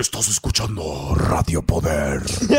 [0.00, 2.22] Estás escuchando Radio Poder.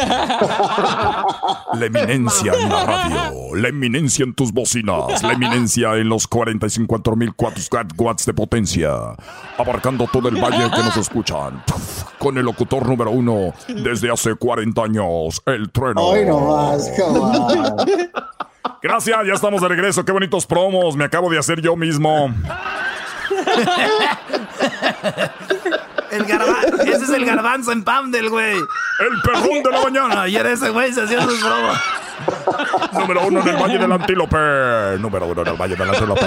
[1.73, 7.01] La eminencia en la radio, la eminencia en tus bocinas, la eminencia en los 45
[7.15, 7.34] mil
[7.97, 8.91] watts de potencia,
[9.57, 11.63] abarcando todo el valle que nos escuchan.
[12.19, 16.01] Con el locutor número uno desde hace 40 años, el trueno.
[16.01, 17.88] Hoy nomás, come on.
[18.84, 20.05] Gracias, ya estamos de regreso.
[20.05, 22.31] Qué bonitos promos, me acabo de hacer yo mismo.
[26.11, 28.57] El garba- ese es el garbanzo en Pamdel, güey.
[28.57, 30.21] El perrón de la mañana.
[30.23, 31.81] Ayer ese güey se hacía sus bromas.
[32.93, 34.97] Número uno en el Valle del Antílope.
[34.99, 36.25] Número uno en el Valle del Antílope.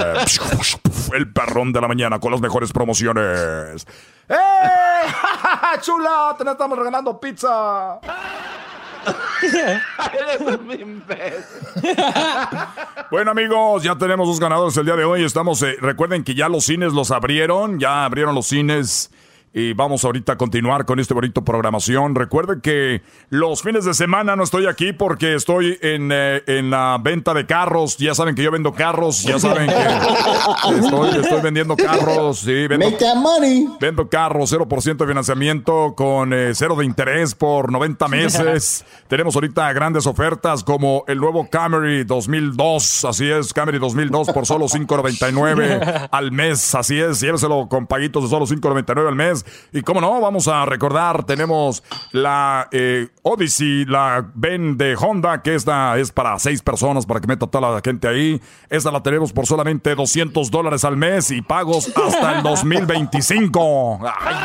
[1.13, 3.85] El perrón de la mañana con las mejores promociones.
[4.27, 4.35] ¡Eh!
[5.81, 6.35] ¡Chula!
[6.37, 7.99] Te estamos regalando pizza.
[9.43, 11.95] Eres un imbécil.
[13.11, 15.23] Bueno amigos, ya tenemos dos ganadores el día de hoy.
[15.23, 19.11] Estamos, eh, recuerden que ya los cines los abrieron, ya abrieron los cines
[19.57, 22.13] y vamos ahorita a continuar con este bonito programación.
[22.13, 26.99] Recuerden que los fines de semana no estoy aquí porque estoy en, eh, en la
[27.01, 27.95] venta de carros.
[27.95, 29.75] Ya saben que yo vendo carros, ya saben que
[30.85, 32.39] estoy, estoy vendiendo carros.
[32.39, 33.65] Sí, vendo, Make that money.
[33.79, 38.83] Vendo carros, 0% de financiamiento con eh, cero de interés por 90 meses.
[39.07, 43.05] Tenemos ahorita grandes ofertas como el nuevo Camry 2002.
[43.05, 46.75] Así es, Camry 2002 por solo 5.99 al mes.
[46.75, 49.44] Así es, lléveselo con paguitos de solo 5.99 al mes.
[49.71, 55.55] Y como no, vamos a recordar, tenemos la eh, Odyssey, la Ben de Honda, que
[55.55, 58.41] esta es para seis personas, para que meta toda la gente ahí.
[58.69, 63.99] Esta la tenemos por solamente 200 dólares al mes y pagos hasta el 2025.
[64.03, 64.35] Ay,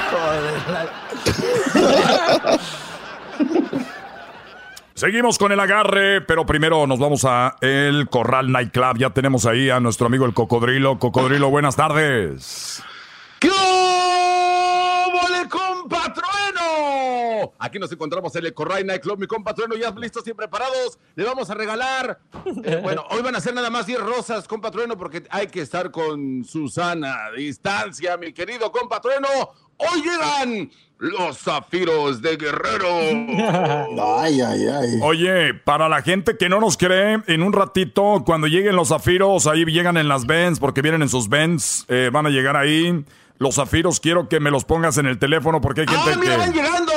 [5.00, 8.98] Seguimos con el agarre, pero primero nos vamos a el Corral Nightclub.
[8.98, 10.98] Ya tenemos ahí a nuestro amigo el Cocodrilo.
[10.98, 12.82] Cocodrilo, buenas tardes.
[17.58, 20.98] Aquí nos encontramos en el Corral Nightclub, mi compa Trueno, ya listos y preparados.
[21.14, 22.18] Le vamos a regalar.
[22.64, 25.60] eh, bueno, hoy van a ser nada más 10 rosas, compa Trueno, porque hay que
[25.60, 29.28] estar con Susana distancia, mi querido compa Trueno.
[29.78, 32.88] Hoy llegan los zafiros de Guerrero.
[34.18, 34.98] Ay, ay, ay.
[35.02, 39.46] Oye, para la gente que no nos cree, en un ratito, cuando lleguen los zafiros,
[39.46, 43.04] ahí llegan en las Benz, porque vienen en sus Benz, eh, van a llegar ahí.
[43.38, 46.36] Los zafiros quiero que me los pongas en el teléfono porque hay gente ¡Ah, mira,
[46.36, 46.89] van llegando,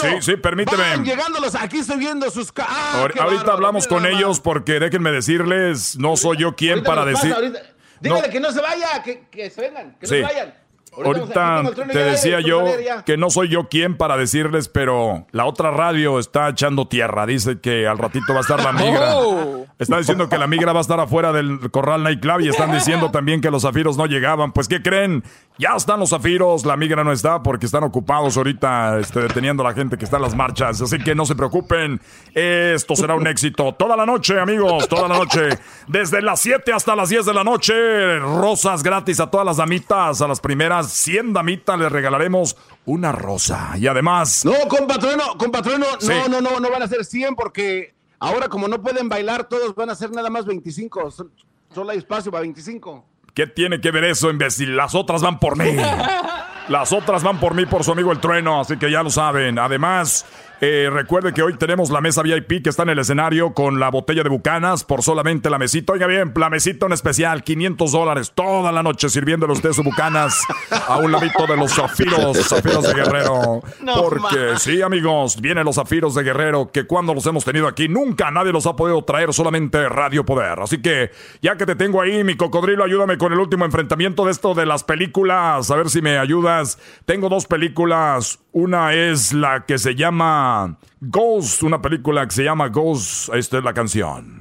[0.00, 0.82] Sí, sí, permíteme.
[0.82, 2.52] Van llegando los, aquí estoy viendo sus...
[2.58, 7.26] ¡Ah, ahorita hablamos con ellos porque déjenme decirles, no soy yo quien Ahorita para pasa,
[7.26, 7.34] decir...
[7.34, 7.60] ahorita.
[8.00, 10.20] Dígale que no se vaya, que, que se vengan, que Sí.
[10.20, 10.54] no se vayan.
[10.96, 12.64] Ahorita te decía yo
[13.04, 17.26] que no soy yo quien para decirles, pero la otra radio está echando tierra.
[17.26, 19.16] Dice que al ratito va a estar la migra.
[19.16, 19.53] Oh.
[19.76, 23.10] Está diciendo que la migra va a estar afuera del Corral Nightclub y están diciendo
[23.10, 24.52] también que los zafiros no llegaban.
[24.52, 25.24] Pues, ¿qué creen?
[25.58, 29.70] Ya están los zafiros, la migra no está porque están ocupados ahorita este, deteniendo a
[29.70, 30.80] la gente que está en las marchas.
[30.80, 32.00] Así que no se preocupen,
[32.34, 33.74] esto será un éxito.
[33.74, 35.48] Toda la noche, amigos, toda la noche.
[35.88, 40.20] Desde las 7 hasta las 10 de la noche, rosas gratis a todas las damitas,
[40.22, 43.72] a las primeras 100 damitas les regalaremos una rosa.
[43.76, 44.44] Y además...
[44.44, 46.08] No, compatrono, compatrono, Sí.
[46.08, 47.93] no, no, no, no van a ser 100 porque
[48.24, 51.10] ahora como no pueden bailar todos van a ser nada más 25.
[51.10, 51.30] Son-
[51.74, 53.04] Solo hay espacio para 25.
[53.34, 54.76] ¿Qué tiene que ver eso, imbécil?
[54.76, 55.70] Las otras van por mí.
[56.68, 59.58] Las otras van por mí, por su amigo el trueno, así que ya lo saben.
[59.58, 60.24] Además,
[60.66, 63.90] eh, recuerde que hoy tenemos la mesa VIP que está en el escenario con la
[63.90, 65.92] botella de bucanas por solamente la mesita.
[65.92, 70.40] Oiga bien, la mesita en especial, 500 dólares toda la noche sirviéndole usted su bucanas
[70.88, 73.62] a un ladito de los zafiros, zafiros de Guerrero.
[73.82, 77.86] No Porque sí, amigos, vienen los zafiros de Guerrero que cuando los hemos tenido aquí
[77.86, 80.60] nunca nadie los ha podido traer, solamente Radio Poder.
[80.60, 81.10] Así que
[81.42, 84.64] ya que te tengo ahí, mi cocodrilo, ayúdame con el último enfrentamiento de esto de
[84.64, 86.78] las películas, a ver si me ayudas.
[87.04, 92.68] Tengo dos películas, una es la que se llama Ghost, una película que se llama
[92.68, 94.38] Ghost, esta es la canción.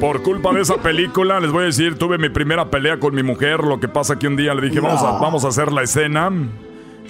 [0.00, 3.22] Por culpa de esa película, les voy a decir, tuve mi primera pelea con mi
[3.22, 3.62] mujer.
[3.64, 6.30] Lo que pasa que un día le dije, vamos, a, vamos a hacer la escena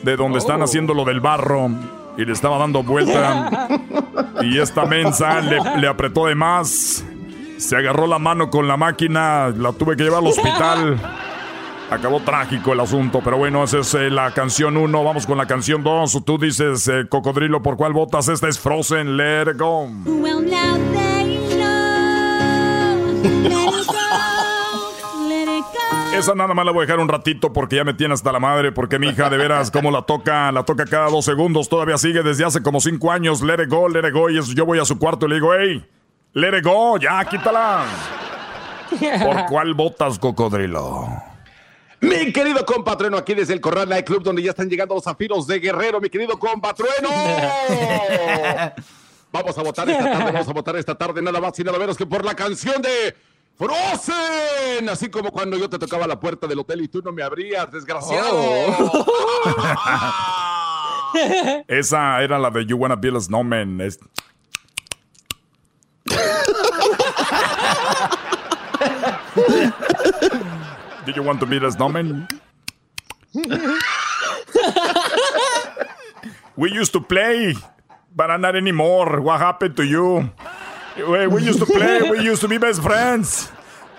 [0.03, 0.65] de donde están Oh.
[0.65, 1.70] haciendo lo del barro.
[2.19, 3.69] Y le estaba dando vuelta.
[4.40, 7.05] Y esta mensa le, le apretó de más.
[7.57, 9.49] Se agarró la mano con la máquina.
[9.49, 11.01] La tuve que llevar al hospital.
[11.90, 15.05] Acabó trágico el asunto, pero bueno, esa es eh, la canción 1.
[15.05, 16.23] Vamos con la canción 2.
[16.24, 18.28] Tú dices, eh, Cocodrilo, ¿por cuál votas?
[18.28, 19.89] Esta es Frozen, Let It Go.
[20.05, 23.49] Well, now they know.
[26.19, 28.40] Esa nada más la voy a dejar un ratito porque ya me tiene hasta la
[28.40, 28.73] madre.
[28.73, 31.69] Porque mi hija, de veras, como la toca, la toca cada dos segundos.
[31.69, 33.40] Todavía sigue desde hace como cinco años.
[33.40, 34.28] Let it go, let it go.
[34.28, 35.86] Y eso, yo voy a su cuarto y le digo, hey,
[36.32, 37.85] let it go, ya, quítala.
[39.23, 41.07] ¿Por cuál votas, cocodrilo?
[42.01, 45.47] Mi querido compatreno, aquí desde el Corral Night Club, donde ya están llegando los zafiros
[45.47, 47.11] de Guerrero, mi querido compatrueno.
[49.31, 51.99] Vamos a votar esta tarde, vamos a votar esta tarde, nada más y nada menos
[51.99, 53.15] que por la canción de
[53.59, 54.89] Frozen.
[54.89, 57.70] Así como cuando yo te tocaba la puerta del hotel y tú no me abrías,
[57.70, 58.28] desgraciado.
[58.32, 59.05] Oh.
[61.68, 63.80] Esa era la de You Wanna Be a Snowman.
[63.80, 63.98] Es-
[71.06, 72.28] Did you want to be a snowman?
[76.56, 77.55] We used to play,
[78.14, 79.20] but not anymore.
[79.20, 80.30] What happened to you?
[81.07, 83.51] We used to play, we used to be best friends.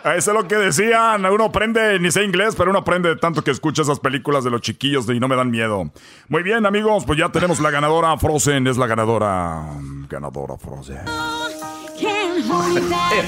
[0.04, 1.26] Eso es lo que decían.
[1.26, 4.50] Uno aprende, ni sé inglés, pero uno aprende de tanto que escucha esas películas de
[4.50, 5.92] los chiquillos y no me dan miedo.
[6.30, 8.18] Muy bien, amigos, pues ya tenemos la ganadora.
[8.18, 9.62] Frozen es la ganadora.
[10.10, 11.00] Ganadora Frozen.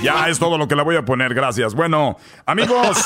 [0.02, 1.76] Ya es todo lo que la voy a poner, gracias.
[1.76, 2.98] Bueno, amigos,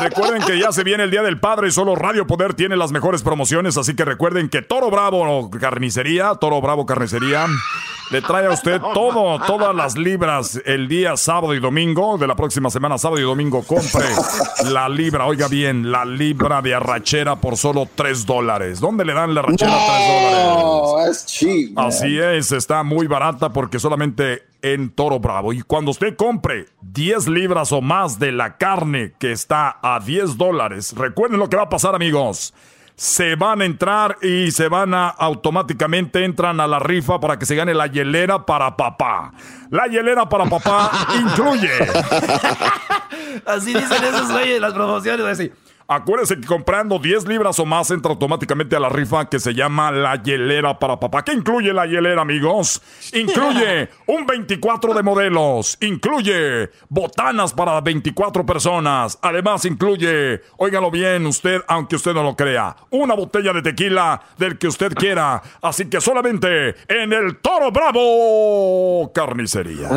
[0.00, 2.90] recuerden que ya se viene el Día del Padre y solo Radio Poder tiene las
[2.90, 7.46] mejores promociones, así que recuerden que Toro Bravo Carnicería, Toro Bravo Carnicería,
[8.12, 12.36] le trae a usted todo, todas las libras el día sábado y domingo de la
[12.36, 14.04] próxima semana, sábado y domingo, compre
[14.70, 18.80] la libra, oiga bien, la libra de arrachera por solo 3 dólares.
[18.80, 20.62] ¿Dónde le dan la arrachera a 3 dólares?
[20.62, 21.78] No, es cheap.
[21.78, 25.54] Así es, está muy barata porque solamente en Toro Bravo.
[25.54, 30.36] Y cuando usted compre 10 libras o más de la carne que está a 10
[30.36, 32.52] dólares, recuerden lo que va a pasar, amigos.
[32.96, 37.46] Se van a entrar y se van a automáticamente entran a la rifa para que
[37.46, 39.32] se gane la hielera para papá.
[39.70, 40.90] La hielera para papá
[41.20, 41.70] incluye.
[43.46, 45.50] Así dicen esos güeyes las promociones, así.
[45.88, 49.90] Acuérdense que comprando 10 libras o más entra automáticamente a la rifa que se llama
[49.90, 51.24] la hielera para papá.
[51.24, 52.80] ¿Qué incluye la hielera, amigos?
[53.12, 61.62] Incluye un 24 de modelos, incluye botanas para 24 personas, además incluye, óigalo bien usted,
[61.68, 65.42] aunque usted no lo crea, una botella de tequila del que usted quiera.
[65.60, 69.88] Así que solamente en el Toro Bravo Carnicería.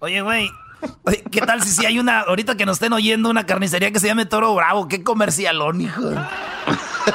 [0.00, 0.61] Oye, güey.
[1.04, 4.00] Oye, ¿Qué tal si, si hay una, ahorita que nos estén oyendo, una carnicería que
[4.00, 4.88] se llame Toro Bravo?
[4.88, 6.02] ¡Qué comercialón, hijo!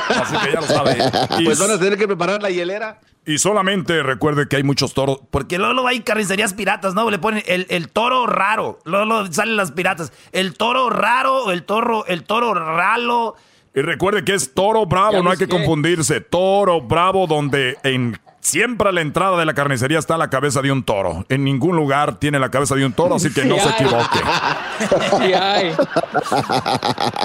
[0.09, 0.97] Así que ya lo sabe.
[1.39, 2.99] Y Pues van a tener que preparar la hielera.
[3.25, 5.19] Y solamente recuerde que hay muchos toros.
[5.29, 7.09] Porque luego, hay carnicerías piratas, ¿no?
[7.09, 8.79] Le ponen el, el toro raro.
[8.85, 10.13] Luego, luego salen las piratas.
[10.31, 13.35] El toro raro, el toro, el toro ralo.
[13.75, 16.19] Y recuerde que es Toro Bravo, no hay que confundirse.
[16.19, 18.17] Toro Bravo, donde en
[18.47, 21.25] siempre a la entrada de la carnicería está la cabeza de un toro.
[21.27, 24.19] En ningún lugar tiene la cabeza de un toro, así que no se equivoque.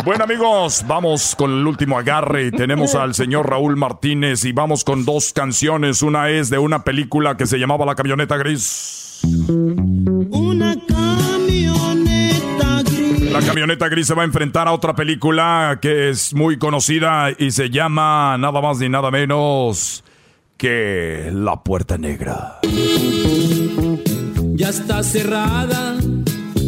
[0.05, 4.85] Bueno amigos, vamos con el último agarre y tenemos al señor Raúl Martínez y vamos
[4.85, 6.03] con dos canciones.
[6.03, 9.21] Una es de una película que se llamaba La Camioneta Gris.
[9.23, 13.33] Una camioneta gris.
[13.33, 17.51] La camioneta gris se va a enfrentar a otra película que es muy conocida y
[17.51, 20.03] se llama nada más ni nada menos
[20.57, 22.61] que La Puerta Negra.
[24.55, 25.97] Ya está cerrada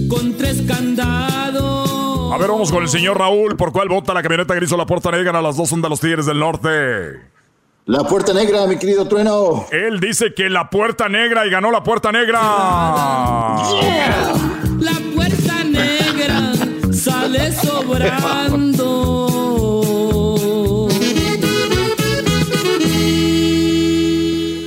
[0.08, 2.32] con tres candados.
[2.32, 3.56] A ver, vamos con el señor Raúl.
[3.56, 5.40] ¿Por cuál vota la camioneta gris o la Puerta Negra?
[5.40, 7.34] Las dos son de los Tigres del Norte.
[7.86, 9.66] La puerta negra, mi querido Trueno.
[9.70, 12.40] Él dice que la Puerta Negra y ganó la Puerta Negra.
[14.80, 16.52] La puerta negra
[16.90, 18.93] sale sobrando.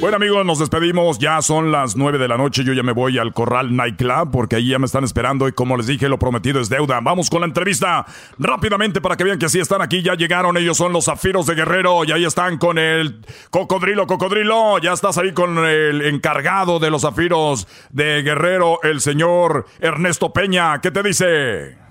[0.08, 1.20] Bueno amigos, nos despedimos.
[1.20, 2.64] Ya son las 9 de la noche.
[2.64, 5.76] Yo ya me voy al Corral Nightclub porque ahí ya me están esperando y como
[5.76, 7.02] les dije, lo prometido es deuda.
[7.02, 8.06] Vamos con la entrevista
[8.40, 10.02] rápidamente para que vean que sí están aquí.
[10.02, 10.56] Ya llegaron.
[10.56, 13.20] Ellos son los Zafiros de Guerrero y ahí están con el
[13.50, 14.08] Cocodrilo.
[14.08, 20.32] Cocodrilo, ya estás ahí con el encargado de los Zafiros de Guerrero, el señor Ernesto
[20.32, 20.80] Peña.
[20.80, 21.87] ¿Qué te dice?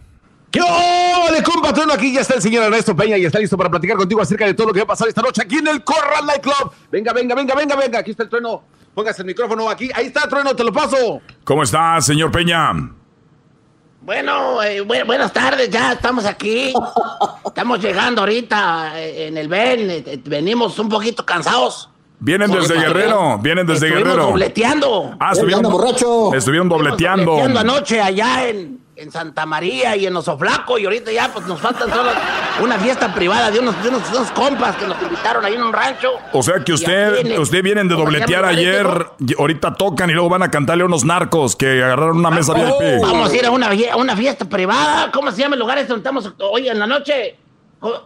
[0.60, 1.90] ¿Qué ole, compatrón?
[1.90, 4.54] Aquí ya está el señor Ernesto Peña y está listo para platicar contigo acerca de
[4.54, 6.72] todo lo que va a pasar esta noche aquí en el Corral Nightclub.
[6.90, 7.98] Venga, venga, venga, venga, venga.
[7.98, 8.62] Aquí está el trueno.
[8.94, 9.90] Póngase el micrófono aquí.
[9.94, 11.20] Ahí está, trueno, te lo paso.
[11.44, 12.70] ¿Cómo estás, señor Peña?
[14.00, 16.72] Bueno, eh, bu- buenas tardes, ya estamos aquí.
[17.44, 19.90] Estamos llegando ahorita eh, en el Ben.
[19.90, 21.90] eh, venimos un poquito cansados.
[22.18, 24.30] Vienen desde Guerrero, vienen desde Estuvimos Guerrero.
[24.30, 25.16] dobleteando.
[25.20, 25.64] Ah, estuvieron,
[26.34, 27.24] estuvieron dobleteando.
[27.32, 30.78] Dobleteando anoche allá en, en Santa María y en Oso Flaco.
[30.78, 32.10] Y ahorita ya pues nos faltan solo
[32.62, 35.62] una fiesta privada de unos, de unos, de unos compas que nos invitaron ahí en
[35.62, 36.10] un rancho.
[36.32, 38.86] O sea que usted, usted vienen de ¿cómo se dobletear ayer,
[39.38, 43.02] ahorita tocan y luego van a cantarle a unos narcos que agarraron una mesa VIP.
[43.02, 45.10] Vamos a ir a una, a una fiesta privada.
[45.12, 47.36] ¿Cómo se llama el lugar este donde estamos hoy en la noche?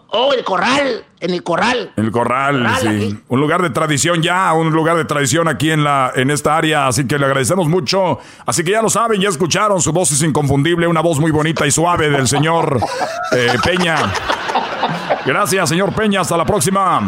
[0.08, 1.04] Oh, el corral.
[1.20, 1.92] En el corral.
[1.96, 2.86] El corral, Corral, sí.
[2.88, 3.18] aquí.
[3.28, 6.86] Un lugar de tradición ya, un lugar de tradición aquí en la en esta área,
[6.86, 8.18] así que le agradecemos mucho.
[8.46, 11.66] Así que ya lo saben, ya escucharon, su voz es inconfundible, una voz muy bonita
[11.66, 12.80] y suave del señor
[13.32, 13.96] eh, Peña.
[15.26, 17.00] Gracias, señor Peña, hasta la próxima.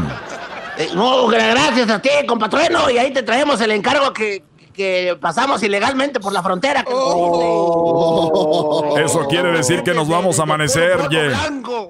[0.79, 2.91] Eh, no, gra- gracias a ti, compatrueno.
[2.91, 4.43] Y ahí te traemos el encargo que,
[4.73, 6.85] que pasamos ilegalmente por la frontera.
[6.85, 6.93] que-
[9.05, 10.99] Eso quiere decir que nos vamos a amanecer.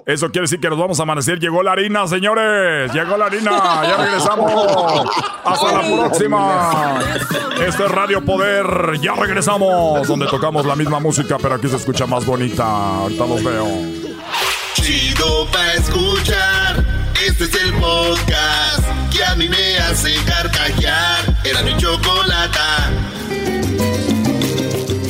[0.05, 1.39] Eso quiere decir que nos vamos a amanecer.
[1.39, 2.91] Llegó la harina, señores.
[2.93, 3.51] Llegó la harina.
[3.83, 4.51] Ya regresamos.
[5.43, 6.99] Hasta la próxima.
[7.65, 8.99] Este es Radio Poder.
[9.01, 10.07] Ya regresamos.
[10.07, 12.63] Donde tocamos la misma música, pero aquí se escucha más bonita.
[12.65, 13.67] Ahorita los veo.
[14.73, 16.83] Chido pa' escuchar.
[17.25, 18.83] Este es el podcast
[19.15, 21.22] que a mí me hace carcajear.
[21.45, 22.91] Era mi chocolata.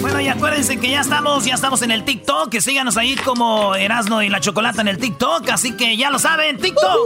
[0.02, 3.76] Bueno, y acuérdense que ya estamos, ya estamos en el TikTok, que síganos ahí como
[3.76, 7.00] Erasno y la Chocolata en el TikTok, así que ya lo saben, TikTok.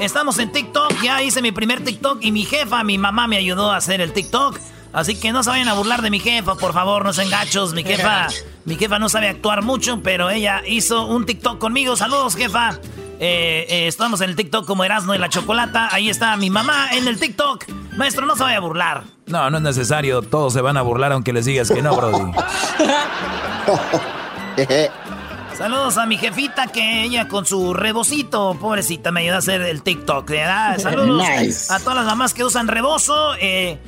[0.00, 3.70] Estamos en TikTok, ya hice mi primer TikTok y mi jefa, mi mamá me ayudó
[3.70, 4.58] a hacer el TikTok.
[4.92, 7.72] Así que no se vayan a burlar de mi jefa, por favor, no sean gachos.
[7.72, 8.28] Mi jefa,
[8.64, 11.96] mi jefa no sabe actuar mucho, pero ella hizo un TikTok conmigo.
[11.96, 12.78] Saludos, jefa.
[13.24, 15.88] Eh, eh, estamos en el TikTok como Erasno y la Chocolata.
[15.92, 17.66] Ahí está mi mamá en el TikTok.
[17.96, 19.04] Maestro, no se vaya a burlar.
[19.26, 20.22] No, no es necesario.
[20.22, 22.32] Todos se van a burlar aunque les digas que no, Brody.
[25.56, 29.84] Saludos a mi jefita que ella con su rebocito, pobrecita, me ayuda a hacer el
[29.84, 30.78] TikTok, ¿verdad?
[30.78, 31.72] Saludos Nice.
[31.72, 33.78] a todas las mamás que usan rebozo, eh,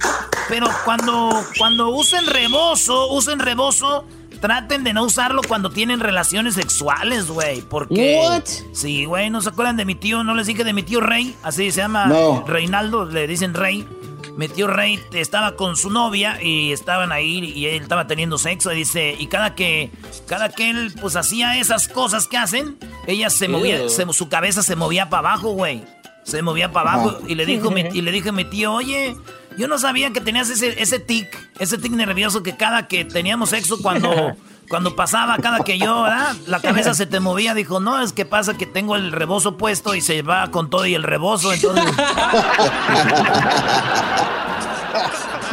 [0.49, 4.05] pero cuando, cuando usen rebozo, usen rebozo,
[4.45, 8.19] traten de no usarlo cuando tienen relaciones sexuales, güey, porque...
[8.23, 8.43] What?
[8.75, 10.23] Sí, güey, ¿no se acuerdan de mi tío?
[10.23, 11.35] ¿No les dije de mi tío Rey?
[11.43, 12.45] Así se llama No.
[12.47, 13.89] Reinaldo, le dicen Rey.
[14.37, 18.71] Mi tío Rey estaba con su novia y estaban ahí y él estaba teniendo sexo
[18.71, 19.91] y dice, y cada que,
[20.27, 22.77] cada que él pues hacía esas cosas que hacen,
[23.07, 25.85] ella se movía, se- su cabeza se movía para abajo, güey.
[26.25, 29.17] Se movía para abajo y le dijo mi- y le dije a mi tío, oye,
[29.57, 31.29] yo no sabía que tenías ese, ese tic,
[31.59, 34.37] ese tic nervioso que cada que teníamos sexo cuando,
[34.69, 36.35] cuando pasaba, cada que yo, ¿verdad?
[36.47, 39.95] La cabeza se te movía, dijo, no, es que pasa que tengo el rebozo puesto
[39.95, 41.85] y se va con todo y el rebozo, entonces...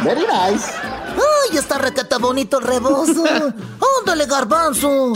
[0.04, 0.72] Very nice.
[1.52, 3.24] ¡Ay, está requete bonito el rebozo!
[4.00, 5.12] ¡Ándale, garbanzo!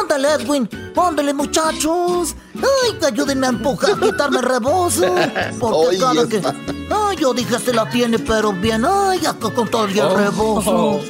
[0.00, 0.68] ¡Ándale, Edwin!
[0.96, 2.36] ¡Ándale, muchachos!
[2.54, 5.14] ¡Ay, que ayúdenme a empujar, a quitarme el rebozo!
[5.58, 6.40] Porque cada que...
[6.90, 8.84] ¡Ay, yo dije, se la tiene, pero bien!
[8.84, 10.16] ¡Ay, acá con todo el Oh.
[10.16, 11.00] rebozo!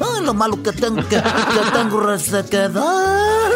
[0.00, 3.48] ¡Ay, lo malo que tengo, que, que tengo resequedad!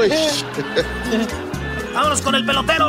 [0.00, 0.12] Uy.
[1.94, 2.86] Vámonos con el pelotero.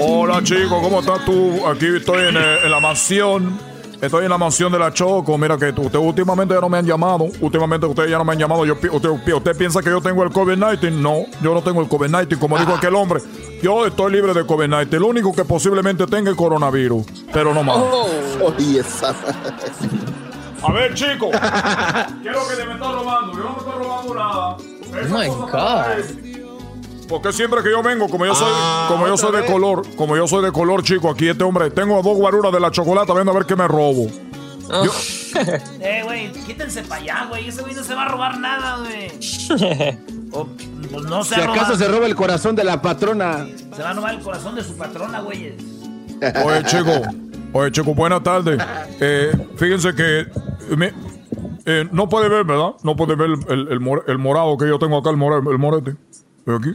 [0.00, 1.66] Hola chicos, ¿cómo estás tú?
[1.66, 3.71] Aquí estoy en, eh, en la mansión.
[4.02, 5.38] Estoy en la mansión de la Choco.
[5.38, 7.28] Mira que tú- ustedes últimamente ya no me han llamado.
[7.40, 8.66] Últimamente ustedes ya no me han llamado.
[8.66, 10.90] Yo, usted, usted piensa que yo tengo el COVID-19.
[10.90, 12.36] No, yo no tengo el COVID-19.
[12.36, 13.20] Como dijo aquel hombre,
[13.62, 14.98] yo estoy libre de COVID-19.
[14.98, 17.06] Lo único que posiblemente tenga es coronavirus.
[17.32, 17.76] Pero no más.
[18.42, 19.14] Oye, esa.
[20.64, 21.30] A ver, chicos.
[22.22, 23.32] Quiero que te me estás robando.
[23.34, 24.56] Yo no me estoy robando nada.
[24.56, 26.31] Oh my God.
[27.12, 29.50] Porque siempre que yo vengo, como yo soy, Ah, como yo soy de vez.
[29.50, 32.70] color, como yo soy de color, chico, aquí este hombre, tengo dos guaruras de la
[32.70, 34.06] chocolate, viendo a ver qué me robo.
[34.84, 34.92] Yo-
[35.80, 37.48] Eh, güey, quítense para allá, güey.
[37.48, 39.10] Ese güey no se va a robar nada, güey.
[40.90, 43.46] Pues no se Si acaso se roba el corazón de la patrona.
[43.76, 45.54] Se va a robar el corazón de su patrona, güey.
[46.44, 46.90] Oye, chico,
[47.52, 48.58] oye, chico, buenas tardes.
[49.00, 50.26] Eh, fíjense que
[50.76, 50.92] me-
[51.66, 52.72] eh, no puede ver, ¿verdad?
[52.82, 55.42] No puede ver el, el- el mor- el morado que yo tengo acá, el, more-
[55.50, 55.94] el morete.
[56.46, 56.70] ¿Ve aquí?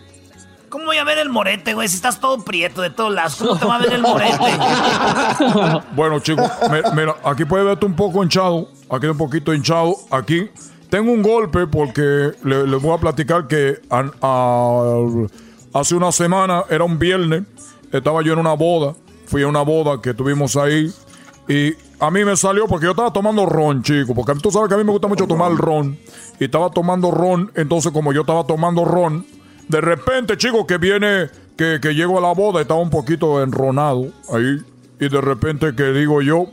[0.69, 1.87] ¿Cómo voy a ver el morete, güey?
[1.87, 4.37] Si estás todo prieto de todos lados, ¿cómo te va a ver el morete?
[5.95, 8.67] Bueno, chicos, mi- mira, aquí puede verte un poco hinchado.
[8.89, 9.95] Aquí un poquito hinchado.
[10.11, 10.49] Aquí
[10.89, 14.99] tengo un golpe porque le- les voy a platicar que a-
[15.79, 17.43] hace una semana, era un viernes,
[17.91, 18.93] estaba yo en una boda.
[19.27, 20.91] Fui a una boda que tuvimos ahí.
[21.47, 24.13] Y a mí me salió porque yo estaba tomando ron, chico.
[24.13, 25.97] Porque tú sabes que a mí me gusta mucho tomar ron.
[26.39, 27.51] Y estaba tomando ron.
[27.55, 29.25] Entonces, como yo estaba tomando ron,
[29.67, 34.11] de repente, chico, que viene, que, que llego a la boda, estaba un poquito enronado
[34.33, 34.59] ahí.
[34.99, 36.47] Y de repente que digo yo,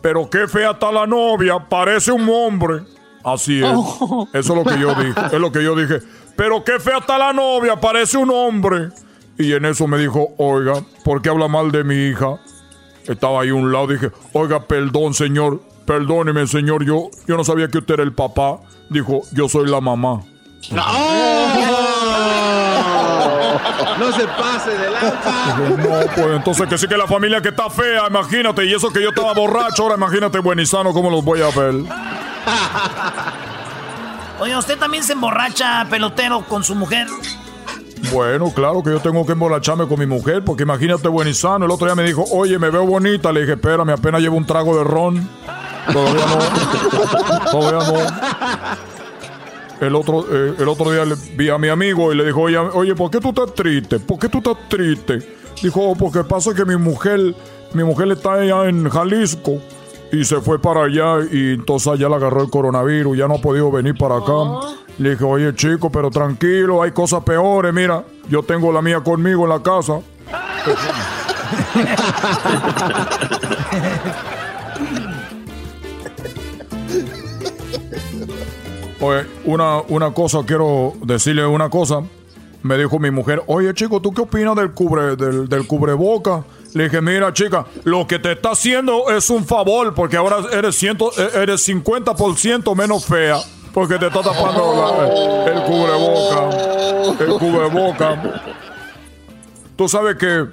[0.00, 2.82] pero qué fea está la novia, parece un hombre.
[3.22, 3.70] Así es.
[3.74, 4.26] Oh.
[4.32, 5.20] Eso es lo que yo dije.
[5.32, 5.98] Es lo que yo dije.
[6.36, 8.88] Pero qué fea está la novia, parece un hombre.
[9.38, 10.74] Y en eso me dijo, oiga,
[11.04, 12.40] ¿por qué habla mal de mi hija?
[13.06, 17.68] Estaba ahí a un lado, dije, oiga, perdón, señor, perdóneme, señor, yo, yo no sabía
[17.68, 18.60] que usted era el papá.
[18.88, 20.22] Dijo, yo soy la mamá.
[20.70, 20.82] No
[24.12, 25.56] se pase de lanza.
[25.58, 29.02] No, pues entonces que sí que la familia que está fea, imagínate, y eso que
[29.02, 31.74] yo estaba borracho, ahora imagínate buen y sano, ¿cómo los voy a ver?
[34.40, 37.06] Oye, ¿usted también se emborracha, pelotero, con su mujer?
[38.12, 41.66] Bueno, claro que yo tengo que emborracharme con mi mujer, porque imagínate buen y sano.
[41.66, 43.30] El otro día me dijo, oye, me veo bonita.
[43.30, 45.28] Le dije, espérame, apenas llevo un trago de ron.
[45.92, 47.50] Todavía no.
[47.50, 48.99] Todavía no.
[49.80, 52.58] El otro, eh, el otro día le vi a mi amigo y le dijo, oye,
[52.58, 53.98] oye, ¿por qué tú estás triste?
[53.98, 55.18] ¿Por qué tú estás triste?
[55.62, 57.34] Dijo, "Oh, porque pasa que mi mujer,
[57.72, 59.60] mi mujer está allá en Jalisco
[60.12, 63.40] y se fue para allá y entonces allá le agarró el coronavirus, ya no ha
[63.40, 64.32] podido venir para acá.
[64.98, 69.44] Le dije, oye chico, pero tranquilo, hay cosas peores, mira, yo tengo la mía conmigo
[69.44, 70.00] en la casa.
[79.00, 82.02] Oye, una, una cosa, quiero decirle una cosa.
[82.62, 86.44] Me dijo mi mujer, oye chico, ¿tú qué opinas del cubre, del, del cubreboca?
[86.74, 90.76] Le dije, mira chica, lo que te está haciendo es un favor, porque ahora eres,
[90.76, 93.38] ciento, eh, eres 50% menos fea,
[93.72, 97.24] porque te está tapando la- el cubreboca.
[97.24, 98.42] El cubreboca.
[99.76, 100.44] Tú sabes que,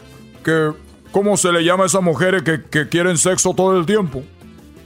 [0.46, 0.72] que,
[1.12, 4.24] ¿cómo se le llama a esas mujeres que, que quieren sexo todo el tiempo?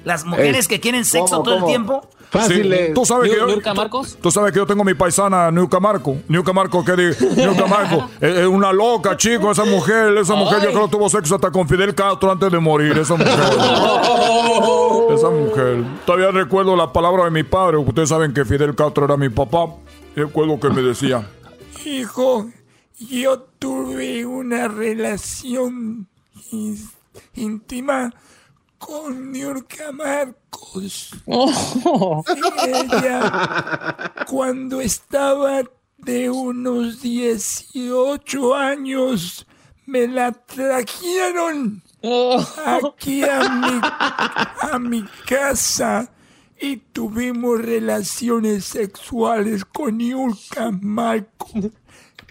[0.04, 1.68] Las mujeres Ey, que quieren sexo ¿cómo, todo cómo?
[1.68, 2.10] el tiempo.
[2.48, 2.62] Sí,
[2.96, 4.18] tú sabes que yo, ¿Niurka tú- Marcos?
[4.22, 6.16] Tú, sabes que yo tengo mi paisana Niuka Marco.
[6.30, 7.68] Niuka Marco, ¿qué digo?
[7.68, 8.10] Marco.
[8.22, 10.18] Es, es una loca, chico, esa mujer.
[10.18, 10.74] Esa mujer yo Ay.
[10.74, 12.98] creo que tuvo sexo hasta con Fidel Castro antes de morir.
[12.98, 13.34] Esa mujer.
[15.14, 15.84] esa mujer.
[16.06, 17.78] Todavía recuerdo la palabra de mi padre.
[17.78, 19.66] Ustedes saben que Fidel Castro era mi papá.
[20.16, 21.28] Recuerdo que me decía.
[21.86, 22.50] Hijo,
[22.98, 26.08] yo tuve una relación
[27.34, 28.14] íntima
[28.82, 31.12] con Niurka Marcos.
[32.68, 35.62] Ella, cuando estaba
[35.98, 39.46] de unos 18 años,
[39.86, 41.84] me la trajeron
[42.66, 43.80] aquí a mi,
[44.74, 46.12] a mi casa
[46.60, 51.70] y tuvimos relaciones sexuales con Niurka Marcos.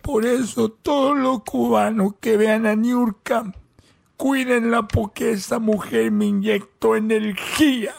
[0.02, 3.54] Por eso todos los cubanos que vean a Niurka,
[4.20, 7.94] cuídenla porque esa mujer me inyectó energía.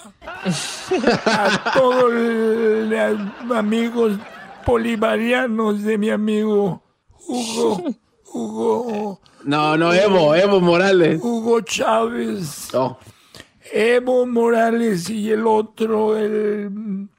[1.25, 4.19] A todos los amigos
[4.63, 6.83] bolivarianos de mi amigo
[7.27, 7.83] Hugo,
[8.31, 11.19] Hugo, No, no, Evo, Evo Morales.
[11.23, 12.69] Hugo Chávez.
[13.71, 17.09] Evo Morales y el otro, el...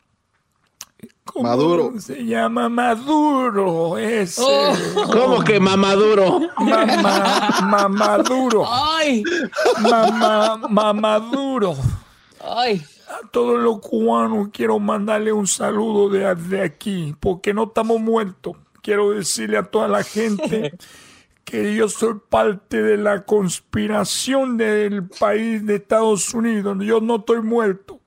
[1.24, 1.92] ¿cómo Maduro.
[1.98, 4.42] Se llama Maduro, ese.
[4.44, 4.72] Oh.
[5.12, 6.40] ¿Cómo que Mamaduro?
[6.58, 8.64] Mamá, Mamaduro.
[8.66, 9.22] ¡Ay!
[9.80, 11.76] Mamá, Mamaduro.
[12.40, 12.82] ¡Ay!
[13.08, 18.56] A todos los cubanos quiero mandarle un saludo de, de aquí, porque no estamos muertos.
[18.82, 20.72] quiero decirle a toda la gente
[21.44, 26.78] que yo soy parte de la conspiración del país de Estados Unidos.
[26.80, 28.00] Yo no estoy muerto,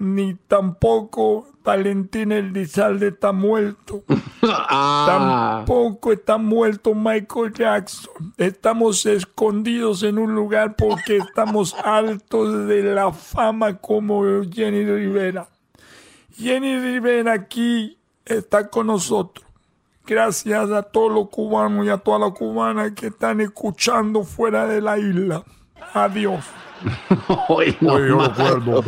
[0.00, 4.02] ni tampoco Valentín Elizalde está muerto.
[4.40, 8.32] Tampoco está muerto Michael Jackson.
[8.38, 15.48] Estamos escondidos en un lugar porque estamos altos de la fama como Jenny Rivera.
[16.34, 19.44] Jenny Rivera aquí está con nosotros.
[20.06, 24.80] Gracias a todos los cubanos y a todas las cubanas que están escuchando fuera de
[24.80, 25.44] la isla.
[25.92, 26.42] Adiós.
[27.48, 28.82] Oye, yo recuerdo.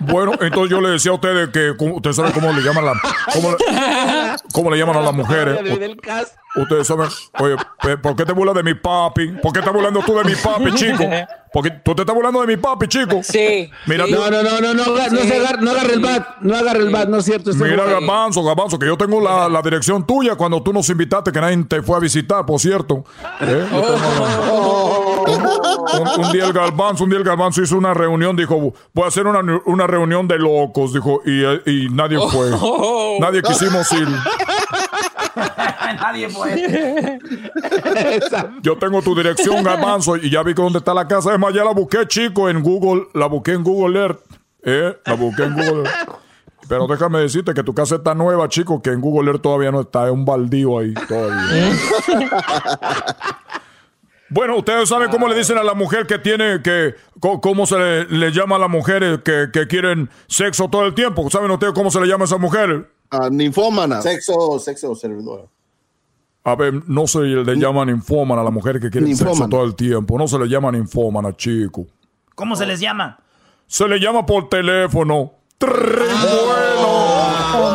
[0.00, 2.92] Bueno, entonces yo le decía a ustedes que ustedes saben cómo le llaman la,
[3.32, 3.56] cómo, le-
[4.52, 5.58] cómo le llaman a las mujeres.
[6.56, 7.54] Ustedes saben, oye,
[8.02, 9.28] ¿por qué te burlas de mi papi?
[9.40, 11.04] ¿Por qué estás burlando tú de mi papi, chico?
[11.52, 13.20] Porque tú te estás burlando de mi papi, chico.
[13.22, 13.70] Sí.
[13.86, 16.80] Mira, No, no, no, no, no, no, se agarre, no agarre el bat, no agarre
[16.80, 17.50] el bat, no es cierto.
[17.50, 21.30] este Mira, Garbanzo, Garbanzo, que yo tengo la, la dirección tuya cuando tú nos invitaste,
[21.32, 23.04] que nadie te fue a visitar, por cierto.
[23.40, 23.66] ¿Eh?
[23.70, 23.78] La-
[26.16, 29.08] un, un día el Garbanzo, un día el Garbanzo hizo una reunión, dijo, voy a
[29.08, 32.50] hacer una, una reunión de locos, dijo, y, y nadie fue.
[33.20, 34.08] Nadie quisimos ir.
[36.00, 37.18] Nadie puede.
[38.62, 41.32] Yo tengo tu dirección, Garbanzo, y ya vi que dónde está la casa.
[41.32, 44.20] Es más, ya la busqué, chico, en Google, la busqué en Google Earth.
[44.62, 44.96] ¿Eh?
[45.04, 46.10] La busqué en Google Earth.
[46.68, 49.80] Pero déjame decirte que tu casa está nueva, chico, que en Google Earth todavía no
[49.80, 51.72] está, es un baldío ahí todavía.
[54.30, 58.04] Bueno, ustedes saben cómo le dicen a la mujer que tiene que, cómo se le,
[58.04, 61.28] le llama a las mujeres que, que quieren sexo todo el tiempo.
[61.30, 62.82] ¿Saben ustedes cómo se le llama a esas mujeres?
[63.30, 64.00] ninfómana.
[64.02, 65.48] Sexo, sexo servidor.
[66.44, 69.74] A ver, no se le llaman ninfómana a la mujer que quiere sexo todo el
[69.74, 70.16] tiempo.
[70.16, 71.86] No se le llama ninfómana, chico.
[72.34, 73.18] ¿Cómo se les llama?
[73.66, 75.32] Se le llama por teléfono.
[75.60, 75.76] Bueno,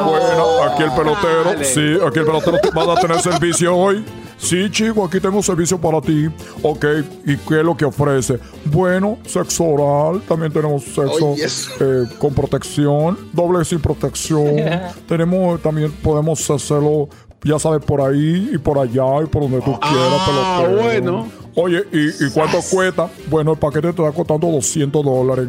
[0.05, 1.63] bueno, aquí el pelotero.
[1.63, 2.57] Sí, aquí el pelotero.
[2.73, 4.03] ¿Vas a tener servicio hoy?
[4.37, 6.27] Sí, chico, aquí tengo servicio para ti.
[6.61, 6.85] Ok,
[7.25, 8.37] ¿y qué es lo que ofrece?
[8.65, 10.21] Bueno, sexo oral.
[10.27, 11.69] También tenemos sexo Oh, yes.
[11.79, 14.55] eh, con protección, doble sin protección.
[15.07, 17.07] tenemos, también podemos hacerlo,
[17.43, 20.83] ya sabes, por ahí y por allá y por donde tú quieras, Ah, pelotero.
[20.83, 21.27] bueno.
[21.55, 23.09] Oye, ¿y, y cuánto cuesta?
[23.29, 25.47] Bueno, el paquete te está costando 200 dólares.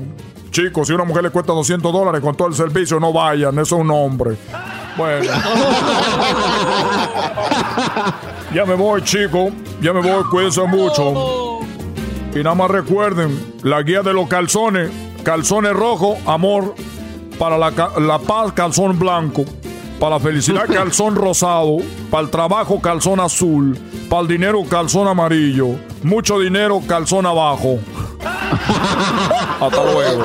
[0.56, 3.58] Chicos, si a una mujer le cuesta 200 dólares con todo el servicio, no vayan,
[3.58, 4.38] eso es un hombre.
[4.96, 5.26] Bueno.
[8.54, 9.52] ya me voy, chicos.
[9.82, 11.60] Ya me voy, cuídense mucho.
[12.34, 14.90] Y nada más recuerden, la guía de los calzones.
[15.22, 16.74] Calzones rojo, amor.
[17.38, 17.70] Para la,
[18.00, 19.44] la paz, calzón blanco.
[20.00, 21.80] Para la felicidad, calzón rosado.
[22.10, 23.78] Para el trabajo, calzón azul.
[24.08, 25.76] Para el dinero, calzón amarillo.
[26.02, 27.78] Mucho dinero, calzón abajo.
[29.60, 30.22] Hasta luego.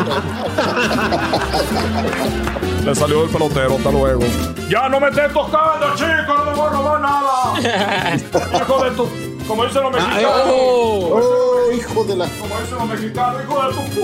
[2.85, 4.21] Le salió el pelotero, hasta luego.
[4.69, 7.53] Ya no me estés tocando, chico, no me voy a robar nada.
[8.55, 9.07] Hijo de tu.
[9.47, 10.45] Como dicen los mexicanos.
[10.47, 12.27] Oh, hijo de la.
[12.27, 14.03] Como dicen los mexicanos, hijo de tu p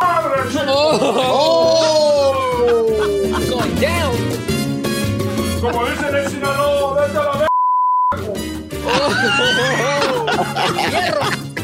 [0.00, 0.64] madre, chico.
[0.68, 2.34] Oh.
[5.60, 7.48] Como dicen en Sinaloa, vete a la verga.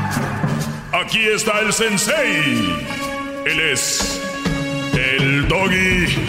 [1.03, 2.77] Aquí está el sensei.
[3.45, 4.21] Él es
[4.93, 6.05] el doggy.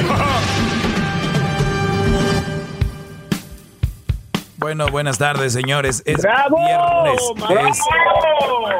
[4.59, 6.05] Bueno, buenas tardes, señores.
[6.07, 6.57] Es ¡Bravo!
[6.57, 7.81] viernes.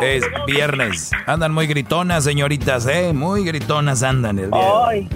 [0.01, 1.11] Es, es viernes.
[1.27, 3.13] Andan muy gritonas, señoritas, ¿eh?
[3.13, 5.09] Muy gritonas andan el hoy.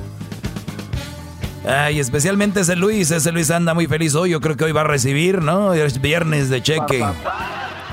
[1.69, 3.13] Ay, especialmente ese Luis.
[3.13, 4.31] Ese Luis anda muy feliz hoy.
[4.31, 5.73] Yo creo que hoy va a recibir, ¿no?
[5.73, 7.01] Es viernes de cheque.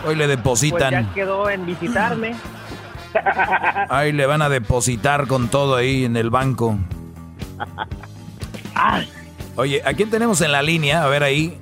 [0.07, 0.91] Hoy le Pues depositan.
[0.91, 2.35] ya quedó en visitarme.
[3.89, 6.77] Ahí le van a depositar con todo ahí en el banco.
[9.55, 11.03] Oye, ¿a quién tenemos en la línea?
[11.03, 11.57] A ver ahí.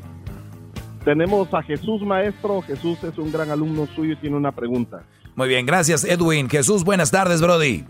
[1.03, 2.61] Tenemos a Jesús Maestro.
[2.61, 5.03] Jesús es un gran alumno suyo y tiene una pregunta.
[5.35, 6.49] Muy bien, gracias Edwin.
[6.49, 7.85] Jesús, buenas tardes, Brody.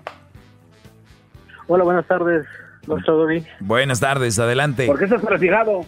[1.67, 2.45] Hola, buenas tardes,
[2.85, 3.45] Doggy.
[3.59, 4.87] Buenas tardes, adelante.
[4.87, 5.85] ¿Por qué estás retirado?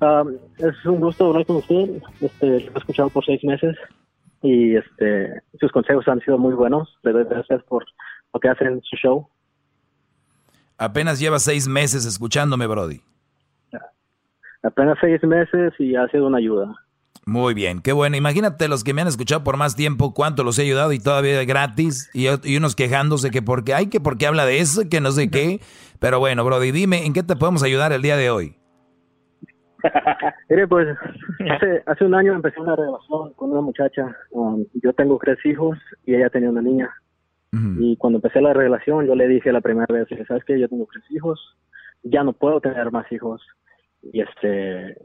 [0.00, 0.24] Ah,
[0.58, 2.02] es un gusto hablar con usted.
[2.20, 3.76] Este, lo he escuchado por seis meses
[4.42, 6.98] y este, sus consejos han sido muy buenos.
[7.02, 7.84] Le doy gracias por
[8.34, 9.28] lo que hacen en su show.
[10.78, 13.00] Apenas lleva seis meses escuchándome, Brody.
[14.62, 16.74] apenas seis meses y ha sido una ayuda.
[17.24, 18.16] Muy bien, qué bueno.
[18.16, 21.44] Imagínate los que me han escuchado por más tiempo, cuánto los he ayudado y todavía
[21.44, 22.10] gratis.
[22.12, 25.30] Y, y unos quejándose que porque hay que porque habla de eso, que no sé
[25.30, 25.60] qué.
[26.00, 28.56] Pero bueno, Brody, dime, ¿en qué te podemos ayudar el día de hoy?
[30.48, 30.88] Mire, pues
[31.50, 34.16] hace, hace un año empecé una relación con una muchacha.
[34.30, 36.90] Um, yo tengo tres hijos y ella tenía una niña.
[37.78, 40.58] Y cuando empecé la relación, yo le dije la primera vez, ¿sabes qué?
[40.58, 41.38] Yo tengo tres hijos,
[42.02, 43.42] ya no puedo tener más hijos.
[44.02, 44.96] Y este,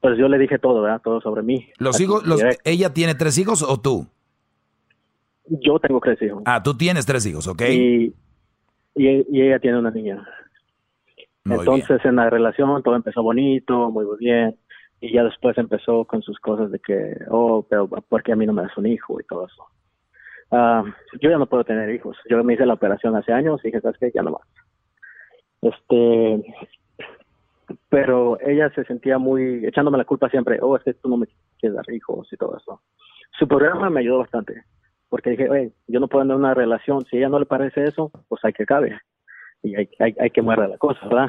[0.00, 1.02] pues yo le dije todo, ¿verdad?
[1.04, 1.68] Todo sobre mí.
[1.78, 4.06] ¿Los hijos, los, ella tiene tres hijos o tú?
[5.48, 6.42] Yo tengo tres hijos.
[6.46, 7.62] Ah, tú tienes tres hijos, ¿ok?
[7.68, 8.14] Y,
[8.94, 10.26] y, ella tiene una niña.
[11.48, 14.56] Entonces en la relación todo empezó bonito, muy, bien.
[15.00, 18.46] Y ya después empezó con sus cosas de que, oh, pero ¿por qué a mí
[18.46, 19.64] no me das un hijo y todo eso?
[20.50, 20.84] Ah,
[21.20, 22.16] yo ya no puedo tener hijos.
[22.28, 24.10] Yo me hice la operación hace años y dije, ¿sabes qué?
[24.14, 24.42] Ya no más.
[25.62, 26.42] Este,
[27.88, 31.26] pero ella se sentía muy, echándome la culpa siempre, oh, es que tú no me
[31.58, 32.80] quieres dar hijos y todo eso.
[33.38, 34.64] Su programa me ayudó bastante,
[35.08, 37.84] porque dije, oye, yo no puedo tener una relación, si a ella no le parece
[37.84, 38.98] eso, pues hay que acabe.
[39.66, 41.28] Y hay, hay, hay que muerda la cosa, ¿verdad?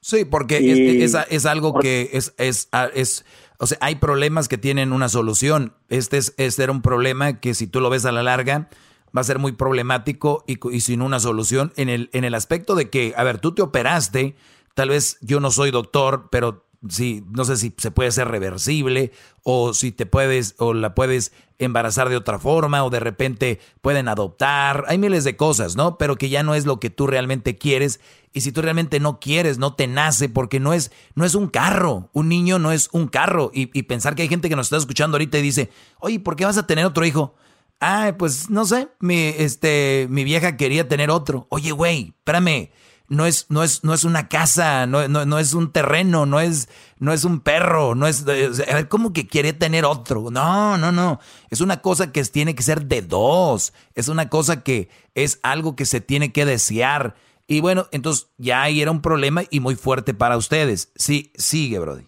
[0.00, 3.24] Sí, porque es, es, es, algo que es, es, es,
[3.58, 5.74] o sea, hay problemas que tienen una solución.
[5.88, 8.68] Este, es, este era un problema que si tú lo ves a la larga
[9.16, 12.74] va a ser muy problemático y, y, sin una solución en el, en el aspecto
[12.74, 14.34] de que, a ver, tú te operaste,
[14.74, 19.12] tal vez yo no soy doctor, pero sí, no sé si se puede ser reversible
[19.42, 24.08] o si te puedes o la puedes embarazar de otra forma o de repente pueden
[24.08, 24.84] adoptar.
[24.88, 25.96] Hay miles de cosas, ¿no?
[25.98, 28.00] Pero que ya no es lo que tú realmente quieres
[28.32, 31.48] y si tú realmente no quieres, no te nace porque no es no es un
[31.48, 34.76] carro, un niño no es un carro y, pensar que hay gente que nos está
[34.76, 37.34] escuchando ahorita y dice, "Oye, ¿por qué vas a tener otro hijo?"
[37.80, 41.46] Ah, pues no sé, mi este mi vieja quería tener otro.
[41.50, 42.70] Oye, güey, espérame
[43.12, 46.68] no es, no es, no es una casa, no, no, es un terreno, no es,
[46.98, 50.30] no es un perro, no es, a ver, ¿cómo que quiere tener otro?
[50.30, 51.18] No, no, no.
[51.50, 53.74] Es una cosa que tiene que ser de dos.
[53.94, 57.14] Es una cosa que es algo que se tiene que desear.
[57.46, 60.90] Y bueno, entonces ya ahí era un problema y muy fuerte para ustedes.
[60.96, 62.06] Sí, sigue, Brody.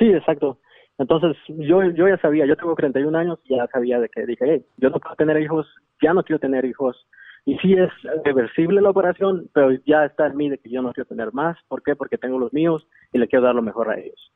[0.00, 0.58] Sí, exacto.
[0.98, 4.66] Entonces, yo, yo ya sabía, yo tengo 31 años ya sabía de que dije, hey,
[4.78, 5.66] yo no puedo tener hijos,
[6.02, 6.96] ya no quiero tener hijos
[7.44, 7.90] y sí es
[8.24, 11.56] reversible la operación, pero ya está en mí de que yo no quiero tener más.
[11.68, 11.96] ¿Por qué?
[11.96, 14.32] Porque tengo los míos y le quiero dar lo mejor a ellos.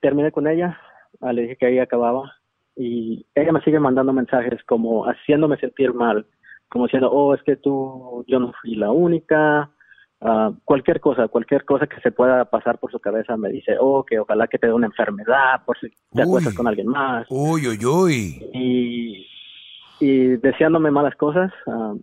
[0.00, 0.78] terminé con ella,
[1.20, 2.32] ah, le dije que ahí acababa
[2.74, 6.26] y ella me sigue mandando mensajes como haciéndome sentir mal,
[6.68, 9.70] como diciendo, oh, es que tú, yo no fui la única,
[10.22, 14.04] ah, cualquier cosa, cualquier cosa que se pueda pasar por su cabeza me dice, oh,
[14.04, 17.26] que ojalá que te dé una enfermedad por si te acuestas con alguien más.
[17.28, 18.50] Uy, uy, uy.
[18.54, 19.26] Y
[20.00, 21.94] y deseándome malas cosas, ah,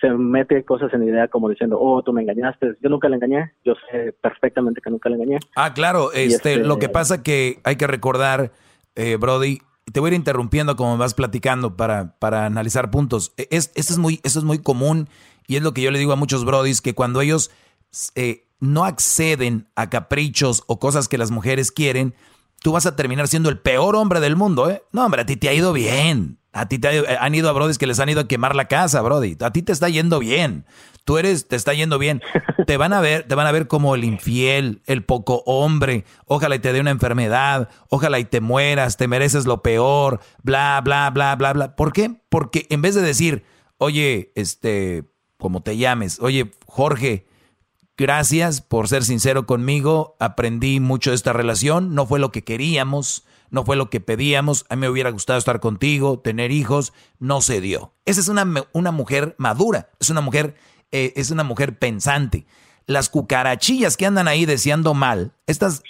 [0.00, 2.74] se mete cosas en idea como diciendo, oh, tú me engañaste.
[2.82, 5.38] Yo nunca le engañé, yo sé perfectamente que nunca le engañé.
[5.56, 8.52] Ah, claro, este, lo que pasa que hay que recordar,
[8.96, 9.60] eh, Brody,
[9.92, 13.32] te voy a ir interrumpiendo como vas platicando para, para analizar puntos.
[13.36, 15.08] E, es, esto, es muy, es muy común
[15.46, 17.50] y es lo que yo le digo a muchos Brodis, que cuando ellos
[18.14, 22.14] eh, no acceden a caprichos o cosas que las mujeres quieren,
[22.62, 24.82] tú vas a terminar siendo el peor hombre del mundo, ¿eh?
[24.92, 26.38] No, hombre, a ti te ha ido bien.
[26.54, 28.66] A ti te eh, han ido a brodis que les han ido a quemar la
[28.66, 29.36] casa, brody.
[29.40, 30.64] A ti te está yendo bien.
[31.04, 32.22] Tú eres, te está yendo bien.
[32.66, 36.06] Te van a ver, te van a ver como el infiel, el poco hombre.
[36.24, 37.68] Ojalá y te dé una enfermedad.
[37.90, 38.96] Ojalá y te mueras.
[38.96, 40.20] Te mereces lo peor.
[40.42, 41.76] Bla, bla, bla, bla, bla.
[41.76, 42.22] ¿Por qué?
[42.30, 43.44] Porque en vez de decir,
[43.76, 45.04] oye, este,
[45.36, 47.26] como te llames, oye, Jorge,
[47.98, 50.16] gracias por ser sincero conmigo.
[50.20, 51.94] Aprendí mucho de esta relación.
[51.94, 55.38] No fue lo que queríamos no fue lo que pedíamos, a mí me hubiera gustado
[55.38, 57.94] estar contigo, tener hijos, no se dio.
[58.04, 60.56] Esa es una, una mujer madura, es una mujer,
[60.90, 62.46] eh, es una mujer pensante.
[62.86, 65.82] Las cucarachillas que andan ahí deseando mal, estas,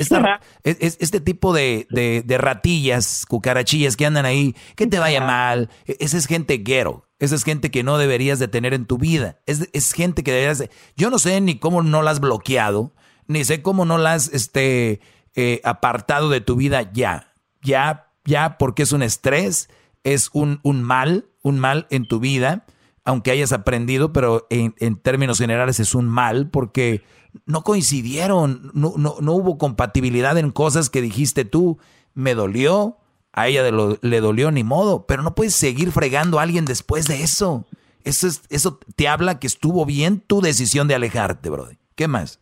[0.62, 6.18] este tipo de, de, ratillas, cucarachillas que andan ahí, que te vaya mal, e, esa
[6.18, 9.70] es gente guero, esa es gente que no deberías de tener en tu vida, es,
[9.72, 10.70] es gente que deberías de...
[10.96, 12.92] Yo no sé ni cómo no la has bloqueado,
[13.26, 15.00] ni sé cómo no la has este,
[15.34, 17.33] eh, apartado de tu vida ya
[17.64, 19.68] ya, ya porque es un estrés,
[20.04, 22.64] es un, un mal, un mal en tu vida,
[23.04, 27.02] aunque hayas aprendido, pero en, en términos generales es un mal porque
[27.46, 31.78] no coincidieron, no, no, no, hubo compatibilidad en cosas que dijiste tú,
[32.14, 32.98] me dolió,
[33.32, 33.64] a ella
[34.00, 37.66] le dolió ni modo, pero no puedes seguir fregando a alguien después de eso.
[38.04, 41.78] Eso, es, eso te habla que estuvo bien tu decisión de alejarte, brother.
[41.96, 42.38] ¿Qué más?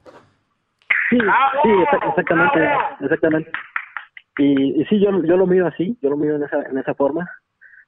[1.08, 1.18] Sí,
[1.62, 1.70] sí,
[2.08, 2.58] exactamente,
[3.00, 3.50] exactamente.
[4.38, 6.94] Y, y sí, yo, yo lo miro así, yo lo miro en esa, en esa
[6.94, 7.30] forma,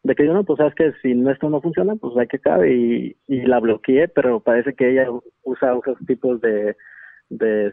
[0.03, 2.75] de que yo no, pues sabes que si esto no funciona, pues hay que cabe
[2.75, 5.09] y, y la bloqueé, pero parece que ella
[5.43, 6.77] usa otros tipos de,
[7.31, 7.73] de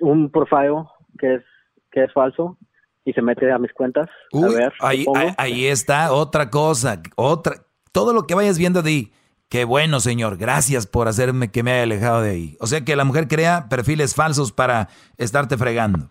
[0.00, 0.84] un profile
[1.18, 1.42] que es
[1.90, 2.58] que es falso
[3.04, 5.06] y se mete a mis cuentas a ver ahí,
[5.38, 7.54] ahí está otra cosa, otra,
[7.92, 9.12] todo lo que vayas viendo de ahí.
[9.48, 10.36] Qué bueno, señor.
[10.36, 12.56] Gracias por hacerme que me haya alejado de ahí.
[12.60, 16.08] O sea que la mujer crea perfiles falsos para estarte fregando.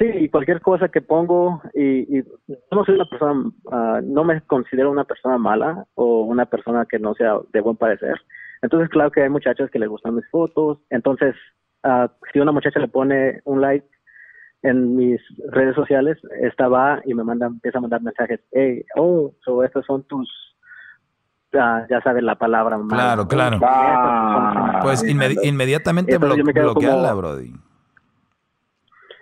[0.00, 4.24] Sí, y cualquier cosa que pongo, y, y yo no soy una persona, ah, no
[4.24, 8.14] me considero una persona mala o una persona que no sea de buen parecer.
[8.62, 10.78] Entonces, claro que hay muchachas que les gustan mis fotos.
[10.88, 11.34] Entonces,
[11.84, 13.86] ah, si una muchacha le pone un like
[14.62, 15.20] en mis
[15.50, 18.40] redes sociales, esta va y me manda, empieza a mandar mensajes.
[18.52, 20.28] Hey, oh, so estas son tus,
[21.54, 22.78] ah, ya sabes la palabra.
[22.88, 23.58] Claro, claro.
[23.62, 24.80] Ah.
[24.82, 27.52] Pues inmedi- inmediatamente blo- quedo como- bloquearla, Brody.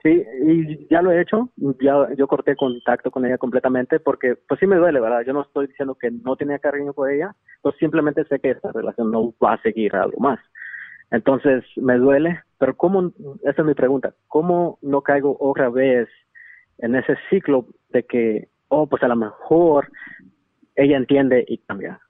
[0.03, 1.51] Sí, y ya lo he hecho.
[1.81, 5.23] Ya yo corté contacto con ella completamente porque, pues sí me duele, ¿verdad?
[5.27, 8.71] Yo no estoy diciendo que no tenía cariño por ella, pues simplemente sé que esta
[8.73, 10.39] relación no va a seguir algo más.
[11.11, 13.13] Entonces me duele, pero ¿cómo?
[13.43, 14.15] Esa es mi pregunta.
[14.29, 16.09] ¿Cómo no caigo otra vez
[16.79, 19.91] en ese ciclo de que, oh, pues a lo mejor
[20.77, 22.01] ella entiende y cambia?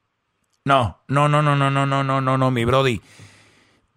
[0.64, 3.00] No, no, no, no, no, no, no, no, no, no, mi Brody.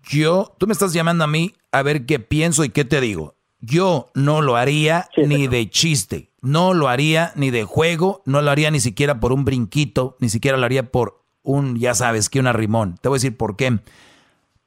[0.03, 3.35] Yo, tú me estás llamando a mí a ver qué pienso y qué te digo.
[3.61, 8.49] Yo no lo haría ni de chiste, no lo haría ni de juego, no lo
[8.49, 12.39] haría ni siquiera por un brinquito, ni siquiera lo haría por un, ya sabes, que
[12.39, 12.97] un arrimón.
[13.01, 13.79] Te voy a decir por qué.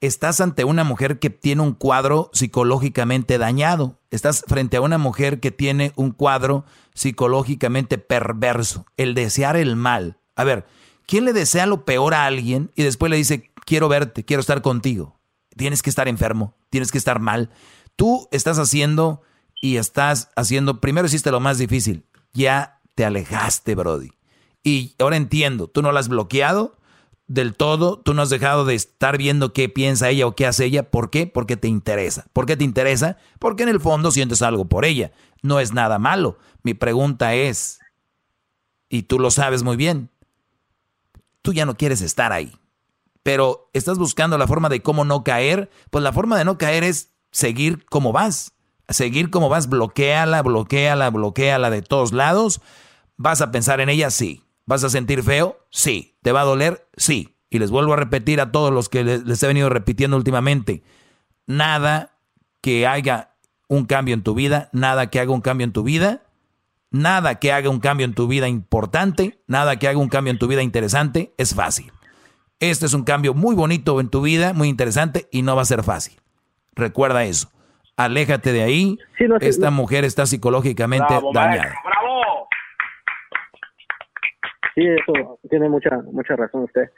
[0.01, 3.99] Estás ante una mujer que tiene un cuadro psicológicamente dañado.
[4.11, 6.65] Estás frente a una mujer que tiene un cuadro
[6.95, 8.87] psicológicamente perverso.
[8.97, 10.19] El desear el mal.
[10.37, 10.66] A ver,
[11.07, 14.62] ¿quién le desea lo peor a alguien y después le dice, quiero verte, quiero estar
[14.62, 15.19] contigo?
[15.57, 17.51] Tienes que estar enfermo, tienes que estar mal.
[17.97, 19.23] Tú estás haciendo
[19.61, 24.11] y estás haciendo, primero hiciste lo más difícil, ya te alejaste, Brody.
[24.62, 26.77] Y ahora entiendo, tú no la has bloqueado
[27.27, 30.66] del todo, tú no has dejado de estar viendo qué piensa ella o qué hace
[30.66, 30.91] ella.
[30.91, 31.27] ¿Por qué?
[31.27, 32.27] Porque te interesa.
[32.33, 33.19] ¿Por qué te interesa?
[33.39, 35.12] Porque en el fondo sientes algo por ella.
[35.43, 36.39] No es nada malo.
[36.62, 37.79] Mi pregunta es,
[38.89, 40.11] y tú lo sabes muy bien,
[41.43, 42.53] tú ya no quieres estar ahí.
[43.23, 45.71] Pero estás buscando la forma de cómo no caer.
[45.91, 48.52] Pues la forma de no caer es seguir como vas.
[48.89, 52.61] Seguir como vas, bloqueala, bloqueala, bloqueala de todos lados.
[53.16, 54.11] ¿Vas a pensar en ella?
[54.11, 54.44] Sí.
[54.66, 55.59] ¿Vas a sentir feo?
[55.70, 56.16] Sí.
[56.23, 56.89] ¿Te va a doler?
[56.97, 57.36] Sí.
[57.51, 60.82] Y les vuelvo a repetir a todos los que les, les he venido repitiendo últimamente.
[61.47, 62.19] Nada
[62.61, 63.36] que haga
[63.69, 66.23] un cambio en tu vida, nada que haga un cambio en tu vida,
[66.90, 70.39] nada que haga un cambio en tu vida importante, nada que haga un cambio en
[70.39, 71.93] tu vida interesante, es fácil.
[72.61, 75.66] Este es un cambio muy bonito en tu vida, muy interesante y no va a
[75.66, 76.24] ser fácil.
[76.77, 77.49] Recuerda eso.
[77.97, 78.99] Aléjate de ahí.
[79.21, 79.77] no, sí, Esta no.
[79.77, 81.75] mujer está psicológicamente Bravo, dañada.
[84.75, 86.91] Sí, eso tiene mucha mucha razón usted.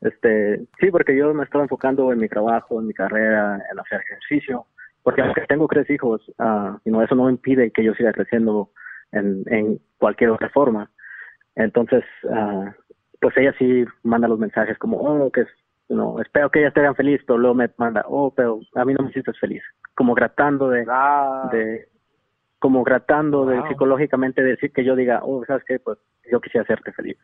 [0.00, 4.00] Este, sí, porque yo me estaba enfocando en mi trabajo, en mi carrera, en hacer
[4.00, 4.66] ejercicio,
[5.02, 8.70] porque aunque tengo tres hijos, ah, you know, eso no impide que yo siga creciendo
[9.12, 10.90] en, en cualquier otra forma.
[11.56, 12.72] Entonces, ah,
[13.20, 15.44] pues ella sí manda los mensajes como, oh, que
[15.96, 18.94] know, espero que ellas te hagan feliz, pero luego me manda, oh, pero a mí
[18.94, 19.62] no me hiciste feliz,
[19.94, 20.86] como tratando de,
[21.52, 21.88] de
[22.58, 25.98] como tratando de psicológicamente decir que yo diga, oh, sabes qué, pues
[26.30, 27.16] yo quisiera hacerte feliz.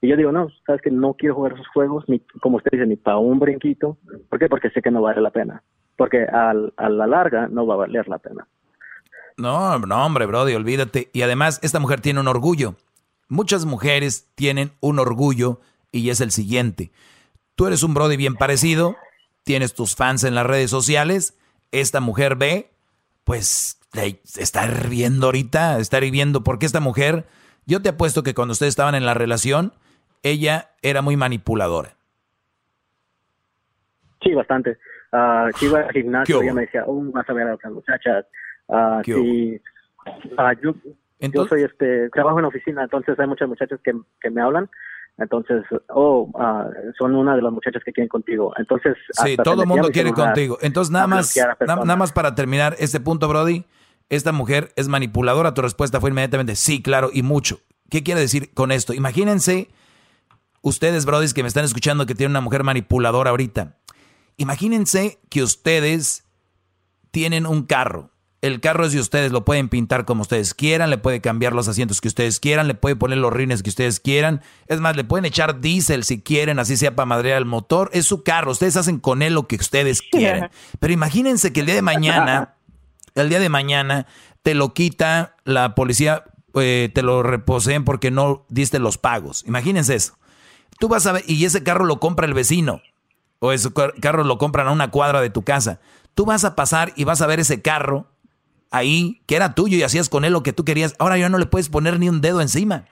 [0.00, 2.86] Y yo digo, no, sabes que no quiero jugar esos juegos, ni como usted dice,
[2.86, 3.98] ni para un brinquito.
[4.28, 4.48] ¿Por qué?
[4.48, 5.62] Porque sé que no vale la pena.
[5.96, 8.48] Porque al, a la larga no va a valer la pena.
[9.36, 11.08] No, no, hombre, Brody, olvídate.
[11.12, 12.74] Y además, esta mujer tiene un orgullo.
[13.28, 15.60] Muchas mujeres tienen un orgullo
[15.92, 16.90] y es el siguiente.
[17.54, 18.96] Tú eres un Brody bien parecido,
[19.44, 21.38] tienes tus fans en las redes sociales,
[21.70, 22.70] esta mujer ve,
[23.24, 23.78] pues
[24.38, 27.26] está hirviendo ahorita, está hirviendo, porque esta mujer,
[27.66, 29.72] yo te apuesto que cuando ustedes estaban en la relación,
[30.22, 31.96] ella era muy manipuladora.
[34.22, 34.78] Sí, bastante.
[35.12, 37.72] Ah, si iba al ¿Qué gimnasio, ella me decía, oh, vas a ver a otras
[37.72, 38.24] muchachas.
[39.04, 39.60] ¿Qué sí,
[40.38, 40.74] ah, yo,
[41.20, 44.70] yo soy este, trabajo en oficina, entonces hay muchas muchachas que, que me hablan.
[45.18, 46.66] Entonces, oh, ah,
[46.98, 48.52] son una de las muchachas que quieren contigo.
[48.58, 50.58] Entonces, Sí, todo el mundo quiere contigo.
[50.62, 53.64] Entonces, nada más, na- nada más para terminar este punto, Brody,
[54.08, 55.54] esta mujer es manipuladora.
[55.54, 57.60] Tu respuesta fue inmediatamente sí, claro, y mucho.
[57.90, 58.94] ¿Qué quiere decir con esto?
[58.94, 59.68] Imagínense,
[60.62, 63.76] ustedes, Brody, que me están escuchando que tienen una mujer manipuladora ahorita.
[64.38, 66.26] Imagínense que ustedes
[67.10, 68.10] tienen un carro.
[68.42, 71.68] El carro es de ustedes, lo pueden pintar como ustedes quieran, le puede cambiar los
[71.68, 74.42] asientos que ustedes quieran, le puede poner los rines que ustedes quieran.
[74.66, 77.88] Es más, le pueden echar diésel si quieren, así sea para madrear el motor.
[77.92, 80.50] Es su carro, ustedes hacen con él lo que ustedes quieren.
[80.80, 82.54] Pero imagínense que el día de mañana,
[83.14, 84.06] el día de mañana,
[84.42, 86.24] te lo quita la policía,
[86.54, 89.44] eh, te lo reposeen porque no diste los pagos.
[89.46, 90.18] Imagínense eso.
[90.80, 92.82] Tú vas a ver, y ese carro lo compra el vecino,
[93.38, 95.78] o ese car- carro lo compran a una cuadra de tu casa.
[96.16, 98.08] Tú vas a pasar y vas a ver ese carro
[98.72, 100.94] ahí que era tuyo y hacías con él lo que tú querías.
[100.98, 102.86] Ahora ya no le puedes poner ni un dedo encima.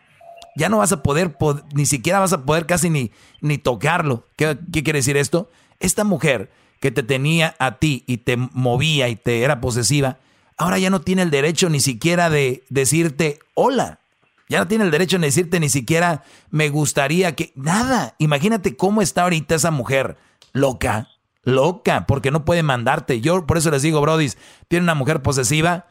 [0.56, 1.36] Ya no vas a poder,
[1.74, 4.26] ni siquiera vas a poder casi ni, ni tocarlo.
[4.36, 5.50] ¿Qué, ¿Qué quiere decir esto?
[5.78, 6.50] Esta mujer
[6.80, 10.18] que te tenía a ti y te movía y te era posesiva,
[10.56, 14.00] ahora ya no tiene el derecho ni siquiera de decirte hola.
[14.48, 17.52] Ya no tiene el derecho de decirte ni siquiera me gustaría que...
[17.54, 18.16] Nada.
[18.18, 20.16] Imagínate cómo está ahorita esa mujer.
[20.52, 21.08] Loca.
[21.42, 22.06] Loca.
[22.06, 23.20] Porque no puede mandarte.
[23.20, 24.30] Yo por eso les digo, Brody,
[24.68, 25.86] tiene una mujer posesiva,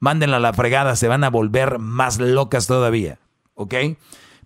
[0.00, 0.96] mándenla a la fregada.
[0.96, 3.18] Se van a volver más locas todavía.
[3.54, 3.74] ¿Ok?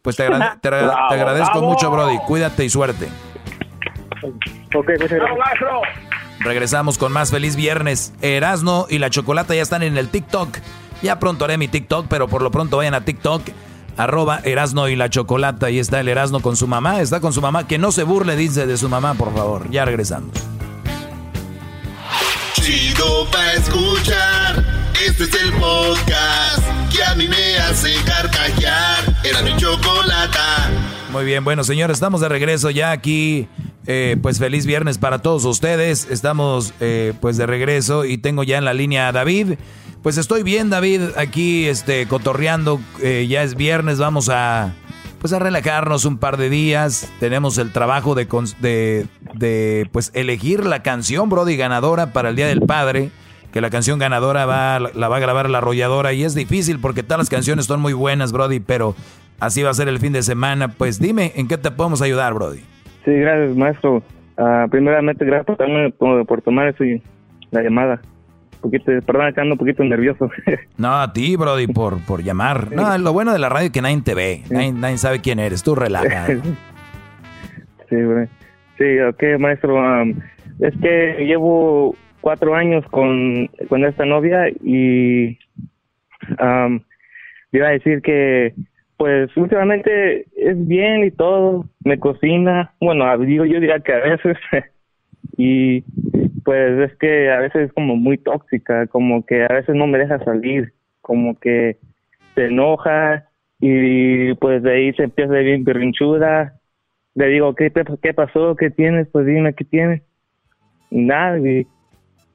[0.02, 2.18] Pues te, agradezco mucho, Brody.
[2.26, 3.08] Cuídate y suerte.
[4.22, 4.90] Ok.
[6.40, 8.14] Regresamos con más feliz viernes.
[8.20, 10.58] Erasno y la chocolata ya están en el TikTok.
[11.02, 13.42] Ya pronto haré mi TikTok, pero por lo pronto vayan a TikTok.
[13.96, 15.70] Arroba Erasno y la chocolata.
[15.70, 17.00] Y está el Erasno con su mamá.
[17.00, 17.66] Está con su mamá.
[17.66, 19.70] Que no se burle, dice, de su mamá, por favor.
[19.70, 20.30] Ya regresamos.
[22.54, 24.64] Chido pa' escuchar.
[25.06, 26.64] Este es el podcast
[26.94, 29.04] que a mí me hace carcajear.
[29.22, 30.70] Era mi chocolata.
[31.12, 33.48] Muy bien, bueno, señores, estamos de regreso ya aquí
[33.86, 36.08] eh, pues feliz viernes para todos ustedes.
[36.10, 39.54] Estamos eh, pues de regreso y tengo ya en la línea a David.
[40.06, 42.78] Pues estoy bien, David, aquí este, cotorreando.
[43.02, 44.72] Eh, ya es viernes, vamos a
[45.20, 47.12] pues a relajarnos un par de días.
[47.18, 48.28] Tenemos el trabajo de,
[48.60, 53.10] de, de pues elegir la canción, Brody, ganadora para el Día del Padre.
[53.52, 57.02] Que la canción ganadora va, la va a grabar la arrolladora y es difícil porque
[57.02, 58.94] todas las canciones son muy buenas, Brody, pero
[59.40, 60.68] así va a ser el fin de semana.
[60.68, 62.60] Pues dime, ¿en qué te podemos ayudar, Brody?
[63.04, 64.04] Sí, gracias, maestro.
[64.38, 65.56] Uh, primeramente, gracias
[65.98, 66.72] por, tomar
[67.50, 68.00] la llamada.
[68.66, 70.28] Poquito, perdón, ando un poquito nervioso.
[70.76, 72.72] no, a ti, Brody, por, por llamar.
[72.72, 74.42] No, lo bueno de la radio es que nadie te ve.
[74.50, 75.62] Nadie, sabe quién eres.
[75.62, 76.26] Tú relaja.
[77.88, 77.96] sí.
[78.78, 79.76] Sí, ok, maestro.
[79.76, 80.20] Um,
[80.58, 85.38] es que llevo cuatro años con, con esta novia y
[86.40, 86.80] um,
[87.52, 88.52] iba a decir que
[88.96, 94.36] pues últimamente es bien y todo, me cocina, bueno, digo yo diría que a veces,
[95.36, 95.82] y
[96.44, 99.98] pues es que a veces es como muy tóxica, como que a veces no me
[99.98, 101.78] deja salir, como que
[102.34, 103.24] se enoja
[103.60, 106.54] y pues de ahí se empieza de bien berrinchuda,
[107.14, 107.72] le digo, ¿qué,
[108.02, 108.56] qué pasó?
[108.56, 109.08] ¿Qué tienes?
[109.08, 110.02] Pues dime, ¿qué tienes?
[110.90, 111.66] Y nada, y,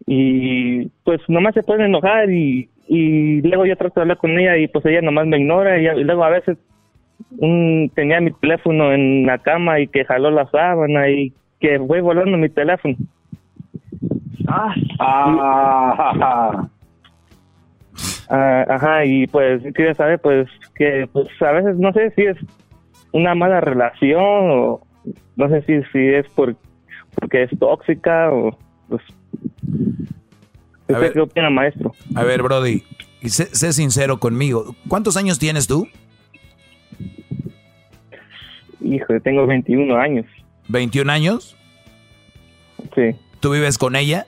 [0.08, 4.58] y pues nomás se puede enojar y, y luego yo trato de hablar con ella
[4.58, 6.58] y pues ella nomás me ignora y, luego a veces
[7.38, 12.02] un, tenía mi teléfono en la cama y que jaló la sábana y que fue
[12.02, 12.96] volando mi teléfono.
[14.48, 16.68] Ah, ah,
[18.70, 22.38] ajá, y pues quería saber pues que pues a veces no sé si es
[23.12, 24.82] una mala relación o
[25.36, 26.56] no sé si, si es por,
[27.16, 28.58] porque es tóxica o
[28.90, 29.02] pues
[30.94, 31.94] a ver, ¿Qué opina, maestro?
[32.16, 32.84] A ver, Brody,
[33.24, 34.76] sé, sincero conmigo.
[34.88, 35.88] ¿Cuántos años tienes tú?
[38.82, 40.26] Hijo, tengo 21 años.
[40.72, 41.56] ¿21 años?
[42.96, 43.16] Sí.
[43.40, 44.28] ¿Tú vives con ella?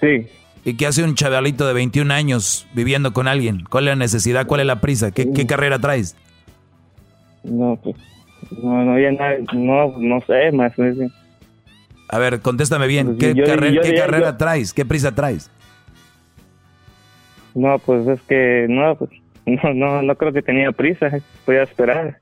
[0.00, 0.26] Sí.
[0.64, 3.64] ¿Y qué hace un chavalito de 21 años viviendo con alguien?
[3.68, 4.46] ¿Cuál es la necesidad?
[4.46, 5.10] ¿Cuál es la prisa?
[5.10, 6.16] ¿Qué, carrera traes?
[7.42, 7.96] No, pues,
[8.62, 9.10] no, no, ya
[9.52, 10.72] no, no sé, más.
[12.08, 13.16] A ver, contéstame bien.
[13.16, 14.74] ¿Qué, carrera, traes?
[14.74, 15.50] ¿Qué prisa traes?
[17.54, 19.10] No, pues es que no, pues
[19.46, 21.10] no, no, no creo que tenía prisa.
[21.46, 22.20] Voy a esperar.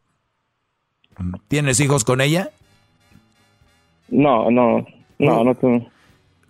[1.49, 2.51] ¿Tienes hijos con ella?
[4.09, 4.87] No, no,
[5.19, 5.55] no, no.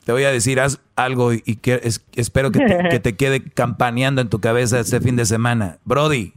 [0.05, 1.81] Te voy a decir haz algo y que,
[2.15, 5.79] espero que te, que te quede campaneando en tu cabeza este fin de semana.
[5.85, 6.33] Brody,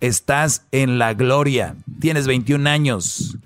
[0.00, 1.76] estás en la gloria.
[2.00, 3.38] Tienes 21 años.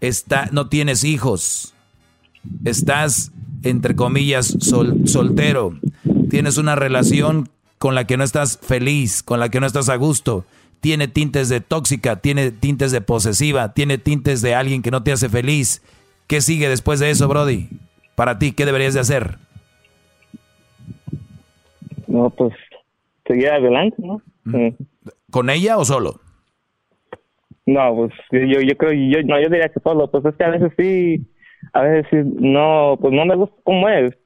[0.00, 1.74] Está, no tienes hijos
[2.64, 3.32] estás,
[3.62, 5.78] entre comillas, soltero,
[6.30, 9.96] tienes una relación con la que no estás feliz, con la que no estás a
[9.96, 10.44] gusto,
[10.80, 15.12] tiene tintes de tóxica, tiene tintes de posesiva, tiene tintes de alguien que no te
[15.12, 15.82] hace feliz.
[16.26, 17.68] ¿Qué sigue después de eso, Brody?
[18.14, 19.38] Para ti, ¿qué deberías de hacer?
[22.06, 22.52] No, pues
[23.26, 24.22] seguir adelante, ¿no?
[25.30, 26.20] ¿Con ella o solo?
[27.66, 30.50] No, pues yo, yo creo, yo, no, yo diría que solo, pues es que a
[30.50, 31.26] veces sí,
[31.74, 34.16] a veces no, pues no me gusta cómo es.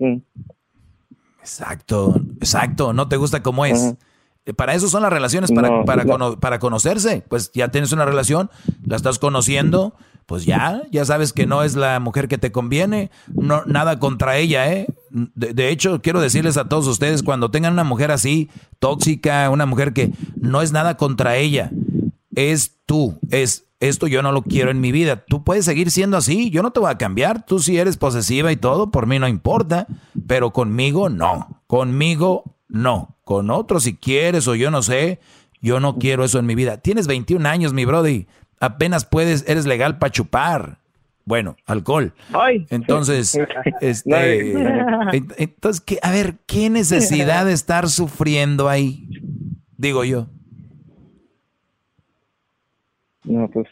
[1.41, 3.97] Exacto, exacto, no te gusta cómo es.
[4.57, 6.05] Para eso son las relaciones, para, para,
[6.41, 7.25] para conocerse.
[7.29, 8.51] Pues ya tienes una relación,
[8.85, 9.95] la estás conociendo,
[10.27, 14.37] pues ya, ya sabes que no es la mujer que te conviene, no, nada contra
[14.39, 14.87] ella, ¿eh?
[15.11, 19.67] De, de, hecho, quiero decirles a todos ustedes, cuando tengan una mujer así, tóxica, una
[19.67, 21.71] mujer que no es nada contra ella,
[22.35, 25.25] es tú, es esto yo no lo quiero en mi vida.
[25.25, 27.45] Tú puedes seguir siendo así, yo no te voy a cambiar.
[27.45, 29.89] Tú si eres posesiva y todo, por mí no importa,
[30.29, 31.63] pero conmigo no.
[31.67, 33.17] Conmigo no.
[33.33, 35.19] Con otro si quieres o yo no sé,
[35.63, 36.77] yo no quiero eso en mi vida.
[36.83, 38.27] Tienes 21 años, mi brody.
[38.61, 40.77] Apenas puedes, eres legal para chupar.
[41.25, 42.13] Bueno, alcohol.
[42.69, 43.41] Entonces,
[43.81, 44.53] este,
[45.39, 49.09] entonces, ¿qué, a ver, ¿qué necesidad de estar sufriendo ahí?
[49.79, 50.27] Digo yo.
[53.25, 53.67] No, pues.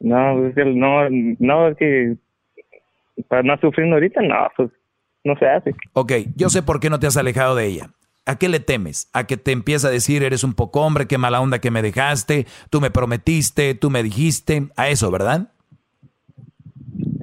[0.00, 2.16] No, es que no, no, es que.
[3.28, 4.70] Para no sufriendo ahorita, no, pues
[5.24, 5.74] no se hace.
[5.92, 7.90] Ok, yo sé por qué no te has alejado de ella.
[8.26, 9.08] ¿A qué le temes?
[9.12, 11.80] ¿A que te empieza a decir eres un poco hombre, qué mala onda que me
[11.82, 14.68] dejaste, tú me prometiste, tú me dijiste?
[14.76, 15.50] A eso, ¿verdad?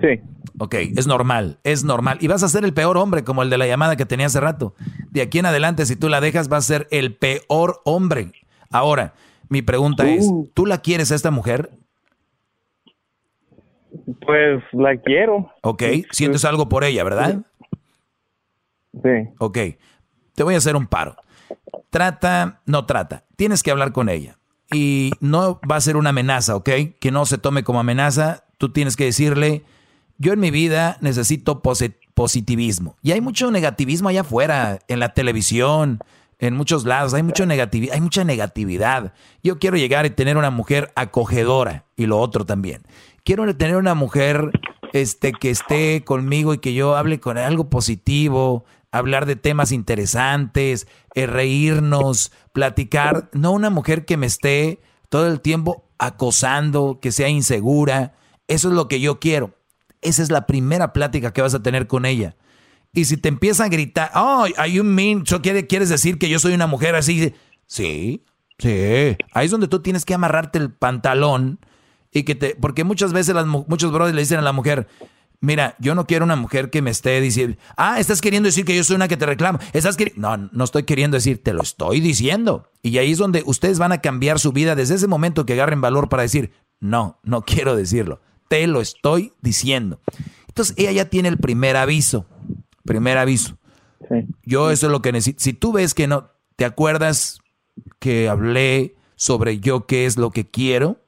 [0.01, 0.19] Sí.
[0.57, 2.17] Ok, es normal, es normal.
[2.22, 4.39] Y vas a ser el peor hombre, como el de la llamada que tenía hace
[4.39, 4.73] rato.
[5.11, 8.31] De aquí en adelante, si tú la dejas, vas a ser el peor hombre.
[8.72, 9.13] Ahora,
[9.49, 10.49] mi pregunta es, Uh.
[10.53, 11.69] ¿tú la quieres a esta mujer?
[14.26, 15.51] Pues la quiero.
[15.61, 17.41] Ok, sientes algo por ella, ¿verdad?
[19.03, 19.30] Sí.
[19.39, 19.57] Ok,
[20.34, 21.15] te voy a hacer un paro.
[21.89, 24.38] Trata, no trata, tienes que hablar con ella.
[24.73, 26.69] Y no va a ser una amenaza, ¿ok?
[26.99, 28.43] Que no se tome como amenaza.
[28.57, 29.63] Tú tienes que decirle,
[30.17, 32.97] yo en mi vida necesito posi- positivismo.
[33.01, 35.99] Y hay mucho negativismo allá afuera, en la televisión,
[36.39, 37.13] en muchos lados.
[37.13, 39.13] Hay, mucho negativi- hay mucha negatividad.
[39.43, 41.85] Yo quiero llegar y tener una mujer acogedora.
[41.95, 42.81] Y lo otro también.
[43.23, 44.51] Quiero tener una mujer
[44.93, 48.65] este, que esté conmigo y que yo hable con algo positivo,
[48.97, 53.30] hablar de temas interesantes, eh, reírnos, platicar.
[53.34, 58.13] No una mujer que me esté todo el tiempo acosando, que sea insegura.
[58.47, 59.55] Eso es lo que yo quiero.
[60.01, 62.35] Esa es la primera plática que vas a tener con ella.
[62.93, 64.45] Y si te empieza a gritar, oh,
[64.80, 67.34] un mean, ¿eso quiere- ¿quieres decir que yo soy una mujer así?
[67.65, 68.23] Sí,
[68.57, 69.17] sí.
[69.34, 71.59] Ahí es donde tú tienes que amarrarte el pantalón
[72.11, 74.88] y que te, porque muchas veces las, mu- muchos brothers le dicen a la mujer,
[75.41, 78.76] mira, yo no quiero una mujer que me esté diciendo, ah, estás queriendo decir que
[78.76, 79.60] yo soy una que te reclama.
[79.74, 80.14] Estás queri-".
[80.16, 82.72] no, no estoy queriendo decir, te lo estoy diciendo.
[82.82, 85.82] Y ahí es donde ustedes van a cambiar su vida desde ese momento que agarren
[85.82, 88.22] valor para decir, no, no quiero decirlo.
[88.48, 89.99] Te lo estoy diciendo.
[90.48, 92.26] Entonces ella ya tiene el primer aviso.
[92.84, 93.57] Primer aviso.
[94.44, 95.41] Yo eso es lo que necesito.
[95.41, 97.40] Si tú ves que no, ¿te acuerdas
[97.99, 101.02] que hablé sobre yo qué es lo que quiero?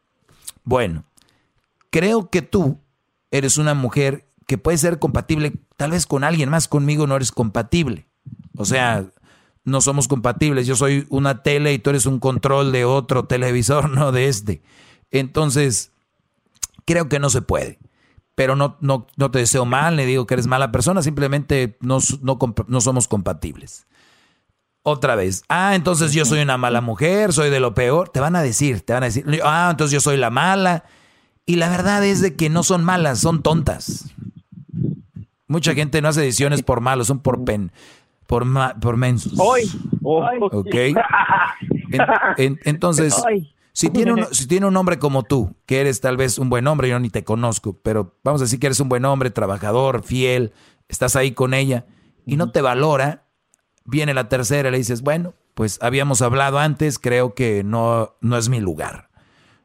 [0.63, 1.05] Bueno,
[1.91, 2.79] creo que tú
[3.31, 7.31] eres una mujer que puede ser compatible tal vez con alguien más, conmigo no eres
[7.31, 8.07] compatible.
[8.57, 9.05] O sea,
[9.63, 10.67] no somos compatibles.
[10.67, 14.61] Yo soy una tele y tú eres un control de otro televisor, no de este.
[15.11, 15.91] Entonces,
[16.85, 17.79] creo que no se puede.
[18.35, 21.97] Pero no, no, no te deseo mal, le digo que eres mala persona, simplemente no,
[22.21, 22.37] no,
[22.67, 23.87] no somos compatibles.
[24.83, 28.09] Otra vez, ah, entonces yo soy una mala mujer, soy de lo peor.
[28.09, 30.85] Te van a decir, te van a decir, ah, entonces yo soy la mala.
[31.47, 34.13] Y la verdad es de que no son malas, son tontas.
[35.47, 37.71] Mucha gente no hace decisiones por malos, son por pen,
[38.27, 39.33] por, ma- por mensos.
[40.03, 40.37] Hoy.
[40.51, 40.75] Ok.
[41.91, 42.01] En-
[42.37, 43.13] en- entonces,
[43.71, 46.67] si tiene, un, si tiene un hombre como tú, que eres tal vez un buen
[46.67, 50.03] hombre, yo ni te conozco, pero vamos a decir que eres un buen hombre, trabajador,
[50.03, 50.51] fiel,
[50.89, 51.85] estás ahí con ella
[52.25, 53.23] y no te valora,
[53.85, 58.35] viene la tercera y le dices, bueno, pues habíamos hablado antes, creo que no, no
[58.37, 59.06] es mi lugar.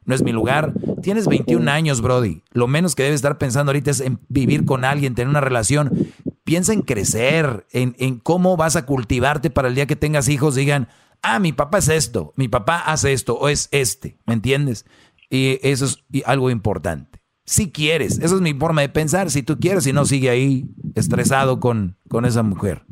[0.05, 0.73] No es mi lugar.
[1.01, 2.43] Tienes 21 años, Brody.
[2.51, 6.07] Lo menos que debes estar pensando ahorita es en vivir con alguien, tener una relación.
[6.43, 10.55] Piensa en crecer, en, en cómo vas a cultivarte para el día que tengas hijos,
[10.55, 10.89] digan,
[11.23, 14.85] ah, mi papá es esto, mi papá hace esto, o es este, ¿me entiendes?
[15.29, 17.19] Y eso es algo importante.
[17.45, 20.69] Si quieres, esa es mi forma de pensar, si tú quieres, si no, sigue ahí
[20.95, 22.85] estresado con, con esa mujer.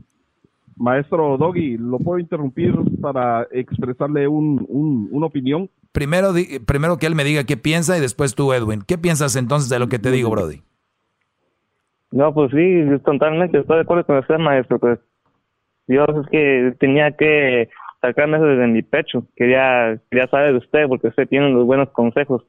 [0.82, 5.70] Maestro Doggy, ¿lo puedo interrumpir para expresarle un, un- una opinión?
[5.92, 8.82] Primero, di- primero que él me diga qué piensa y después tú, Edwin.
[8.82, 10.62] ¿Qué piensas entonces de lo que te digo, Brody?
[12.12, 14.80] No, pues sí, totalmente estoy de acuerdo con usted, maestro.
[14.80, 15.00] Pues
[15.88, 17.70] yo es que tenía que
[18.02, 19.26] sacarme eso desde mi pecho.
[19.36, 22.44] Quería, quería saber de usted porque usted tiene los buenos consejos.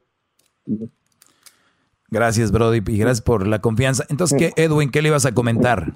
[2.09, 4.05] Gracias, Brody, y gracias por la confianza.
[4.09, 5.93] Entonces, ¿qué, Edwin, qué le ibas a comentar?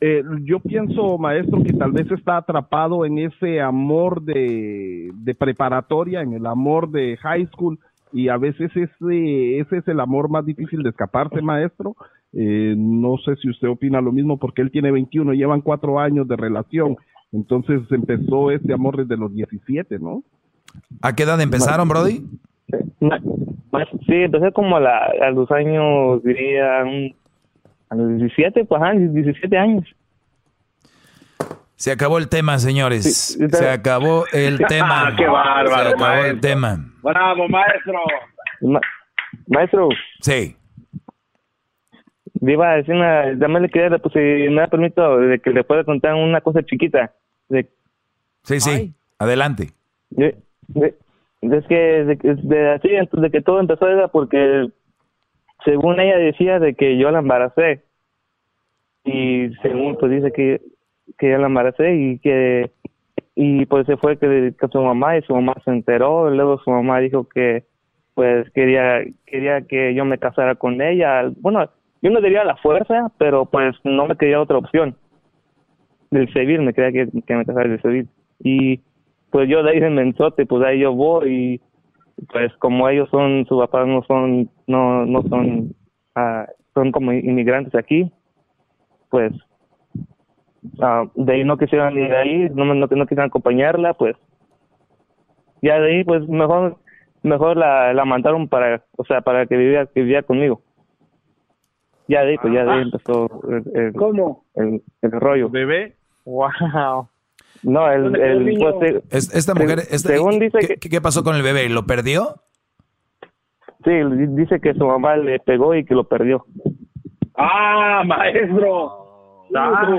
[0.00, 6.20] Eh, yo pienso, maestro, que tal vez está atrapado en ese amor de, de preparatoria,
[6.20, 7.78] en el amor de high school,
[8.12, 11.96] y a veces ese, ese es el amor más difícil de escaparse, maestro.
[12.32, 16.28] Eh, no sé si usted opina lo mismo, porque él tiene 21, llevan cuatro años
[16.28, 16.96] de relación,
[17.32, 20.22] entonces empezó ese amor desde los 17, ¿no?
[21.00, 22.22] ¿A qué edad empezaron, Brody?
[24.06, 27.14] Sí, empecé como a, la- a los años, diría, un-
[27.98, 29.84] a los 17, pues ajá, 17 años.
[31.76, 33.38] Se acabó el tema, señores.
[33.50, 35.12] Se acabó el tema.
[35.16, 36.40] Qué bárbaro, Se acabó el maestro.
[36.40, 36.92] tema.
[37.02, 37.98] Bravo, maestro.
[38.62, 38.80] Ma-
[39.46, 39.88] maestro.
[40.20, 40.56] Sí.
[42.40, 45.50] Le iba a decir una, también le quería, pues si me da permiso de que
[45.50, 47.12] le pueda contar una cosa chiquita.
[47.48, 47.68] De,
[48.42, 48.94] Sí, sí.
[49.18, 49.70] Adelante.
[50.10, 50.36] de-
[50.68, 50.94] de-
[51.42, 51.74] es que
[52.04, 54.68] de, que- de así, de que todo empezó era porque
[55.64, 57.82] según ella decía de que yo la embaracé
[59.06, 60.60] y según pues dice que
[61.18, 62.70] que yo la embaracé y que
[63.34, 66.30] y pues se fue que, con su mamá y su mamá se enteró.
[66.30, 67.64] Luego su mamá dijo que
[68.14, 71.30] pues quería quería que yo me casara con ella.
[71.40, 71.70] Bueno
[72.02, 74.96] yo no diría la fuerza pero pues no me quería otra opción.
[76.10, 78.08] Del civil me quería que, que me casara del civil.
[78.40, 78.80] Y
[79.30, 81.60] pues yo de ahí de mensote pues ahí yo voy y
[82.32, 85.74] pues como ellos son sus papás no son no no son
[86.14, 88.10] ah, son como inmigrantes aquí
[89.10, 89.32] pues
[90.80, 94.16] ah, de ahí no quisieron ir ahí no, no, no quisieron acompañarla pues
[95.62, 96.76] ya de ahí pues mejor
[97.22, 100.60] mejor la, la mandaron para o sea para que viviera que viviera conmigo
[102.08, 104.44] ya de ahí pues ya de ahí empezó el, el- ¿Cómo?
[104.54, 107.08] el, el rollo bebé wow
[107.62, 108.18] no el, ¿Dónde
[108.54, 111.68] quedó el pues, Es- esta mujer, esta- según dice ¿qué, qué pasó con el bebé?
[111.70, 112.36] ¿Lo perdió?
[113.82, 116.44] Sí, di- dice que su mamá le pegó y que lo perdió.
[117.36, 119.04] Ah maestro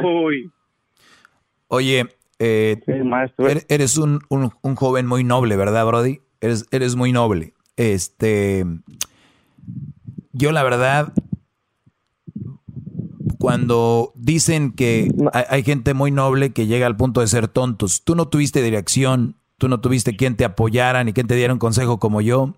[0.04, 0.52] Uy.
[1.70, 2.06] Oye,
[2.40, 2.78] eh,
[3.38, 6.20] er- eres un, un- un joven muy noble, ¿verdad, Brody?
[6.42, 7.54] Eres, eres muy noble.
[7.78, 8.66] Este,
[10.34, 11.14] yo la verdad,
[13.40, 18.04] cuando dicen que hay, hay gente muy noble que llega al punto de ser tontos,
[18.04, 21.60] tú no tuviste dirección, tú no tuviste quien te apoyara ni quien te diera un
[21.60, 22.54] consejo como yo.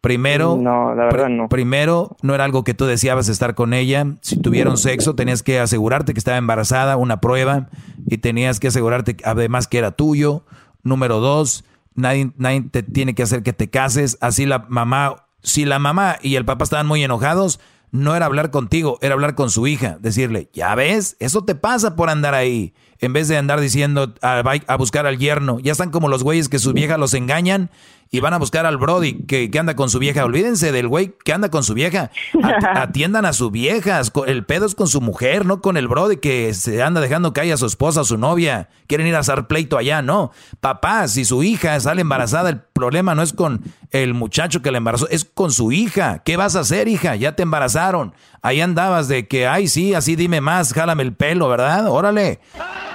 [0.00, 1.48] Primero, No, la verdad pri- no.
[1.48, 4.06] primero, no era algo que tú deseabas estar con ella.
[4.20, 7.68] Si tuvieron sexo, tenías que asegurarte que estaba embarazada, una prueba,
[8.06, 10.44] y tenías que asegurarte además que era tuyo.
[10.84, 11.64] Número dos,
[11.96, 14.16] nadie, nadie te tiene que hacer que te cases.
[14.20, 17.58] Así la mamá, si la mamá y el papá estaban muy enojados,
[17.90, 19.96] no era hablar contigo, era hablar con su hija.
[20.00, 22.74] Decirle, ya ves, eso te pasa por andar ahí.
[23.00, 26.22] En vez de andar diciendo a, va a buscar al yerno, ya están como los
[26.22, 27.70] güeyes que sus viejas los engañan
[28.10, 30.24] y van a buscar al Brody que, que anda con su vieja.
[30.24, 32.10] Olvídense del güey que anda con su vieja.
[32.42, 34.12] At- atiendan a sus viejas.
[34.26, 37.52] El pedo es con su mujer, no con el Brody que se anda dejando caer
[37.54, 38.68] a su esposa, a su novia.
[38.86, 40.30] Quieren ir a hacer pleito allá, no.
[40.60, 44.78] Papá, si su hija sale embarazada, el problema no es con el muchacho que la
[44.78, 46.22] embarazó, es con su hija.
[46.24, 47.16] ¿Qué vas a hacer, hija?
[47.16, 48.14] Ya te embarazaron.
[48.42, 51.88] Ahí andabas de que, ay, sí, así dime más, jálame el pelo, ¿verdad?
[51.88, 52.38] Órale,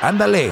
[0.02, 0.52] ándale.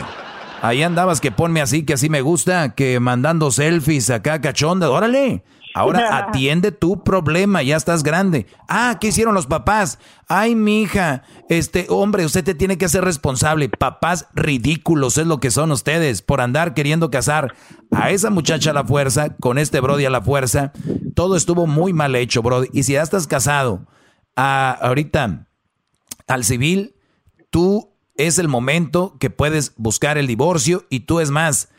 [0.62, 5.44] Ahí andabas que ponme así, que así me gusta, que mandando selfies acá cachonda, órale.
[5.74, 8.48] Ahora atiende tu problema, ya estás grande.
[8.68, 10.00] Ah, ¿qué hicieron los papás?
[10.28, 13.70] Ay, mi hija, este hombre, usted te tiene que hacer responsable.
[13.70, 17.56] Papás ridículos es lo que son ustedes por andar queriendo casar
[17.92, 20.74] a esa muchacha a la fuerza, con este Brody a la fuerza.
[21.16, 22.68] Todo estuvo muy mal hecho, Brody.
[22.74, 23.88] Y si ya estás casado,
[24.36, 25.48] ah, ahorita
[26.28, 26.96] al civil,
[27.50, 31.74] tú es el momento que puedes buscar el divorcio y tú es más,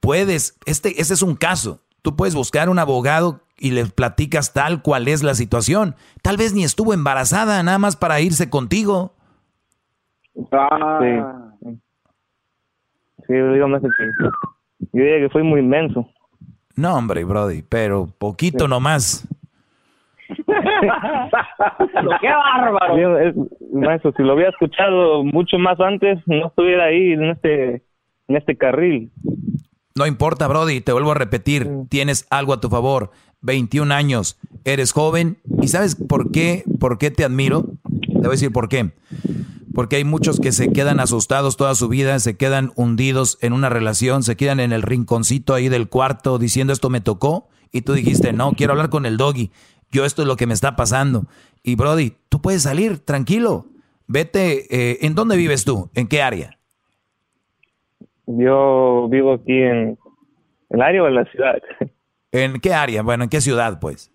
[0.00, 4.82] puedes, este, este es un caso, tú puedes buscar un abogado y le platicas tal
[4.82, 5.96] cual es la situación.
[6.22, 9.14] Tal vez ni estuvo embarazada, nada más para irse contigo.
[10.52, 10.98] Ah.
[11.00, 11.70] Sí.
[13.26, 13.88] Sí, dígame que
[14.92, 16.06] yo diría que fui muy inmenso.
[16.76, 19.26] No, hombre, Brody, pero poquito nomás.
[22.20, 22.98] ¡Qué bárbaro!
[22.98, 23.34] Yo, es-
[23.72, 27.82] maestro, si lo hubiera escuchado mucho más antes, no estuviera ahí en este,
[28.28, 29.10] en este carril.
[29.94, 33.10] No importa, Brody, te vuelvo a repetir, tienes algo a tu favor.
[33.42, 36.64] 21 años, eres joven y ¿sabes por qué?
[36.80, 37.64] ¿Por qué te admiro?
[38.06, 38.90] Te voy a decir por qué.
[39.74, 43.68] Porque hay muchos que se quedan asustados toda su vida, se quedan hundidos en una
[43.68, 47.92] relación, se quedan en el rinconcito ahí del cuarto diciendo esto me tocó y tú
[47.92, 49.50] dijiste, no, quiero hablar con el doggy,
[49.90, 51.26] yo esto es lo que me está pasando.
[51.62, 53.66] Y Brody, tú puedes salir, tranquilo.
[54.06, 55.90] Vete, eh, ¿en dónde vives tú?
[55.94, 56.58] ¿En qué área?
[58.26, 59.98] Yo vivo aquí en
[60.70, 61.56] el área o en la ciudad.
[62.32, 63.02] ¿En qué área?
[63.02, 64.10] Bueno, ¿en qué ciudad, pues?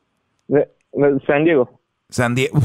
[0.47, 1.79] De- de San Diego.
[2.09, 2.59] San Diego.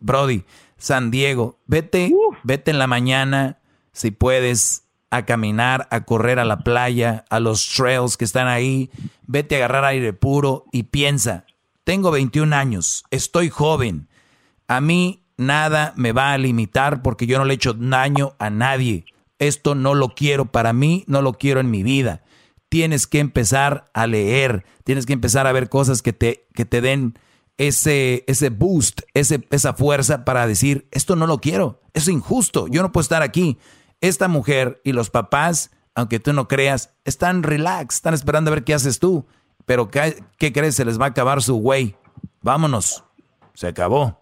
[0.00, 0.44] Brody,
[0.78, 1.58] San Diego.
[1.66, 2.12] Vete,
[2.44, 3.58] vete en la mañana,
[3.92, 8.90] si puedes, a caminar, a correr a la playa, a los trails que están ahí.
[9.26, 11.44] Vete a agarrar aire puro y piensa,
[11.86, 14.08] tengo 21 años, estoy joven.
[14.66, 18.50] A mí nada me va a limitar porque yo no le he hecho daño a
[18.50, 19.04] nadie.
[19.38, 22.24] Esto no lo quiero para mí, no lo quiero en mi vida.
[22.68, 26.80] Tienes que empezar a leer, tienes que empezar a ver cosas que te, que te
[26.80, 27.20] den
[27.56, 32.82] ese, ese boost, ese, esa fuerza para decir, esto no lo quiero, es injusto, yo
[32.82, 33.58] no puedo estar aquí.
[34.00, 38.64] Esta mujer y los papás, aunque tú no creas, están relax, están esperando a ver
[38.64, 39.24] qué haces tú.
[39.66, 40.76] Pero ¿qué, qué crees?
[40.76, 41.94] Se les va a acabar su güey.
[42.40, 43.04] Vámonos.
[43.54, 44.18] Se acabó.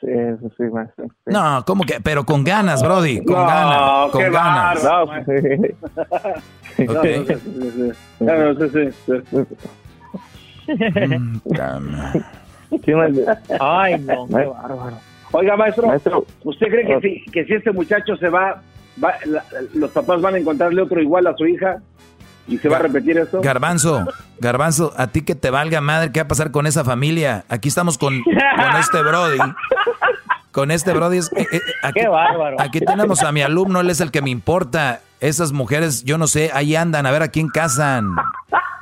[0.00, 1.06] Sí, eso sí, maestro.
[1.06, 1.12] Sí.
[1.26, 2.00] No, ¿cómo que?
[2.00, 3.24] Pero con ganas, Brody.
[3.24, 4.10] Con No, ganas.
[4.10, 4.84] Con ganas.
[4.84, 6.84] No, sí.
[6.84, 7.04] No, Ok.
[7.06, 7.92] sí, sí, sí.
[8.20, 8.90] No, no, sí.
[13.60, 14.98] Ay, no, qué bárbaro.
[15.32, 16.26] Oiga, maestro, Maestro.
[16.44, 18.62] ¿usted cree que si, que si este muchacho se va,
[19.02, 19.44] va- la-
[19.74, 21.82] los papás van a encontrarle otro igual a su hija
[22.48, 23.40] y se va a repetir esto?
[23.40, 24.06] Garbanzo,
[24.38, 27.44] Garbanzo, a ti que te valga madre, ¿qué va a pasar con esa familia?
[27.48, 29.38] Aquí estamos con, con este Brody.
[30.52, 31.18] Con este Brody.
[31.18, 32.56] es- eh, eh, aquí, Qué bárbaro.
[32.60, 35.00] aquí tenemos a mi alumno, él es el que me importa.
[35.20, 38.14] Esas mujeres, yo no sé, ahí andan, a ver a quién casan.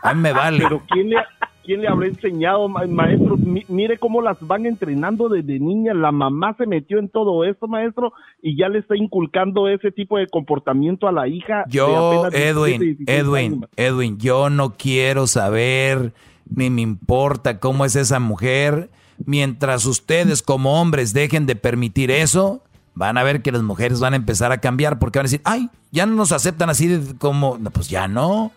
[0.02, 0.62] A mí me vale.
[0.62, 1.16] Pero ¿quién le,
[1.64, 3.36] quién le habrá enseñado, ma- maestro?
[3.36, 5.96] Mi- mire cómo las van entrenando desde niñas.
[5.96, 8.12] La mamá se metió en todo esto, maestro,
[8.42, 11.64] y ya le está inculcando ese tipo de comportamiento a la hija.
[11.68, 13.70] Yo, apenas 17, Edwin, 16 Edwin, años.
[13.76, 16.12] Edwin, yo no quiero saber
[16.54, 18.90] ni me importa cómo es esa mujer.
[19.24, 22.62] Mientras ustedes como hombres dejen de permitir eso,
[22.94, 25.40] van a ver que las mujeres van a empezar a cambiar porque van a decir,
[25.44, 28.52] ay, ya no nos aceptan así de como, no, pues ya no.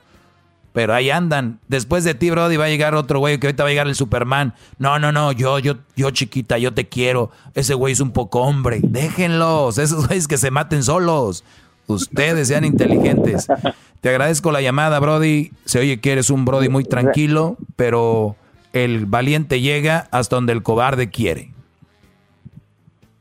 [0.77, 1.57] Pero ahí andan.
[1.67, 3.95] Después de ti, Brody, va a llegar otro güey que ahorita va a llegar el
[3.95, 4.53] Superman.
[4.77, 7.31] No, no, no, yo, yo, yo chiquita, yo te quiero.
[7.55, 8.81] Ese güey es un poco hombre.
[8.83, 11.43] Déjenlos, esos güeyes que se maten solos.
[11.87, 13.47] Ustedes sean inteligentes.
[14.01, 15.51] Te agradezco la llamada, Brody.
[15.65, 18.35] Se oye que eres un Brody muy tranquilo, pero
[18.71, 21.49] el valiente llega hasta donde el cobarde quiere.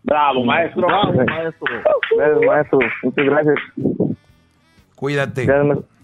[0.02, 0.86] Bravo, maestro.
[0.88, 1.66] Bravo, maestro.
[2.18, 2.78] Gracias, maestro.
[3.02, 3.56] Muchas gracias.
[4.94, 5.46] Cuídate.
[5.46, 5.95] Gracias, maestro.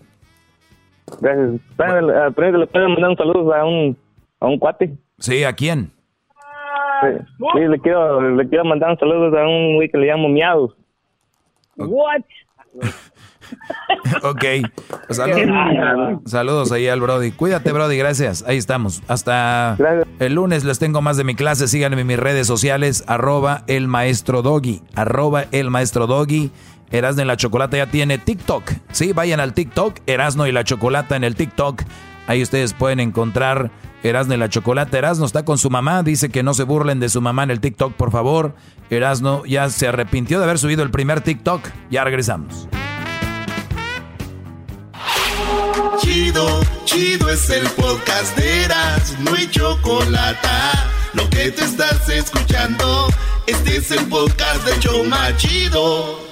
[1.21, 1.61] Gracias.
[1.77, 3.97] ¿Saben, eh, pero le pueden mandar un saludo a un,
[4.41, 4.97] a un cuate?
[5.19, 5.93] Sí, ¿a quién?
[7.03, 7.09] Sí,
[7.55, 10.75] Sí, le quiero, le quiero mandar un saludo a un güey que le llamo Miados.
[11.77, 12.23] What?
[14.23, 14.45] Ok.
[15.11, 17.33] Saludos, saludos ahí al Brody.
[17.33, 17.97] Cuídate, Brody.
[17.97, 18.45] Gracias.
[18.47, 19.03] Ahí estamos.
[19.09, 19.77] Hasta
[20.19, 21.69] el lunes les tengo más de mi clase.
[21.69, 23.05] Síganme en mis redes sociales.
[23.07, 24.81] Arroba el maestro Doggy.
[24.95, 26.51] Arroba el maestro Doggy.
[26.93, 28.71] Erasno y la Chocolata ya tiene TikTok.
[28.93, 30.01] Sí, vayan al TikTok.
[30.07, 31.83] Erasno y la Chocolata en el TikTok.
[32.27, 33.71] Ahí ustedes pueden encontrar
[34.03, 34.99] Erasno y la Chocolata.
[34.99, 36.03] Erasno está con su mamá.
[36.03, 38.55] Dice que no se burlen de su mamá en el TikTok, por favor.
[38.91, 41.63] Erasno ya se arrepintió de haber subido el primer TikTok.
[41.91, 42.69] Ya regresamos.
[45.99, 50.49] Chido, chido es el podcast de Eras, no hay chocolate.
[51.15, 53.09] Lo que te estás escuchando,
[53.47, 56.32] este es el podcast de Choma Chido.